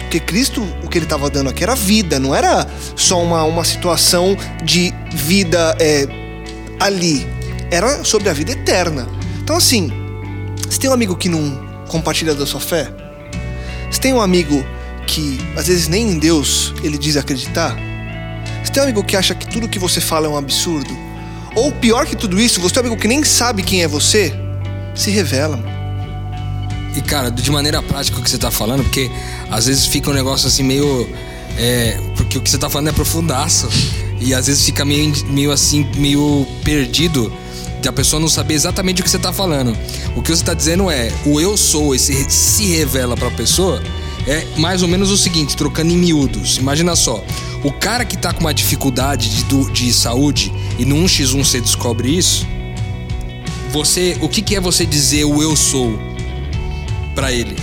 Porque 0.02 0.20
Cristo, 0.20 0.62
o 0.84 0.90
que 0.90 0.98
ele 0.98 1.06
estava 1.06 1.30
dando 1.30 1.50
aqui 1.50 1.64
era 1.64 1.76
vida, 1.76 2.20
não 2.20 2.36
era 2.36 2.68
só 2.96 3.22
uma, 3.22 3.44
uma 3.44 3.64
situação 3.64 4.36
de 4.64 4.94
vida 5.12 5.76
é, 5.80 6.08
ali. 6.80 7.28
Era 7.72 8.04
sobre 8.04 8.30
a 8.30 8.34
vida 8.34 8.52
eterna. 8.52 9.08
Então, 9.44 9.56
assim, 9.56 9.92
você 10.68 10.80
tem 10.80 10.90
um 10.90 10.94
amigo 10.94 11.16
que 11.16 11.30
não 11.30 11.62
compartilha 11.88 12.34
da 12.34 12.46
sua 12.46 12.60
fé? 12.60 13.03
Você 13.94 14.00
tem 14.00 14.12
um 14.12 14.20
amigo 14.20 14.66
que, 15.06 15.40
às 15.56 15.68
vezes, 15.68 15.88
nem 15.88 16.10
em 16.10 16.18
Deus 16.18 16.74
ele 16.84 16.98
diz 16.98 17.16
acreditar? 17.16 17.78
Você 18.64 18.72
tem 18.72 18.82
um 18.82 18.86
amigo 18.86 19.04
que 19.04 19.16
acha 19.16 19.36
que 19.36 19.48
tudo 19.48 19.70
que 19.70 19.78
você 19.78 20.02
fala 20.02 20.26
é 20.26 20.30
um 20.32 20.36
absurdo? 20.36 20.90
Ou 21.56 21.72
pior 21.72 22.08
que 22.08 22.16
tudo 22.16 22.42
isso, 22.42 22.60
você 22.60 22.74
tem 22.74 22.82
um 22.82 22.88
amigo 22.88 23.00
que 23.00 23.08
nem 23.08 23.24
sabe 23.24 23.62
quem 23.62 23.84
é 23.84 23.88
você? 23.88 24.34
Se 24.96 25.12
revela. 25.12 25.64
E, 26.96 27.02
cara, 27.04 27.30
de 27.30 27.52
maneira 27.52 27.84
prática 27.84 28.18
o 28.18 28.24
que 28.24 28.32
você 28.32 28.40
tá 28.40 28.50
falando, 28.50 28.82
porque 28.82 29.12
às 29.52 29.68
vezes 29.68 29.86
fica 29.86 30.10
um 30.10 30.14
negócio 30.14 30.48
assim 30.48 30.64
meio. 30.64 31.08
É, 31.56 31.96
porque 32.18 32.40
o 32.40 32.42
que 32.42 32.50
você 32.50 32.58
tá 32.58 32.72
falando 32.72 32.88
é 32.88 32.94
profundaço. 32.94 33.70
E 34.20 34.34
às 34.34 34.48
vezes 34.48 34.66
fica 34.66 34.84
meio, 34.84 35.14
meio 35.28 35.52
assim, 35.52 35.88
meio 35.98 36.48
perdido 36.64 37.32
a 37.88 37.94
pessoa 37.94 38.20
não 38.20 38.30
saber 38.30 38.54
exatamente 38.54 39.02
o 39.02 39.04
que 39.04 39.10
você 39.10 39.20
tá 39.20 39.34
falando. 39.34 39.78
O 40.16 40.22
que 40.22 40.30
você 40.30 40.44
tá 40.44 40.54
dizendo 40.54 40.90
é, 40.90 41.12
o 41.26 41.40
eu 41.40 41.58
sou, 41.58 41.94
esse 41.94 42.30
se 42.30 42.66
revela 42.68 43.16
pra 43.16 43.30
pessoa, 43.32 43.82
é 44.28 44.46
mais 44.58 44.82
ou 44.82 44.88
menos 44.88 45.12
o 45.12 45.18
seguinte, 45.18 45.56
trocando 45.56 45.92
em 45.92 45.98
miúdos. 45.98 46.58
Imagina 46.58 46.96
só, 46.96 47.24
o 47.64 47.72
cara 47.72 48.06
que 48.06 48.18
tá 48.18 48.34
com 48.34 48.42
uma 48.42 48.54
dificuldade 48.54 49.30
de, 49.30 49.72
de 49.72 49.94
saúde 49.94 50.54
e 50.78 50.86
no 50.86 50.96
1x1 50.96 51.44
você 51.44 51.62
descobre 51.62 52.16
isso, 52.16 52.48
você, 53.72 54.18
o 54.22 54.30
que, 54.30 54.42
que 54.42 54.56
é 54.56 54.60
você 54.60 54.86
dizer 54.86 55.26
o 55.26 55.42
eu 55.42 55.56
sou 55.56 55.98
pra 57.16 57.32
ele? 57.32 57.56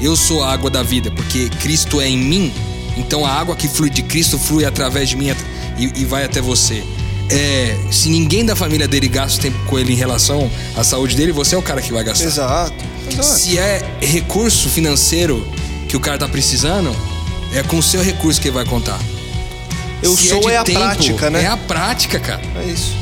Eu 0.00 0.16
sou 0.16 0.42
a 0.42 0.52
água 0.52 0.70
da 0.70 0.82
vida, 0.82 1.10
porque 1.10 1.50
Cristo 1.60 2.00
é 2.00 2.08
em 2.08 2.16
mim, 2.16 2.52
então 2.96 3.26
a 3.26 3.30
água 3.30 3.54
que 3.54 3.68
flui 3.68 3.90
de 3.90 4.02
Cristo 4.02 4.38
flui 4.38 4.64
através 4.64 5.08
de 5.08 5.16
mim 5.16 5.28
e, 5.76 6.00
e 6.00 6.04
vai 6.04 6.24
até 6.24 6.40
você. 6.40 6.82
É, 7.30 7.76
se 7.90 8.08
ninguém 8.08 8.44
da 8.44 8.56
família 8.56 8.88
dele 8.88 9.08
gasta 9.08 9.42
tempo 9.42 9.58
com 9.66 9.78
ele 9.78 9.92
em 9.92 9.96
relação 9.96 10.50
à 10.76 10.82
saúde 10.82 11.14
dele, 11.14 11.32
você 11.32 11.54
é 11.54 11.58
o 11.58 11.62
cara 11.62 11.82
que 11.82 11.92
vai 11.92 12.02
gastar. 12.02 12.24
Exato. 12.24 12.84
Exato. 13.10 13.28
Se 13.28 13.58
é 13.58 13.82
recurso 14.00 14.68
financeiro 14.68 15.46
que 15.88 15.96
o 15.96 16.00
cara 16.00 16.18
tá 16.18 16.28
precisando, 16.28 16.94
é 17.52 17.62
com 17.62 17.78
o 17.78 17.82
seu 17.82 18.02
recurso 18.02 18.40
que 18.40 18.48
ele 18.48 18.54
vai 18.54 18.64
contar. 18.64 18.98
Eu 20.02 20.16
Se 20.16 20.28
sou 20.28 20.40
de 20.40 20.48
é 20.48 20.56
a 20.58 20.64
prática, 20.64 21.30
né? 21.30 21.44
É 21.44 21.46
a 21.46 21.56
prática, 21.56 22.20
cara. 22.20 22.42
É 22.56 22.64
isso. 22.64 22.96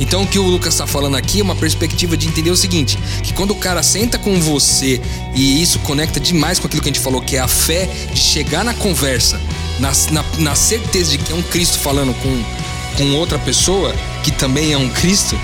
Então 0.00 0.22
o 0.22 0.26
que 0.26 0.38
o 0.38 0.42
Lucas 0.42 0.74
está 0.74 0.86
falando 0.86 1.16
aqui 1.16 1.40
é 1.40 1.42
uma 1.42 1.54
perspectiva 1.54 2.16
de 2.16 2.26
entender 2.26 2.50
o 2.50 2.56
seguinte: 2.56 2.98
que 3.22 3.32
quando 3.32 3.52
o 3.52 3.54
cara 3.54 3.82
senta 3.82 4.18
com 4.18 4.40
você 4.40 5.00
e 5.34 5.62
isso 5.62 5.78
conecta 5.80 6.18
demais 6.18 6.58
com 6.58 6.66
aquilo 6.66 6.82
que 6.82 6.88
a 6.88 6.92
gente 6.92 7.02
falou, 7.02 7.20
que 7.20 7.36
é 7.36 7.40
a 7.40 7.46
fé 7.46 7.88
de 8.12 8.20
chegar 8.20 8.64
na 8.64 8.74
conversa, 8.74 9.40
na, 9.78 9.92
na, 10.10 10.24
na 10.38 10.54
certeza 10.56 11.12
de 11.12 11.18
que 11.18 11.32
é 11.32 11.34
um 11.36 11.42
Cristo 11.42 11.78
falando 11.78 12.12
com, 12.14 12.42
com 12.96 13.14
outra 13.14 13.38
pessoa, 13.38 13.94
que 14.22 14.30
também 14.30 14.72
é 14.72 14.78
um 14.78 14.88
Cristo, 14.88 15.38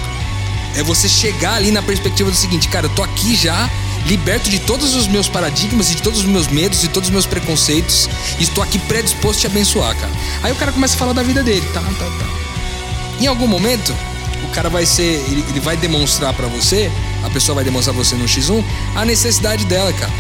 é 0.76 0.82
você 0.82 1.09
chegar 1.09 1.55
ali 1.55 1.70
na 1.70 1.82
perspectiva 1.82 2.30
do 2.30 2.36
seguinte, 2.36 2.68
cara, 2.68 2.86
eu 2.86 2.90
tô 2.90 3.03
aqui 3.03 3.34
já 3.34 3.68
liberto 4.07 4.49
de 4.49 4.59
todos 4.61 4.94
os 4.94 5.07
meus 5.07 5.28
paradigmas 5.28 5.90
e 5.90 5.96
de 5.96 6.03
todos 6.03 6.20
os 6.20 6.26
meus 6.26 6.49
medos 6.49 6.84
e 6.84 6.88
todos 6.88 7.09
os 7.09 7.12
meus 7.12 7.26
preconceitos 7.26 8.09
e 8.38 8.42
estou 8.42 8.62
aqui 8.62 8.78
predisposto 8.78 9.38
a 9.38 9.40
te 9.40 9.46
abençoar, 9.46 9.96
cara. 9.96 10.12
Aí 10.42 10.53
o 10.53 10.57
cara 10.57 10.72
começa 10.72 10.94
a 10.94 10.99
falar 10.99 11.12
da 11.12 11.22
vida 11.22 11.42
dele, 11.42 11.66
tá, 11.72 11.80
tá, 11.80 12.05
tá. 12.05 12.26
Em 13.20 13.26
algum 13.26 13.46
momento, 13.46 13.94
o 14.44 14.49
cara 14.55 14.70
vai 14.70 14.86
ser, 14.86 15.24
ele, 15.28 15.44
ele 15.49 15.61
vai 15.61 15.76
demonstrar 15.76 16.32
para 16.32 16.46
você, 16.46 16.90
a 17.24 17.30
pessoa 17.30 17.57
vai 17.57 17.64
demonstrar 17.64 17.94
pra 17.94 18.05
você 18.05 18.14
no 18.14 18.24
X1 18.24 18.64
a 18.94 19.05
necessidade 19.05 19.64
dela, 19.64 19.92
cara. 19.92 20.12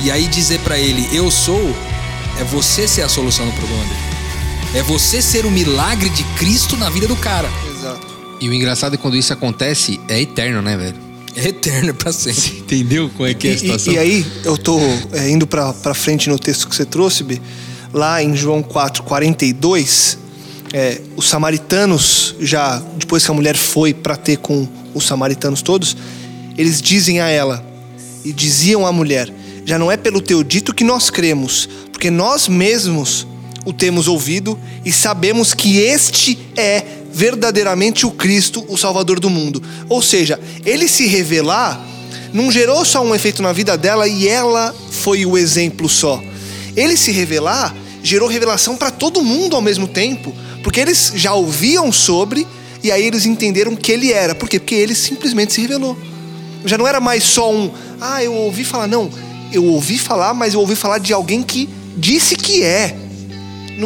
E 0.00 0.10
aí 0.10 0.26
dizer 0.26 0.60
para 0.60 0.78
ele, 0.78 1.08
eu 1.12 1.30
sou, 1.30 1.76
é 2.40 2.44
você 2.44 2.88
ser 2.88 3.02
a 3.02 3.08
solução 3.08 3.46
do 3.46 3.52
problema 3.52 3.84
dele. 3.84 4.11
É 4.74 4.82
você 4.82 5.20
ser 5.20 5.44
o 5.44 5.50
milagre 5.50 6.08
de 6.08 6.24
Cristo 6.38 6.76
na 6.76 6.88
vida 6.88 7.06
do 7.06 7.16
cara. 7.16 7.48
Exato. 7.78 8.06
E 8.40 8.48
o 8.48 8.54
engraçado 8.54 8.94
é 8.94 8.96
que 8.96 9.02
quando 9.02 9.16
isso 9.16 9.32
acontece, 9.32 10.00
é 10.08 10.20
eterno, 10.20 10.62
né, 10.62 10.76
velho? 10.76 10.96
É 11.36 11.48
eterno 11.48 11.90
é 11.90 11.92
pra 11.92 12.12
sempre. 12.12 12.58
Entendeu 12.58 13.10
como 13.10 13.28
é 13.28 13.34
que 13.34 13.48
é 13.48 13.50
a 13.50 13.54
E- 13.54 13.58
situação? 13.58 13.92
E, 13.92 13.96
e 13.96 13.98
aí, 13.98 14.26
eu 14.44 14.56
tô 14.56 14.78
é, 15.12 15.30
indo 15.30 15.46
pra, 15.46 15.72
pra 15.74 15.94
frente 15.94 16.28
no 16.28 16.38
texto 16.38 16.68
que 16.68 16.74
você 16.74 16.84
trouxe, 16.84 17.22
Bi, 17.22 17.40
lá 17.92 18.22
em 18.22 18.34
João 18.34 18.62
4, 18.62 19.02
42, 19.02 20.18
é, 20.72 21.00
os 21.16 21.28
samaritanos, 21.28 22.34
já 22.40 22.82
depois 22.96 23.24
que 23.24 23.30
a 23.30 23.34
mulher 23.34 23.56
foi 23.56 23.92
pra 23.94 24.16
ter 24.16 24.38
com 24.38 24.66
os 24.94 25.04
samaritanos 25.04 25.60
todos, 25.62 25.96
eles 26.56 26.80
dizem 26.80 27.20
a 27.20 27.28
ela, 27.28 27.64
e 28.24 28.32
diziam 28.32 28.86
à 28.86 28.92
mulher: 28.92 29.28
Já 29.66 29.78
não 29.78 29.90
é 29.92 29.96
pelo 29.96 30.20
teu 30.20 30.42
dito 30.42 30.74
que 30.74 30.84
nós 30.84 31.08
cremos, 31.10 31.68
porque 31.92 32.10
nós 32.10 32.48
mesmos 32.48 33.26
o 33.64 33.72
temos 33.72 34.08
ouvido 34.08 34.58
e 34.84 34.92
sabemos 34.92 35.54
que 35.54 35.78
este 35.78 36.38
é 36.56 36.84
verdadeiramente 37.12 38.06
o 38.06 38.10
Cristo, 38.10 38.64
o 38.68 38.76
Salvador 38.76 39.20
do 39.20 39.30
mundo. 39.30 39.62
Ou 39.88 40.00
seja, 40.02 40.40
ele 40.64 40.88
se 40.88 41.06
revelar 41.06 41.86
não 42.32 42.50
gerou 42.50 42.84
só 42.84 43.04
um 43.04 43.14
efeito 43.14 43.42
na 43.42 43.52
vida 43.52 43.76
dela 43.76 44.08
e 44.08 44.26
ela 44.26 44.74
foi 44.90 45.26
o 45.26 45.36
exemplo 45.36 45.88
só. 45.88 46.22
Ele 46.74 46.96
se 46.96 47.12
revelar 47.12 47.74
gerou 48.02 48.28
revelação 48.28 48.76
para 48.76 48.90
todo 48.90 49.22
mundo 49.22 49.54
ao 49.54 49.62
mesmo 49.62 49.86
tempo, 49.86 50.34
porque 50.62 50.80
eles 50.80 51.12
já 51.14 51.34
ouviam 51.34 51.92
sobre 51.92 52.46
e 52.82 52.90
aí 52.90 53.06
eles 53.06 53.26
entenderam 53.26 53.76
que 53.76 53.92
ele 53.92 54.12
era. 54.12 54.34
Por 54.34 54.48
quê? 54.48 54.58
Porque 54.58 54.74
ele 54.74 54.94
simplesmente 54.94 55.52
se 55.52 55.60
revelou. 55.60 55.96
Já 56.64 56.76
não 56.78 56.86
era 56.86 57.00
mais 57.00 57.22
só 57.24 57.52
um, 57.52 57.70
ah, 58.00 58.22
eu 58.22 58.32
ouvi 58.34 58.64
falar, 58.64 58.86
não. 58.86 59.10
Eu 59.52 59.64
ouvi 59.66 59.98
falar, 59.98 60.34
mas 60.34 60.54
eu 60.54 60.60
ouvi 60.60 60.74
falar 60.74 60.98
de 60.98 61.12
alguém 61.12 61.42
que 61.42 61.68
disse 61.96 62.34
que 62.34 62.62
é. 62.62 62.96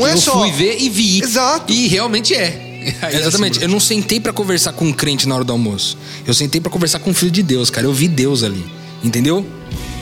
Não 0.01 0.07
é 0.07 0.13
eu 0.13 0.19
só. 0.19 0.33
fui 0.39 0.51
ver 0.53 0.79
e 0.81 0.89
vi. 0.89 1.23
Exato. 1.23 1.73
E 1.73 1.87
realmente 1.89 2.35
é. 2.35 2.95
Aí 3.03 3.17
Exatamente. 3.17 3.57
assim, 3.59 3.65
Eu 3.65 3.69
não 3.69 3.81
sentei 3.81 4.21
pra 4.21 4.33
conversar 4.33 4.73
com 4.73 4.85
um 4.87 4.93
crente 4.93 5.27
na 5.27 5.35
hora 5.35 5.43
do 5.45 5.53
almoço. 5.53 5.99
Eu 6.27 6.33
sentei 6.35 6.61
pra 6.61 6.71
conversar 6.71 7.01
com 7.01 7.11
um 7.11 7.15
filho 7.15 7.33
de 7.33 7.43
Deus, 7.43 7.69
cara. 7.71 7.87
Eu 7.87 7.93
vi 7.93 8.07
Deus 8.07 8.43
ali. 8.45 8.65
Entendeu? 9.03 9.45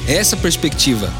Essa 0.07 0.36
perspectiva 0.36 1.11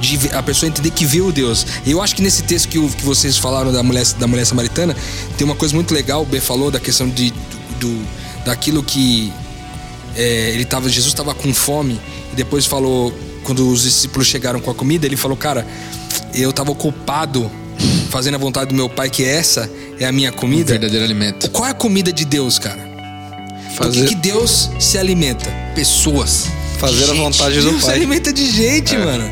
de 0.00 0.18
a 0.34 0.42
pessoa 0.42 0.68
entender 0.68 0.90
que 0.90 1.06
viu 1.06 1.32
Deus. 1.32 1.66
E 1.86 1.90
eu 1.92 2.02
acho 2.02 2.14
que 2.14 2.20
nesse 2.22 2.42
texto 2.42 2.68
que, 2.68 2.78
o- 2.78 2.88
que 2.90 3.02
vocês 3.04 3.38
falaram 3.38 3.72
da 3.72 3.82
mulher, 3.82 4.04
da 4.18 4.26
mulher 4.26 4.44
samaritana, 4.44 4.94
tem 5.38 5.46
uma 5.46 5.54
coisa 5.54 5.74
muito 5.74 5.94
legal. 5.94 6.22
O 6.22 6.26
B 6.26 6.40
falou 6.40 6.70
da 6.70 6.78
questão 6.78 7.08
de, 7.08 7.30
do, 7.30 7.78
do- 7.80 8.06
daquilo 8.44 8.82
que 8.82 9.32
é, 10.16 10.50
ele 10.52 10.64
tava, 10.66 10.88
Jesus 10.88 11.12
estava 11.12 11.34
com 11.34 11.52
fome 11.54 11.98
e 12.32 12.36
depois 12.36 12.66
falou 12.66 13.12
quando 13.44 13.66
os 13.68 13.82
discípulos 13.82 14.26
chegaram 14.26 14.60
com 14.60 14.70
a 14.70 14.74
comida, 14.74 15.06
ele 15.06 15.16
falou, 15.16 15.36
cara, 15.36 15.66
eu 16.34 16.50
estava 16.50 16.70
ocupado 16.70 17.50
fazendo 18.14 18.36
a 18.36 18.38
vontade 18.38 18.68
do 18.68 18.76
meu 18.76 18.88
pai, 18.88 19.10
que 19.10 19.24
essa 19.24 19.68
é 19.98 20.04
a 20.06 20.12
minha 20.12 20.30
comida. 20.30 20.70
verdadeiro 20.70 21.04
alimento. 21.04 21.50
Qual 21.50 21.66
é 21.66 21.72
a 21.72 21.74
comida 21.74 22.12
de 22.12 22.24
Deus, 22.24 22.60
cara? 22.60 22.78
Do 22.78 23.74
Fazer, 23.74 24.02
que, 24.02 24.08
que 24.10 24.14
Deus 24.14 24.70
se 24.78 24.96
alimenta? 24.96 25.50
Pessoas. 25.74 26.46
fazer 26.78 27.02
a 27.02 27.06
Gente, 27.08 27.16
vontade 27.16 27.56
do 27.56 27.62
Deus 27.70 27.80
se 27.80 27.86
Pai. 27.86 27.96
alimenta 27.96 28.32
de 28.32 28.48
gente, 28.52 28.96
mano. 28.96 29.24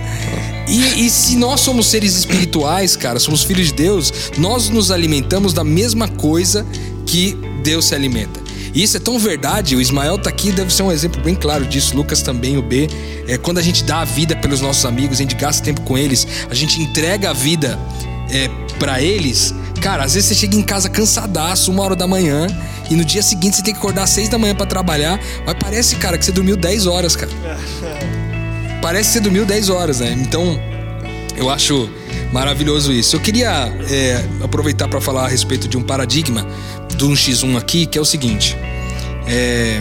E, 0.67 1.07
e 1.07 1.11
se 1.11 1.37
nós 1.37 1.61
somos 1.61 1.87
seres 1.87 2.17
espirituais, 2.17 2.97
cara, 2.97 3.21
somos 3.21 3.45
filhos 3.45 3.69
de 3.69 3.75
Deus, 3.75 4.13
nós 4.37 4.69
nos 4.69 4.91
alimentamos 4.91 5.53
da 5.53 5.63
mesma 5.63 6.09
coisa 6.09 6.67
que 7.07 7.39
Deus 7.63 7.85
se 7.85 7.95
alimenta. 7.95 8.41
E 8.75 8.83
isso 8.83 8.97
é 8.97 9.01
tão 9.01 9.17
verdade, 9.17 9.77
o 9.77 9.81
Ismael 9.81 10.19
tá 10.19 10.29
aqui, 10.29 10.51
deve 10.51 10.75
ser 10.75 10.83
um 10.83 10.91
exemplo 10.91 11.23
bem 11.23 11.37
claro 11.37 11.65
disso, 11.65 11.95
Lucas 11.95 12.21
também, 12.21 12.57
o 12.59 12.63
B. 12.63 12.89
É, 13.29 13.39
quando 13.39 13.59
a 13.59 13.63
gente 13.63 13.85
dá 13.85 14.01
a 14.01 14.05
vida 14.05 14.35
pelos 14.35 14.61
nossos 14.61 14.85
amigos, 14.85 15.19
a 15.19 15.23
gente 15.23 15.37
gasta 15.37 15.63
tempo 15.63 15.83
com 15.83 15.97
eles, 15.97 16.27
a 16.51 16.55
gente 16.55 16.81
entrega 16.83 17.31
a 17.31 17.33
vida 17.33 17.79
é, 18.33 18.49
para 18.83 19.01
eles, 19.01 19.55
cara, 19.81 20.03
às 20.03 20.15
vezes 20.15 20.29
você 20.29 20.35
chega 20.35 20.57
em 20.57 20.63
casa 20.63 20.89
cansadaço, 20.89 21.71
uma 21.71 21.85
hora 21.85 21.95
da 21.95 22.05
manhã, 22.05 22.49
e 22.91 22.97
no 22.97 23.05
dia 23.05 23.23
seguinte 23.23 23.55
você 23.55 23.63
tem 23.63 23.73
que 23.73 23.79
acordar 23.79 24.03
às 24.03 24.11
seis 24.11 24.29
da 24.29 24.37
manhã 24.37 24.57
para 24.57 24.67
trabalhar, 24.67 25.21
mas 25.47 25.55
parece, 25.55 25.95
cara, 25.95 26.19
que 26.19 26.25
você 26.25 26.33
dormiu 26.33 26.57
10 26.57 26.89
horas, 26.89 27.15
cara. 27.15 27.31
Parece 28.83 29.11
que 29.11 29.13
você 29.13 29.21
dormiu 29.21 29.47
10 29.47 29.69
horas, 29.69 30.01
né? 30.01 30.19
Então, 30.21 30.61
eu 31.37 31.49
acho 31.49 31.89
maravilhoso 32.33 32.93
isso. 32.93 33.15
Eu 33.15 33.21
queria 33.21 33.73
é, 33.89 34.25
aproveitar 34.43 34.89
para 34.89 35.01
falar 35.01 35.27
a 35.27 35.29
respeito 35.29 35.69
de 35.69 35.77
um 35.77 35.83
paradigma 35.85 36.45
do 36.97 37.09
1x1 37.09 37.57
aqui, 37.57 37.87
que 37.87 37.97
é 37.97 38.01
o 38.01 38.05
seguinte. 38.05 38.59
É, 39.29 39.81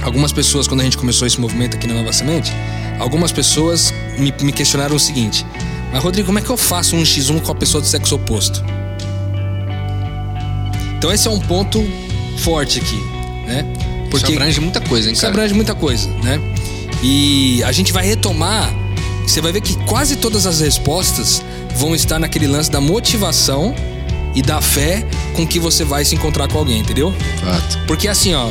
algumas 0.00 0.32
pessoas, 0.32 0.68
quando 0.68 0.82
a 0.82 0.84
gente 0.84 0.96
começou 0.96 1.26
esse 1.26 1.40
movimento 1.40 1.76
aqui 1.76 1.88
na 1.88 1.94
Nova 1.94 2.12
Semente, 2.12 2.52
algumas 3.00 3.32
pessoas 3.32 3.92
me, 4.16 4.32
me 4.40 4.52
questionaram 4.52 4.94
o 4.94 5.00
seguinte: 5.00 5.44
Mas, 5.92 6.02
Rodrigo, 6.02 6.26
como 6.26 6.38
é 6.38 6.42
que 6.42 6.50
eu 6.50 6.56
faço 6.56 6.94
um 6.96 7.02
X1 7.02 7.40
com 7.42 7.52
a 7.52 7.54
pessoa 7.54 7.80
do 7.80 7.86
sexo 7.86 8.14
oposto? 8.14 8.62
Então, 10.96 11.12
esse 11.12 11.26
é 11.26 11.30
um 11.30 11.40
ponto 11.40 11.82
forte 12.38 12.78
aqui, 12.78 13.02
né? 13.46 13.64
Porque 14.10 14.26
Isso 14.26 14.36
abrange 14.36 14.60
muita 14.60 14.80
coisa, 14.80 15.08
hein, 15.08 15.12
Isso 15.12 15.22
cara? 15.22 15.34
abrange 15.34 15.54
muita 15.54 15.74
coisa, 15.74 16.08
né? 16.22 16.40
E 17.02 17.62
a 17.64 17.72
gente 17.72 17.92
vai 17.92 18.04
retomar. 18.04 18.72
Você 19.26 19.40
vai 19.40 19.52
ver 19.52 19.60
que 19.60 19.76
quase 19.84 20.16
todas 20.16 20.46
as 20.46 20.60
respostas 20.60 21.42
vão 21.76 21.94
estar 21.94 22.18
naquele 22.18 22.46
lance 22.46 22.70
da 22.70 22.80
motivação 22.80 23.74
e 24.34 24.42
da 24.42 24.60
fé 24.60 25.06
com 25.34 25.46
que 25.46 25.58
você 25.58 25.84
vai 25.84 26.04
se 26.04 26.14
encontrar 26.14 26.48
com 26.48 26.58
alguém, 26.58 26.80
entendeu? 26.80 27.14
Fato. 27.42 27.78
Porque 27.86 28.08
assim, 28.08 28.34
ó, 28.34 28.50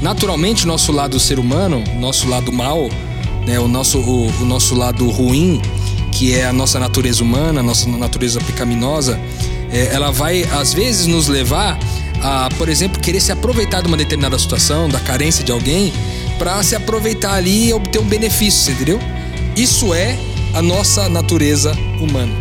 naturalmente 0.00 0.64
o 0.64 0.68
nosso 0.68 0.92
lado 0.92 1.18
ser 1.18 1.38
humano, 1.38 1.82
nosso 1.98 2.28
lado 2.28 2.52
mal, 2.52 2.88
né, 3.46 3.58
o 3.58 3.66
nosso 3.66 3.98
o, 3.98 4.26
o 4.40 4.44
nosso 4.44 4.74
lado 4.74 5.08
ruim, 5.10 5.60
que 6.20 6.34
é 6.34 6.44
a 6.44 6.52
nossa 6.52 6.78
natureza 6.78 7.24
humana, 7.24 7.60
a 7.60 7.62
nossa 7.62 7.88
natureza 7.88 8.42
pecaminosa, 8.42 9.18
é, 9.72 9.86
ela 9.86 10.10
vai 10.10 10.42
às 10.52 10.74
vezes 10.74 11.06
nos 11.06 11.28
levar 11.28 11.78
a, 12.22 12.50
por 12.58 12.68
exemplo, 12.68 13.00
querer 13.00 13.22
se 13.22 13.32
aproveitar 13.32 13.80
de 13.80 13.88
uma 13.88 13.96
determinada 13.96 14.38
situação, 14.38 14.86
da 14.86 15.00
carência 15.00 15.42
de 15.42 15.50
alguém, 15.50 15.90
para 16.38 16.62
se 16.62 16.76
aproveitar 16.76 17.32
ali 17.32 17.68
e 17.68 17.72
obter 17.72 17.98
um 18.00 18.04
benefício, 18.04 18.70
entendeu? 18.70 19.00
Isso 19.56 19.94
é 19.94 20.18
a 20.52 20.60
nossa 20.60 21.08
natureza 21.08 21.72
humana. 21.98 22.34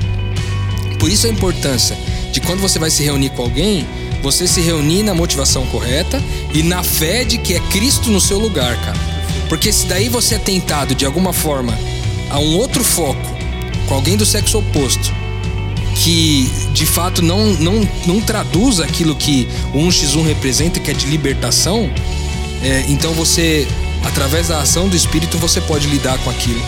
Por 1.00 1.10
isso 1.10 1.26
a 1.26 1.30
importância 1.30 1.98
de 2.34 2.42
quando 2.42 2.60
você 2.60 2.78
vai 2.78 2.90
se 2.90 3.02
reunir 3.02 3.30
com 3.30 3.44
alguém, 3.44 3.88
você 4.22 4.46
se 4.46 4.60
reunir 4.60 5.04
na 5.04 5.14
motivação 5.14 5.66
correta 5.68 6.22
e 6.54 6.64
na 6.64 6.84
fé 6.84 7.24
de 7.24 7.38
que 7.38 7.54
é 7.54 7.62
Cristo 7.72 8.12
no 8.12 8.20
seu 8.20 8.40
lugar, 8.40 8.76
cara. 8.84 9.00
Porque 9.48 9.72
se 9.72 9.86
daí 9.86 10.10
você 10.10 10.36
é 10.36 10.38
tentado 10.38 10.94
de 10.94 11.06
alguma 11.06 11.32
forma 11.32 11.74
a 12.30 12.40
um 12.40 12.58
outro 12.58 12.84
foco 12.84 13.39
com 13.90 13.96
alguém 13.96 14.16
do 14.16 14.26
sexo 14.26 14.60
oposto, 14.60 15.12
que 15.96 16.50
de 16.72 16.86
fato 16.86 17.24
não, 17.24 17.54
não, 17.56 17.90
não 18.06 18.22
traduz 18.22 18.80
aquilo 18.80 19.16
que 19.16 19.48
o 19.74 19.80
1x1 19.80 20.28
representa, 20.28 20.80
que 20.80 20.92
é 20.92 20.94
de 20.94 21.08
libertação, 21.08 21.92
é, 22.62 22.86
então 22.88 23.12
você, 23.14 23.68
através 24.06 24.50
da 24.50 24.62
ação 24.62 24.88
do 24.88 24.96
Espírito, 24.96 25.40
você 25.40 25.60
pode 25.60 25.88
lidar 25.88 26.18
com 26.20 26.30
aquilo 26.30 26.62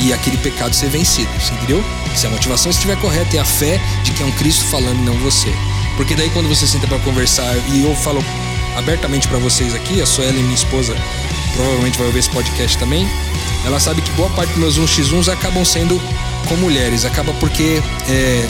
e 0.00 0.12
aquele 0.12 0.36
pecado 0.38 0.74
ser 0.74 0.88
vencido, 0.88 1.28
você 1.40 1.52
entendeu? 1.54 1.84
Se 2.14 2.26
a 2.26 2.30
motivação 2.30 2.70
estiver 2.70 2.96
correta 3.00 3.34
e 3.34 3.38
a 3.38 3.44
fé 3.44 3.80
de 4.04 4.12
que 4.12 4.22
é 4.22 4.26
um 4.26 4.30
Cristo 4.32 4.64
falando 4.66 5.00
e 5.00 5.04
não 5.04 5.14
você. 5.18 5.52
Porque 5.96 6.14
daí 6.14 6.30
quando 6.30 6.48
você 6.48 6.64
senta 6.66 6.86
para 6.86 7.00
conversar, 7.00 7.52
e 7.72 7.82
eu 7.82 7.94
falo 7.96 8.24
abertamente 8.76 9.26
para 9.26 9.38
vocês 9.38 9.74
aqui, 9.74 10.00
a 10.00 10.06
Suelen, 10.06 10.44
minha 10.44 10.54
esposa, 10.54 10.94
provavelmente 11.54 11.98
vai 11.98 12.06
ouvir 12.06 12.20
esse 12.20 12.30
podcast 12.30 12.78
também, 12.78 13.08
ela 13.66 13.80
sabe 13.80 14.00
que 14.00 14.10
boa 14.12 14.30
parte 14.30 14.50
dos 14.50 14.76
meus 14.76 14.78
1x1s 14.78 15.32
acabam 15.32 15.64
sendo 15.64 16.00
com 16.46 16.56
mulheres, 16.56 17.04
acaba 17.04 17.32
porque, 17.34 17.82
é, 18.08 18.48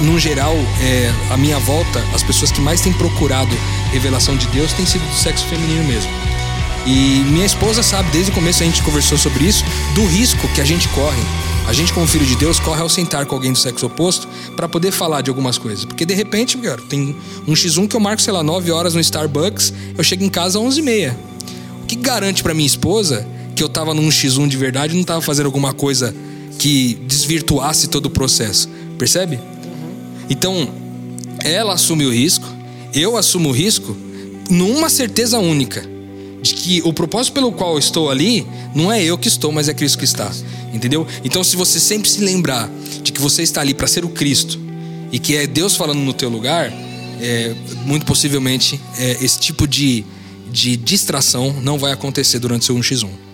no 0.00 0.18
geral, 0.18 0.54
é, 0.80 1.12
a 1.30 1.36
minha 1.36 1.58
volta, 1.58 2.02
as 2.14 2.22
pessoas 2.22 2.50
que 2.50 2.60
mais 2.60 2.80
têm 2.80 2.92
procurado 2.92 3.54
revelação 3.92 4.36
de 4.36 4.46
Deus 4.48 4.72
têm 4.72 4.86
sido 4.86 5.06
do 5.06 5.14
sexo 5.14 5.44
feminino 5.46 5.84
mesmo. 5.84 6.10
E 6.86 7.22
minha 7.26 7.44
esposa 7.44 7.82
sabe, 7.82 8.10
desde 8.10 8.30
o 8.30 8.34
começo 8.34 8.62
a 8.62 8.66
gente 8.66 8.82
conversou 8.82 9.18
sobre 9.18 9.44
isso, 9.44 9.64
do 9.94 10.04
risco 10.06 10.48
que 10.54 10.60
a 10.60 10.64
gente 10.64 10.88
corre 10.88 11.20
A 11.66 11.72
gente, 11.72 11.92
como 11.92 12.06
filho 12.06 12.24
de 12.24 12.34
Deus, 12.36 12.58
corre 12.58 12.80
ao 12.80 12.88
sentar 12.88 13.26
com 13.26 13.34
alguém 13.34 13.52
do 13.52 13.58
sexo 13.58 13.86
oposto 13.86 14.26
para 14.56 14.68
poder 14.68 14.90
falar 14.90 15.20
de 15.20 15.28
algumas 15.28 15.58
coisas. 15.58 15.84
Porque 15.84 16.06
de 16.06 16.14
repente, 16.14 16.56
cara, 16.56 16.80
tem 16.88 17.14
um 17.46 17.52
X1 17.52 17.86
que 17.86 17.94
eu 17.94 18.00
marco, 18.00 18.22
sei 18.22 18.32
lá, 18.32 18.42
9 18.42 18.70
horas 18.72 18.94
no 18.94 19.00
Starbucks, 19.00 19.72
eu 19.96 20.02
chego 20.02 20.24
em 20.24 20.28
casa 20.28 20.58
às 20.58 20.64
11h30. 20.64 21.14
O 21.82 21.86
que 21.86 21.96
garante 21.96 22.42
para 22.42 22.54
minha 22.54 22.66
esposa 22.66 23.26
que 23.54 23.62
eu 23.62 23.68
tava 23.68 23.92
num 23.92 24.08
X1 24.08 24.48
de 24.48 24.56
verdade 24.56 24.94
e 24.94 24.96
não 24.96 25.04
tava 25.04 25.20
fazendo 25.20 25.46
alguma 25.46 25.72
coisa 25.72 26.14
que 26.60 26.98
desvirtuasse 27.06 27.88
todo 27.88 28.06
o 28.06 28.10
processo? 28.10 28.68
Percebe? 28.98 29.40
Então, 30.28 30.68
ela 31.42 31.72
assume 31.72 32.04
o 32.04 32.12
risco, 32.12 32.44
eu 32.92 33.16
assumo 33.16 33.48
o 33.48 33.52
risco, 33.52 33.96
numa 34.50 34.90
certeza 34.90 35.38
única 35.38 35.82
de 36.42 36.54
que 36.54 36.82
o 36.84 36.92
propósito 36.92 37.32
pelo 37.32 37.50
qual 37.50 37.72
eu 37.72 37.78
estou 37.78 38.10
ali 38.10 38.46
não 38.74 38.92
é 38.92 39.02
eu 39.02 39.16
que 39.16 39.26
estou, 39.26 39.50
mas 39.50 39.70
é 39.70 39.74
Cristo 39.74 39.98
que 39.98 40.04
está. 40.04 40.30
Entendeu? 40.74 41.06
Então, 41.24 41.42
se 41.42 41.56
você 41.56 41.80
sempre 41.80 42.10
se 42.10 42.20
lembrar 42.20 42.70
de 43.02 43.10
que 43.10 43.22
você 43.22 43.42
está 43.42 43.62
ali 43.62 43.72
para 43.72 43.86
ser 43.86 44.04
o 44.04 44.10
Cristo 44.10 44.60
e 45.10 45.18
que 45.18 45.36
é 45.36 45.46
Deus 45.46 45.76
falando 45.76 46.00
no 46.00 46.12
teu 46.12 46.28
lugar, 46.28 46.70
é, 47.22 47.54
muito 47.86 48.04
possivelmente 48.04 48.78
é, 48.98 49.16
esse 49.22 49.38
tipo 49.38 49.66
de, 49.66 50.04
de 50.52 50.76
distração 50.76 51.54
não 51.62 51.78
vai 51.78 51.92
acontecer 51.92 52.38
durante 52.38 52.62
o 52.62 52.66
seu 52.66 52.76
1x1. 52.76 53.29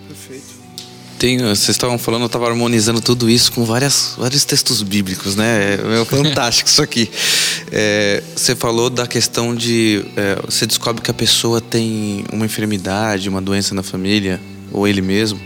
Tem, 1.19 1.39
vocês 1.39 1.69
estavam 1.69 1.97
falando, 1.97 2.21
eu 2.21 2.27
estava 2.27 2.47
harmonizando 2.47 3.01
tudo 3.01 3.27
isso 3.27 3.51
com 3.51 3.65
várias, 3.65 4.13
vários 4.17 4.45
textos 4.45 4.83
bíblicos, 4.83 5.35
né? 5.35 5.75
É, 5.75 6.01
é 6.01 6.05
fantástico 6.05 6.69
isso 6.69 6.81
aqui. 6.81 7.09
É, 7.71 8.21
você 8.35 8.55
falou 8.55 8.87
da 8.87 9.07
questão 9.07 9.55
de. 9.55 10.05
É, 10.15 10.37
você 10.45 10.67
descobre 10.67 11.01
que 11.01 11.09
a 11.09 11.13
pessoa 11.13 11.59
tem 11.59 12.23
uma 12.31 12.45
enfermidade, 12.45 13.27
uma 13.29 13.41
doença 13.41 13.73
na 13.73 13.81
família, 13.81 14.39
ou 14.71 14.87
ele 14.87 15.01
mesmo. 15.01 15.41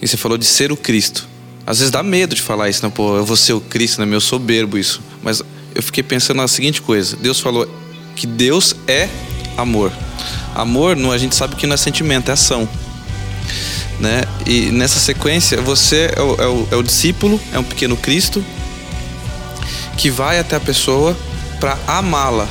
E 0.00 0.06
você 0.06 0.16
falou 0.16 0.38
de 0.38 0.44
ser 0.44 0.70
o 0.70 0.76
Cristo. 0.76 1.26
Às 1.66 1.78
vezes 1.78 1.90
dá 1.90 2.04
medo 2.04 2.36
de 2.36 2.42
falar 2.42 2.68
isso, 2.68 2.80
não, 2.84 2.90
pô, 2.90 3.16
eu 3.16 3.24
vou 3.24 3.36
ser 3.36 3.54
o 3.54 3.60
Cristo, 3.60 3.98
né? 3.98 4.06
Meu 4.06 4.20
soberbo 4.20 4.78
isso. 4.78 5.02
Mas 5.20 5.42
eu 5.74 5.82
fiquei 5.82 6.04
pensando 6.04 6.36
na 6.36 6.46
seguinte 6.46 6.80
coisa: 6.80 7.16
Deus 7.16 7.40
falou 7.40 7.68
que 8.14 8.24
Deus 8.24 8.76
é 8.86 9.08
amor. 9.56 9.92
Amor, 10.54 10.94
não, 10.94 11.10
a 11.10 11.18
gente 11.18 11.34
sabe 11.34 11.56
que 11.56 11.66
não 11.66 11.74
é 11.74 11.76
sentimento, 11.76 12.28
é 12.28 12.32
ação 12.34 12.68
né? 14.00 14.22
E 14.46 14.70
nessa 14.70 14.98
sequência, 14.98 15.60
você 15.60 16.10
é 16.14 16.20
o, 16.22 16.34
é 16.42 16.46
o, 16.46 16.68
é 16.72 16.76
o 16.76 16.82
discípulo, 16.82 17.40
é 17.52 17.58
um 17.58 17.64
pequeno 17.64 17.96
Cristo 17.96 18.44
que 19.96 20.10
vai 20.10 20.38
até 20.38 20.56
a 20.56 20.60
pessoa 20.60 21.16
para 21.58 21.78
amá-la, 21.86 22.46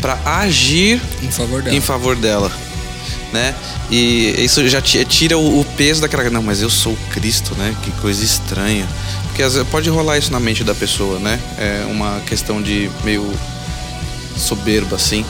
para 0.00 0.18
agir 0.24 1.00
Em 1.22 1.30
favor 1.30 1.62
dela. 1.62 1.76
em 1.76 1.80
favor 1.80 2.16
dela, 2.16 2.50
né? 3.32 3.54
E 3.90 4.34
isso 4.44 4.66
já 4.68 4.80
ti- 4.80 5.04
tira 5.04 5.38
o, 5.38 5.60
o 5.60 5.64
peso 5.76 6.00
daquela. 6.00 6.28
Não, 6.30 6.42
mas 6.42 6.60
eu 6.62 6.70
sou 6.70 6.96
Cristo, 7.10 7.54
né? 7.56 7.74
Que 7.82 7.90
coisa 7.92 8.24
estranha. 8.24 8.86
Porque 9.24 9.42
às 9.42 9.54
vezes 9.54 9.68
pode 9.68 9.88
rolar 9.88 10.18
isso 10.18 10.32
na 10.32 10.40
mente 10.40 10.64
da 10.64 10.74
pessoa, 10.74 11.18
né? 11.20 11.38
É 11.58 11.84
uma 11.88 12.20
questão 12.26 12.60
de 12.60 12.90
meio 13.04 13.32
soberba, 14.36 14.96
assim. 14.96 15.24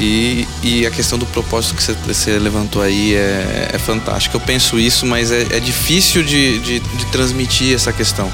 E, 0.00 0.48
e 0.62 0.86
a 0.86 0.90
questão 0.90 1.18
do 1.18 1.26
propósito 1.26 1.74
que 1.74 1.82
você, 1.82 2.38
levantou 2.38 2.80
aí 2.80 3.14
é, 3.14 3.70
é 3.74 3.78
fantástica. 3.78 4.36
Eu 4.36 4.40
penso 4.40 4.78
isso, 4.78 5.04
mas 5.04 5.30
é, 5.30 5.42
é 5.50 5.60
difícil 5.60 6.22
de, 6.22 6.58
de, 6.60 6.80
de 6.80 7.06
transmitir 7.12 7.74
essa 7.74 7.92
questão. 7.92 8.32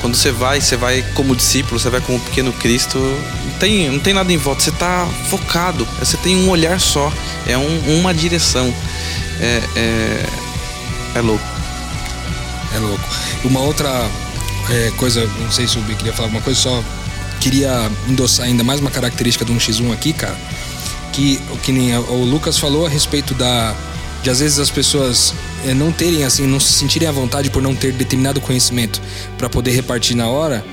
Quando 0.00 0.14
você 0.14 0.30
vai, 0.30 0.60
você 0.60 0.76
vai 0.76 1.02
como 1.14 1.34
discípulo, 1.34 1.78
você 1.78 1.90
vai 1.90 2.00
como 2.00 2.20
pequeno 2.20 2.52
Cristo, 2.52 2.98
não 2.98 3.58
tem, 3.58 3.90
não 3.90 3.98
tem 3.98 4.14
nada 4.14 4.32
em 4.32 4.36
volta, 4.36 4.62
você 4.62 4.70
está 4.70 5.06
focado, 5.28 5.86
você 5.98 6.16
tem 6.16 6.36
um 6.36 6.48
olhar 6.48 6.80
só, 6.80 7.12
é 7.46 7.56
um- 7.58 7.98
uma 8.00 8.14
direção. 8.14 8.72
É, 9.40 9.62
é, 9.76 10.26
é 11.16 11.20
louco. 11.20 11.44
É 12.74 12.78
louco. 12.78 13.04
Uma 13.44 13.60
outra 13.60 14.08
é, 14.70 14.92
coisa, 14.96 15.28
não 15.40 15.50
sei 15.50 15.66
se 15.66 15.78
o 15.78 15.82
B 15.82 15.94
queria 15.94 16.12
falar 16.12 16.26
alguma 16.26 16.42
coisa, 16.42 16.58
só 16.60 16.82
queria 17.40 17.90
endossar 18.08 18.46
ainda 18.46 18.62
mais 18.62 18.80
uma 18.80 18.90
característica 18.90 19.44
do 19.44 19.52
1x1 19.52 19.92
aqui, 19.92 20.12
cara. 20.12 20.36
Que 21.12 21.40
o 21.50 21.58
que 21.58 21.72
nem 21.72 21.96
o 21.96 22.24
Lucas 22.24 22.58
falou 22.58 22.86
a 22.86 22.88
respeito 22.88 23.34
da. 23.34 23.74
De 24.22 24.30
às 24.30 24.38
vezes 24.38 24.58
as 24.58 24.70
pessoas 24.70 25.34
é, 25.66 25.74
não 25.74 25.90
terem, 25.90 26.24
assim, 26.24 26.46
não 26.46 26.60
se 26.60 26.72
sentirem 26.72 27.08
à 27.08 27.12
vontade 27.12 27.50
por 27.50 27.60
não 27.60 27.74
ter 27.74 27.92
determinado 27.92 28.40
conhecimento 28.40 29.00
para 29.36 29.48
poder 29.48 29.72
repartir 29.72 30.16
na 30.16 30.28
hora. 30.28 30.64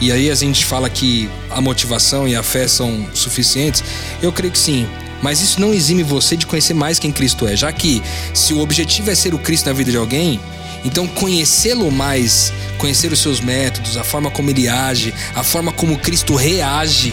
E 0.00 0.10
aí 0.10 0.30
a 0.30 0.34
gente 0.34 0.64
fala 0.64 0.88
que 0.88 1.28
a 1.50 1.60
motivação 1.60 2.26
e 2.26 2.34
a 2.34 2.42
fé 2.42 2.66
são 2.68 3.06
suficientes. 3.14 3.82
Eu 4.22 4.32
creio 4.32 4.52
que 4.52 4.58
sim. 4.58 4.86
Mas 5.22 5.40
isso 5.40 5.60
não 5.60 5.74
exime 5.74 6.02
você 6.02 6.36
de 6.36 6.46
conhecer 6.46 6.72
mais 6.72 6.98
quem 6.98 7.12
Cristo 7.12 7.46
é. 7.46 7.54
Já 7.54 7.70
que 7.72 8.02
se 8.32 8.54
o 8.54 8.60
objetivo 8.60 9.10
é 9.10 9.14
ser 9.14 9.34
o 9.34 9.38
Cristo 9.38 9.66
na 9.66 9.74
vida 9.74 9.90
de 9.90 9.96
alguém, 9.98 10.40
então 10.84 11.06
conhecê-lo 11.06 11.90
mais, 11.90 12.52
conhecer 12.78 13.12
os 13.12 13.20
seus 13.20 13.40
métodos, 13.40 13.96
a 13.98 14.04
forma 14.04 14.30
como 14.30 14.48
ele 14.48 14.68
age, 14.68 15.12
a 15.34 15.42
forma 15.42 15.72
como 15.72 15.98
Cristo 15.98 16.34
reage. 16.34 17.12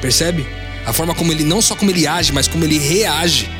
Percebe? 0.00 0.46
A 0.86 0.92
forma 0.92 1.14
como 1.14 1.32
ele, 1.32 1.44
não 1.44 1.60
só 1.60 1.74
como 1.74 1.90
ele 1.90 2.06
age, 2.06 2.32
mas 2.32 2.48
como 2.48 2.64
ele 2.64 2.78
reage. 2.78 3.50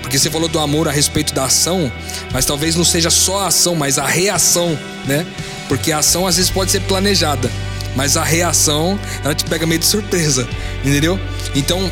Porque 0.00 0.18
você 0.18 0.30
falou 0.30 0.48
do 0.48 0.58
amor 0.58 0.86
a 0.86 0.92
respeito 0.92 1.32
da 1.32 1.44
ação, 1.44 1.90
mas 2.30 2.44
talvez 2.44 2.76
não 2.76 2.84
seja 2.84 3.10
só 3.10 3.40
a 3.40 3.46
ação, 3.46 3.74
mas 3.74 3.98
a 3.98 4.06
reação, 4.06 4.78
né? 5.06 5.26
Porque 5.66 5.90
a 5.90 5.98
ação 5.98 6.26
às 6.26 6.36
vezes 6.36 6.50
pode 6.50 6.70
ser 6.70 6.80
planejada, 6.80 7.50
mas 7.96 8.16
a 8.16 8.22
reação, 8.22 9.00
ela 9.24 9.34
te 9.34 9.44
pega 9.44 9.66
meio 9.66 9.80
de 9.80 9.86
surpresa, 9.86 10.46
entendeu? 10.84 11.18
Então, 11.54 11.90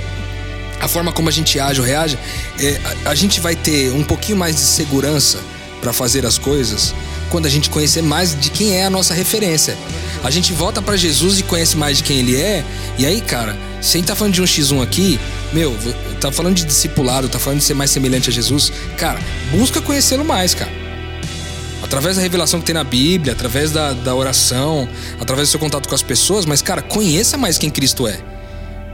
a 0.79 0.87
forma 0.89 1.11
como 1.11 1.29
a 1.31 1.33
gente 1.33 1.59
age 1.59 1.81
ou 1.81 1.87
reage, 1.87 2.19
é, 2.59 2.79
a, 3.07 3.11
a 3.11 3.15
gente 3.15 3.41
vai 3.41 3.57
ter 3.57 3.91
um 3.93 4.05
pouquinho 4.05 4.37
mais 4.37 4.57
de 4.57 4.63
segurança 4.63 5.39
para 5.81 5.93
fazer 5.93 6.27
as 6.27 6.37
coisas 6.37 6.95
quando 7.33 7.47
a 7.47 7.49
gente 7.49 7.71
conhecer 7.71 8.03
mais 8.03 8.39
de 8.39 8.51
quem 8.51 8.77
é 8.77 8.85
a 8.85 8.91
nossa 8.91 9.15
referência. 9.15 9.75
A 10.23 10.31
gente 10.31 10.53
volta 10.53 10.83
para 10.83 10.99
Jesus 10.99 11.41
e 11.41 11.43
conhece 11.43 11.79
mais 11.79 11.97
de 11.97 12.03
quem 12.03 12.19
ele 12.19 12.37
é, 12.37 12.63
e 12.99 13.07
aí, 13.07 13.23
cara, 13.23 13.57
se 13.81 13.97
a 13.97 13.99
gente 13.99 14.07
tá 14.07 14.15
falando 14.15 14.35
de 14.35 14.43
um 14.43 14.45
X1 14.45 14.83
aqui, 14.83 15.19
meu, 15.51 15.75
tá 16.21 16.31
falando 16.31 16.57
de 16.57 16.67
discipulado, 16.67 17.31
tá 17.31 17.39
falando 17.39 17.61
de 17.61 17.65
ser 17.65 17.73
mais 17.73 17.91
semelhante 17.91 18.29
a 18.29 18.33
Jesus, 18.33 18.71
cara, 18.99 19.19
busca 19.51 19.81
conhecê-lo 19.81 20.27
mais, 20.27 20.53
cara. 20.53 20.71
Através 21.83 22.17
da 22.17 22.23
revelação 22.23 22.61
que 22.61 22.67
tem 22.67 22.75
na 22.75 22.85
Bíblia, 22.85 23.33
através 23.33 23.71
da, 23.71 23.95
da 23.95 24.15
oração, 24.15 24.87
através 25.19 25.49
do 25.49 25.53
seu 25.53 25.59
contato 25.59 25.89
com 25.89 25.95
as 25.95 26.03
pessoas, 26.03 26.45
mas, 26.45 26.61
cara, 26.61 26.83
conheça 26.83 27.39
mais 27.39 27.57
quem 27.57 27.71
Cristo 27.71 28.07
é 28.07 28.21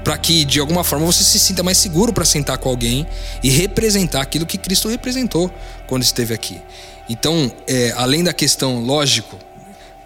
para 0.05 0.16
que 0.16 0.45
de 0.45 0.59
alguma 0.59 0.82
forma 0.84 1.05
você 1.05 1.22
se 1.22 1.39
sinta 1.39 1.62
mais 1.62 1.76
seguro 1.76 2.14
para 2.14 2.24
sentar 2.24 2.57
com 2.57 2.70
alguém 2.70 3.07
e 3.43 3.51
representar 3.51 4.22
aquilo 4.22 4.47
que 4.47 4.57
Cristo 4.57 4.89
representou 4.89 5.53
quando 5.86 6.03
esteve 6.03 6.32
aqui. 6.32 6.62
Então, 7.09 7.50
é, 7.66 7.92
além 7.96 8.22
da 8.22 8.32
questão 8.32 8.84
lógico, 8.84 9.36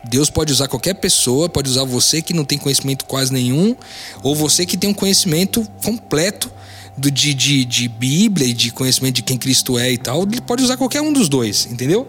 Deus 0.05 0.31
pode 0.31 0.53
usar 0.53 0.69
qualquer 0.69 0.95
pessoa, 0.95 1.49
pode 1.49 1.71
usar 1.71 1.85
você 1.85 2.21
que 2.21 2.35
não 2.35 2.45
tem 2.45 2.59
conhecimento 2.59 3.05
quase 3.05 3.33
nenhum, 3.33 3.77
ou 4.23 4.35
você 4.35 4.67
que 4.67 4.77
tem 4.77 4.91
um 4.91 4.95
conhecimento 4.95 5.67
completo 5.85 6.51
do, 6.97 7.11
de, 7.11 7.33
de, 7.35 7.65
de 7.65 7.89
Bíblia 7.89 8.49
e 8.49 8.53
de 8.53 8.71
conhecimento 8.71 9.17
de 9.17 9.23
quem 9.23 9.39
Cristo 9.39 9.79
é 9.79 9.93
e 9.93 9.99
tal. 9.99 10.23
Ele 10.23 10.41
pode 10.41 10.63
usar 10.63 10.77
qualquer 10.77 11.01
um 11.01 11.13
dos 11.13 11.29
dois, 11.29 11.67
entendeu? 11.71 12.07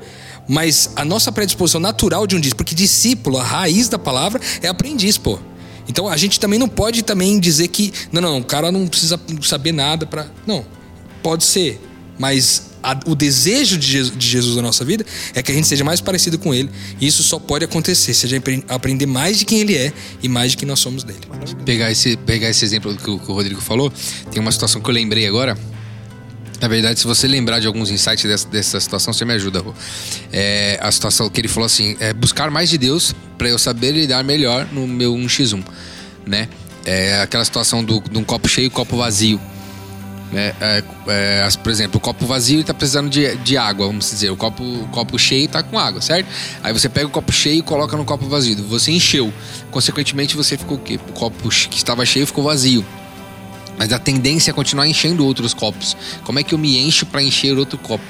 Mas 0.47 0.91
a 0.95 1.05
nossa 1.05 1.31
predisposição 1.31 1.79
natural 1.79 2.27
de 2.27 2.35
um 2.35 2.39
discípulo, 2.39 2.65
porque 2.65 2.75
discípulo, 2.75 3.37
a 3.37 3.43
raiz 3.43 3.87
da 3.87 3.99
palavra 3.99 4.41
é 4.61 4.67
aprendiz, 4.67 5.17
pô. 5.17 5.39
Então 5.87 6.07
a 6.07 6.17
gente 6.17 6.39
também 6.39 6.57
não 6.57 6.67
pode 6.67 7.03
também 7.03 7.39
dizer 7.39 7.67
que 7.67 7.93
não, 8.11 8.21
não, 8.21 8.39
o 8.39 8.43
cara 8.43 8.71
não 8.71 8.87
precisa 8.87 9.19
saber 9.41 9.71
nada 9.71 10.05
para 10.05 10.27
não. 10.45 10.65
Pode 11.21 11.43
ser, 11.43 11.79
mas 12.19 12.72
a- 12.84 12.99
o 13.05 13.15
desejo 13.15 13.77
de 13.77 13.88
Jesus, 13.88 14.17
de 14.17 14.27
Jesus 14.27 14.55
na 14.57 14.61
nossa 14.61 14.84
vida 14.86 15.05
é 15.34 15.41
que 15.41 15.51
a 15.51 15.55
gente 15.55 15.67
seja 15.67 15.84
mais 15.84 16.01
parecido 16.01 16.38
com 16.38 16.53
ele. 16.53 16.69
E 16.99 17.07
isso 17.07 17.23
só 17.23 17.39
pode 17.39 17.63
acontecer 17.65 18.13
se 18.13 18.25
a 18.25 18.29
gente 18.29 18.39
apre- 18.41 18.63
aprender 18.67 19.05
mais 19.05 19.39
de 19.39 19.45
quem 19.45 19.61
ele 19.61 19.75
é 19.77 19.91
e 20.21 20.27
mais 20.29 20.51
de 20.51 20.57
quem 20.57 20.67
nós 20.67 20.79
somos 20.79 21.03
dele. 21.03 21.19
pegar 21.65 21.89
esse, 21.91 22.17
pegar 22.17 22.49
esse 22.49 22.63
exemplo 22.65 22.95
que 22.95 23.09
o, 23.09 23.17
que 23.17 23.31
o 23.31 23.34
Rodrigo 23.34 23.61
falou, 23.61 23.91
tem 24.31 24.41
uma 24.41 24.51
situação 24.51 24.81
que 24.81 24.89
eu 24.89 24.93
lembrei 24.93 25.25
agora. 25.27 25.57
Na 26.61 26.67
verdade, 26.69 26.97
se 26.99 27.05
você 27.05 27.27
lembrar 27.27 27.59
de 27.59 27.67
alguns 27.67 27.89
insights 27.91 28.23
dessa, 28.23 28.47
dessa 28.47 28.79
situação, 28.79 29.11
você 29.13 29.25
me 29.25 29.34
ajuda, 29.34 29.59
Rô. 29.59 29.73
É, 30.31 30.79
a 30.81 30.89
situação 30.91 31.29
que 31.29 31.41
ele 31.41 31.49
falou 31.49 31.65
assim: 31.65 31.97
é 31.99 32.13
buscar 32.13 32.49
mais 32.49 32.69
de 32.69 32.77
Deus 32.77 33.13
para 33.38 33.49
eu 33.49 33.59
saber 33.59 33.91
lidar 33.91 34.23
melhor 34.23 34.65
no 34.71 34.88
meu 34.88 35.13
1x1, 35.13 35.61
né? 36.25 36.47
É 36.86 37.21
aquela 37.21 37.43
situação 37.43 37.84
do, 37.84 37.99
de 38.01 38.17
um 38.17 38.23
copo 38.23 38.47
cheio 38.47 38.67
e 38.67 38.69
copo 38.69 38.95
vazio. 38.95 39.41
Né? 40.34 40.53
É, 40.59 40.84
é, 41.07 41.43
as- 41.43 41.55
por 41.55 41.71
exemplo, 41.71 41.97
o 41.97 41.99
copo 42.01 42.25
vazio 42.25 42.59
está 42.59 42.73
precisando 42.73 43.09
de, 43.09 43.36
de 43.38 43.55
água, 43.57 43.88
vamos 43.88 44.09
dizer. 44.09 44.29
O 44.31 44.36
copo, 44.36 44.63
copo 44.91 45.17
cheio 45.17 45.45
está 45.45 45.61
com 45.63 45.77
água, 45.79 46.01
certo? 46.01 46.27
Aí 46.63 46.73
você 46.73 46.89
pega 46.89 47.07
o 47.07 47.09
copo 47.09 47.31
cheio 47.31 47.59
e 47.59 47.61
coloca 47.61 47.95
no 47.95 48.03
copo 48.03 48.27
vazio. 48.27 48.55
Você 48.67 48.91
encheu. 48.91 49.31
Consequentemente, 49.71 50.36
você 50.36 50.57
ficou 50.57 50.77
o 50.77 50.81
quê? 50.81 50.95
O 51.09 51.13
copo 51.13 51.47
que 51.49 51.77
estava 51.77 52.05
cheio 52.05 52.25
ficou 52.27 52.43
vazio. 52.43 52.84
Mas 53.77 53.91
a 53.93 53.99
tendência 53.99 54.51
é 54.51 54.53
continuar 54.53 54.88
enchendo 54.88 55.25
outros 55.25 55.53
copos. 55.53 55.95
Como 56.23 56.38
é 56.39 56.43
que 56.43 56.53
eu 56.53 56.57
me 56.57 56.77
encho 56.77 57.05
para 57.05 57.21
encher 57.23 57.57
outro 57.57 57.77
copo? 57.77 58.03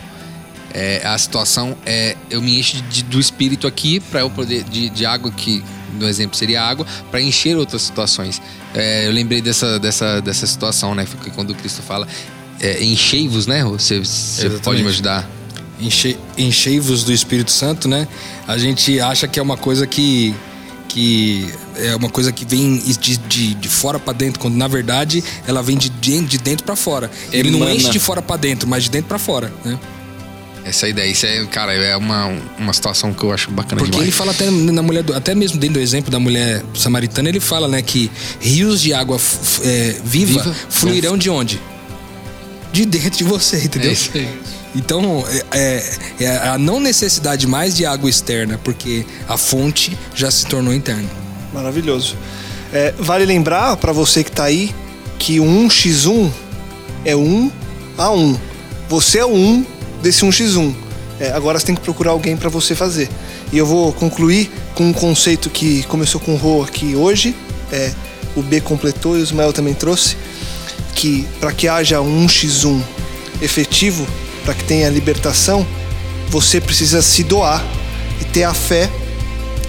É, 0.74 1.02
a 1.06 1.16
situação 1.18 1.78
é 1.86 2.18
eu 2.30 2.42
me 2.42 2.60
encho 2.60 2.82
de- 2.84 3.04
do 3.04 3.20
espírito 3.20 3.68
aqui 3.68 4.00
para 4.00 4.22
eu 4.22 4.30
poder 4.30 4.64
de, 4.64 4.90
de 4.90 5.06
água 5.06 5.32
que 5.32 5.64
no 6.00 6.08
exemplo 6.08 6.36
seria 6.36 6.64
água 6.64 6.86
para 7.12 7.22
encher 7.22 7.56
outras 7.56 7.84
situações. 7.84 8.42
É, 8.74 9.08
eu 9.08 9.12
lembrei 9.12 9.42
dessa, 9.42 9.80
dessa, 9.80 10.22
dessa 10.22 10.48
situação, 10.48 10.96
né? 10.96 11.06
Porque 11.10 11.30
quando 11.30 11.54
Cristo 11.54 11.82
fala 11.82 12.08
é, 12.60 12.84
enchei-vos, 12.84 13.46
né? 13.48 13.64
Você, 13.64 14.00
você 14.00 14.50
pode 14.64 14.82
me 14.82 14.90
ajudar? 14.90 15.30
enche, 15.80 16.18
enchei-vos 16.38 17.04
do 17.04 17.12
Espírito 17.12 17.52
Santo, 17.52 17.88
né? 17.88 18.08
A 18.48 18.58
gente 18.58 19.00
acha 19.00 19.28
que 19.28 19.40
é 19.40 19.42
uma 19.42 19.58
coisa 19.58 19.86
que 19.86 20.34
que 20.88 21.52
é 21.76 21.96
uma 21.96 22.10
coisa 22.10 22.32
que 22.32 22.46
vem 22.46 22.78
de, 22.78 23.18
de, 23.18 23.56
de 23.56 23.68
fora 23.68 23.98
para 23.98 24.14
dentro, 24.14 24.40
quando 24.40 24.56
na 24.56 24.68
verdade 24.68 25.24
ela 25.48 25.64
vem 25.64 25.76
de, 25.76 25.90
de 25.90 26.38
dentro 26.38 26.64
para 26.64 26.76
fora. 26.76 27.10
Ele 27.32 27.50
não 27.50 27.68
enche 27.68 27.90
de 27.90 27.98
fora 27.98 28.22
para 28.22 28.38
dentro, 28.38 28.70
mas 28.70 28.84
de 28.84 28.92
dentro 28.92 29.08
para 29.08 29.18
fora, 29.18 29.52
né? 29.66 29.80
Essa 30.66 30.88
ideia, 30.88 31.12
isso 31.12 31.26
é, 31.26 31.46
cara, 31.48 31.74
é 31.74 31.96
uma, 31.98 32.32
uma 32.58 32.72
situação 32.72 33.14
que 33.14 33.22
eu 33.24 33.34
acho 33.34 33.52
bacana 33.52 33.78
Porque 33.80 33.92
demais. 33.92 34.08
ele 34.08 34.12
fala 34.16 34.32
até 34.32 34.50
na 34.50 34.82
mulher, 34.82 35.04
do- 35.04 35.14
até 35.14 35.36
mesmo 35.36 35.58
dentro 35.60 35.74
do 35.74 35.80
exemplo 35.82 36.10
da 36.10 36.20
mulher 36.20 36.64
samaritana, 36.74 37.28
ele 37.28 37.42
fala, 37.42 37.68
né, 37.68 37.82
que 37.82 38.10
rios 38.40 38.82
de 38.82 38.94
água 38.94 39.18
é, 39.64 39.96
viva, 40.06 40.42
Viva. 40.42 40.56
fluirão 40.70 41.18
de 41.18 41.30
onde? 41.30 41.60
De 42.72 42.86
dentro 42.86 43.12
de 43.18 43.24
você, 43.26 43.58
entendeu? 43.66 43.90
É 43.90 43.94
isso 43.94 44.10
aí. 44.16 44.28
Então, 44.76 45.24
é, 45.52 45.58
é- 45.60 46.24
é 46.24 46.38
a 46.48 46.58
não 46.58 46.80
necessidade 46.80 47.46
mais 47.46 47.76
de 47.76 47.86
água 47.86 48.10
externa, 48.10 48.58
porque 48.64 49.06
a 49.28 49.38
fonte 49.38 49.98
já 50.16 50.32
se 50.32 50.46
tornou 50.48 50.74
interna. 50.74 51.08
Maravilhoso. 51.54 52.16
É, 52.72 52.94
vale 52.98 53.26
lembrar 53.26 53.76
para 53.78 53.92
você 53.92 54.24
que 54.24 54.32
tá 54.32 54.46
aí 54.46 54.74
que 55.20 55.40
o 55.40 55.46
1x1 55.46 56.32
é 57.06 57.16
1 57.16 57.52
a 57.98 58.10
1. 58.12 58.40
Você 58.90 59.20
é 59.20 59.26
o 59.26 59.34
1 59.36 59.66
desse 60.04 60.26
1x1. 60.26 60.76
É, 61.20 61.32
agora 61.32 61.58
você 61.58 61.68
tem 61.68 61.76
que 61.76 61.82
procurar 61.82 62.12
alguém 62.12 62.36
para 62.36 62.50
você 62.50 62.76
fazer. 62.76 63.10
E 63.52 63.58
eu 63.58 63.66
vou 63.66 63.94
concluir 63.94 64.52
com 64.76 64.84
um 64.84 64.94
conceito 64.94 65.50
que 65.50 65.84
começou 65.84 66.20
com 66.20 66.34
o 66.34 66.38
Rô 66.38 66.62
aqui 66.62 66.96
hoje. 66.96 67.34
É, 67.72 67.92
o 68.36 68.42
B 68.42 68.60
completou 68.60 69.18
e 69.18 69.22
o 69.22 69.24
Ismael 69.24 69.54
também 69.54 69.74
trouxe. 69.74 70.18
Que 70.94 71.26
para 71.40 71.52
que 71.54 71.68
haja 71.68 72.02
um 72.02 72.28
1x1 72.28 72.82
efetivo, 73.42 74.06
para 74.44 74.54
que 74.54 74.64
tenha 74.66 74.90
libertação, 74.90 75.66
você 76.30 76.60
precisa 76.60 77.02
se 77.02 77.24
doar 77.24 77.64
e 78.20 78.26
ter 78.26 78.44
a 78.44 78.54
fé 78.54 78.90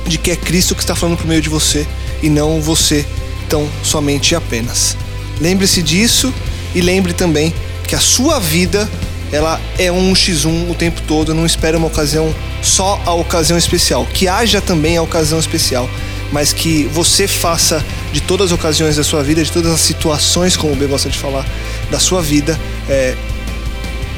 de 0.06 0.18
que 0.18 0.30
é 0.30 0.36
Cristo 0.36 0.74
que 0.74 0.82
está 0.82 0.94
falando 0.94 1.16
por 1.16 1.26
meio 1.26 1.40
de 1.40 1.48
você 1.48 1.86
e 2.22 2.28
não 2.28 2.60
você 2.60 3.06
tão 3.48 3.68
somente 3.82 4.32
e 4.32 4.34
apenas. 4.34 4.96
Lembre-se 5.40 5.82
disso 5.82 6.32
e 6.74 6.80
lembre 6.80 7.12
também 7.12 7.54
que 7.86 7.94
a 7.94 8.00
sua 8.00 8.38
vida 8.38 8.88
ela 9.34 9.60
é 9.80 9.90
um 9.90 10.12
X1 10.12 10.70
o 10.70 10.74
tempo 10.76 11.02
todo, 11.08 11.34
não 11.34 11.44
espere 11.44 11.76
uma 11.76 11.88
ocasião 11.88 12.32
só 12.62 13.02
a 13.04 13.12
ocasião 13.14 13.58
especial, 13.58 14.06
que 14.06 14.28
haja 14.28 14.60
também 14.60 14.96
a 14.96 15.02
ocasião 15.02 15.40
especial, 15.40 15.90
mas 16.30 16.52
que 16.52 16.84
você 16.84 17.26
faça 17.26 17.84
de 18.12 18.20
todas 18.20 18.52
as 18.52 18.52
ocasiões 18.52 18.94
da 18.94 19.02
sua 19.02 19.24
vida, 19.24 19.42
de 19.42 19.50
todas 19.50 19.72
as 19.72 19.80
situações, 19.80 20.56
como 20.56 20.72
o 20.72 20.76
B 20.76 20.86
gosta 20.86 21.10
de 21.10 21.18
falar, 21.18 21.44
da 21.90 21.98
sua 21.98 22.22
vida, 22.22 22.56
é, 22.88 23.16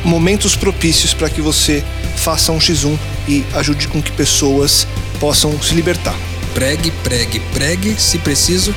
momentos 0.04 0.54
propícios 0.54 1.14
para 1.14 1.30
que 1.30 1.40
você 1.40 1.82
faça 2.16 2.52
um 2.52 2.58
X1 2.58 2.98
e 3.26 3.42
ajude 3.54 3.88
com 3.88 4.02
que 4.02 4.12
pessoas 4.12 4.86
possam 5.18 5.58
se 5.62 5.74
libertar. 5.74 6.14
Pregue, 6.52 6.90
pregue, 7.02 7.40
pregue, 7.54 7.96
se 7.98 8.18
preciso, 8.18 8.74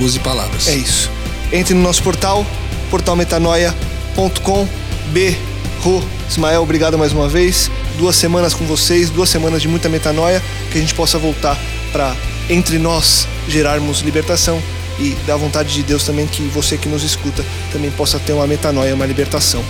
use 0.00 0.18
palavras. 0.20 0.68
É 0.68 0.74
isso. 0.74 1.10
Entre 1.52 1.74
no 1.74 1.82
nosso 1.82 2.02
portal, 2.02 2.46
portalmetanoia.com. 2.90 4.66
B. 5.12 5.49
Rô, 5.80 6.02
Ismael, 6.28 6.62
obrigado 6.62 6.98
mais 6.98 7.10
uma 7.10 7.26
vez. 7.26 7.70
Duas 7.96 8.14
semanas 8.14 8.52
com 8.52 8.66
vocês, 8.66 9.08
duas 9.08 9.30
semanas 9.30 9.62
de 9.62 9.68
muita 9.68 9.88
metanoia, 9.88 10.42
que 10.70 10.76
a 10.76 10.80
gente 10.80 10.94
possa 10.94 11.18
voltar 11.18 11.58
para 11.90 12.14
entre 12.50 12.78
nós 12.78 13.26
gerarmos 13.48 14.00
libertação 14.00 14.62
e 14.98 15.16
da 15.26 15.36
vontade 15.36 15.72
de 15.72 15.82
Deus 15.82 16.04
também 16.04 16.26
que 16.26 16.42
você 16.42 16.76
que 16.76 16.86
nos 16.86 17.02
escuta 17.02 17.42
também 17.72 17.90
possa 17.90 18.18
ter 18.18 18.34
uma 18.34 18.46
metanoia, 18.46 18.94
uma 18.94 19.06
libertação. 19.06 19.64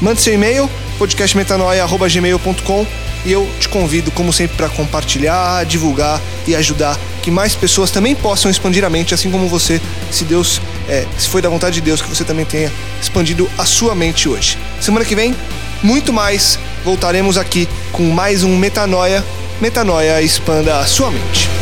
Mande 0.00 0.20
seu 0.20 0.34
e-mail, 0.34 0.70
podcastmetanoia.gmail.com 0.98 2.86
e 3.24 3.32
eu 3.32 3.48
te 3.58 3.68
convido, 3.68 4.12
como 4.12 4.32
sempre, 4.32 4.56
para 4.56 4.68
compartilhar, 4.68 5.64
divulgar 5.64 6.20
e 6.46 6.54
ajudar 6.54 6.96
que 7.26 7.30
mais 7.30 7.56
pessoas 7.56 7.90
também 7.90 8.14
possam 8.14 8.48
expandir 8.48 8.84
a 8.84 8.88
mente, 8.88 9.12
assim 9.12 9.32
como 9.32 9.48
você, 9.48 9.80
se 10.12 10.22
Deus, 10.24 10.60
é, 10.88 11.04
se 11.18 11.28
foi 11.28 11.42
da 11.42 11.48
vontade 11.48 11.74
de 11.74 11.80
Deus, 11.80 12.00
que 12.00 12.08
você 12.08 12.22
também 12.22 12.44
tenha 12.44 12.70
expandido 13.02 13.50
a 13.58 13.64
sua 13.64 13.96
mente 13.96 14.28
hoje. 14.28 14.56
Semana 14.80 15.04
que 15.04 15.16
vem, 15.16 15.34
muito 15.82 16.12
mais, 16.12 16.58
voltaremos 16.84 17.36
aqui 17.38 17.68
com 17.92 18.10
mais 18.10 18.42
um 18.42 18.56
Metanoia. 18.56 19.24
Metanoia 19.60 20.20
expanda 20.20 20.78
a 20.78 20.86
sua 20.86 21.10
mente. 21.10 21.55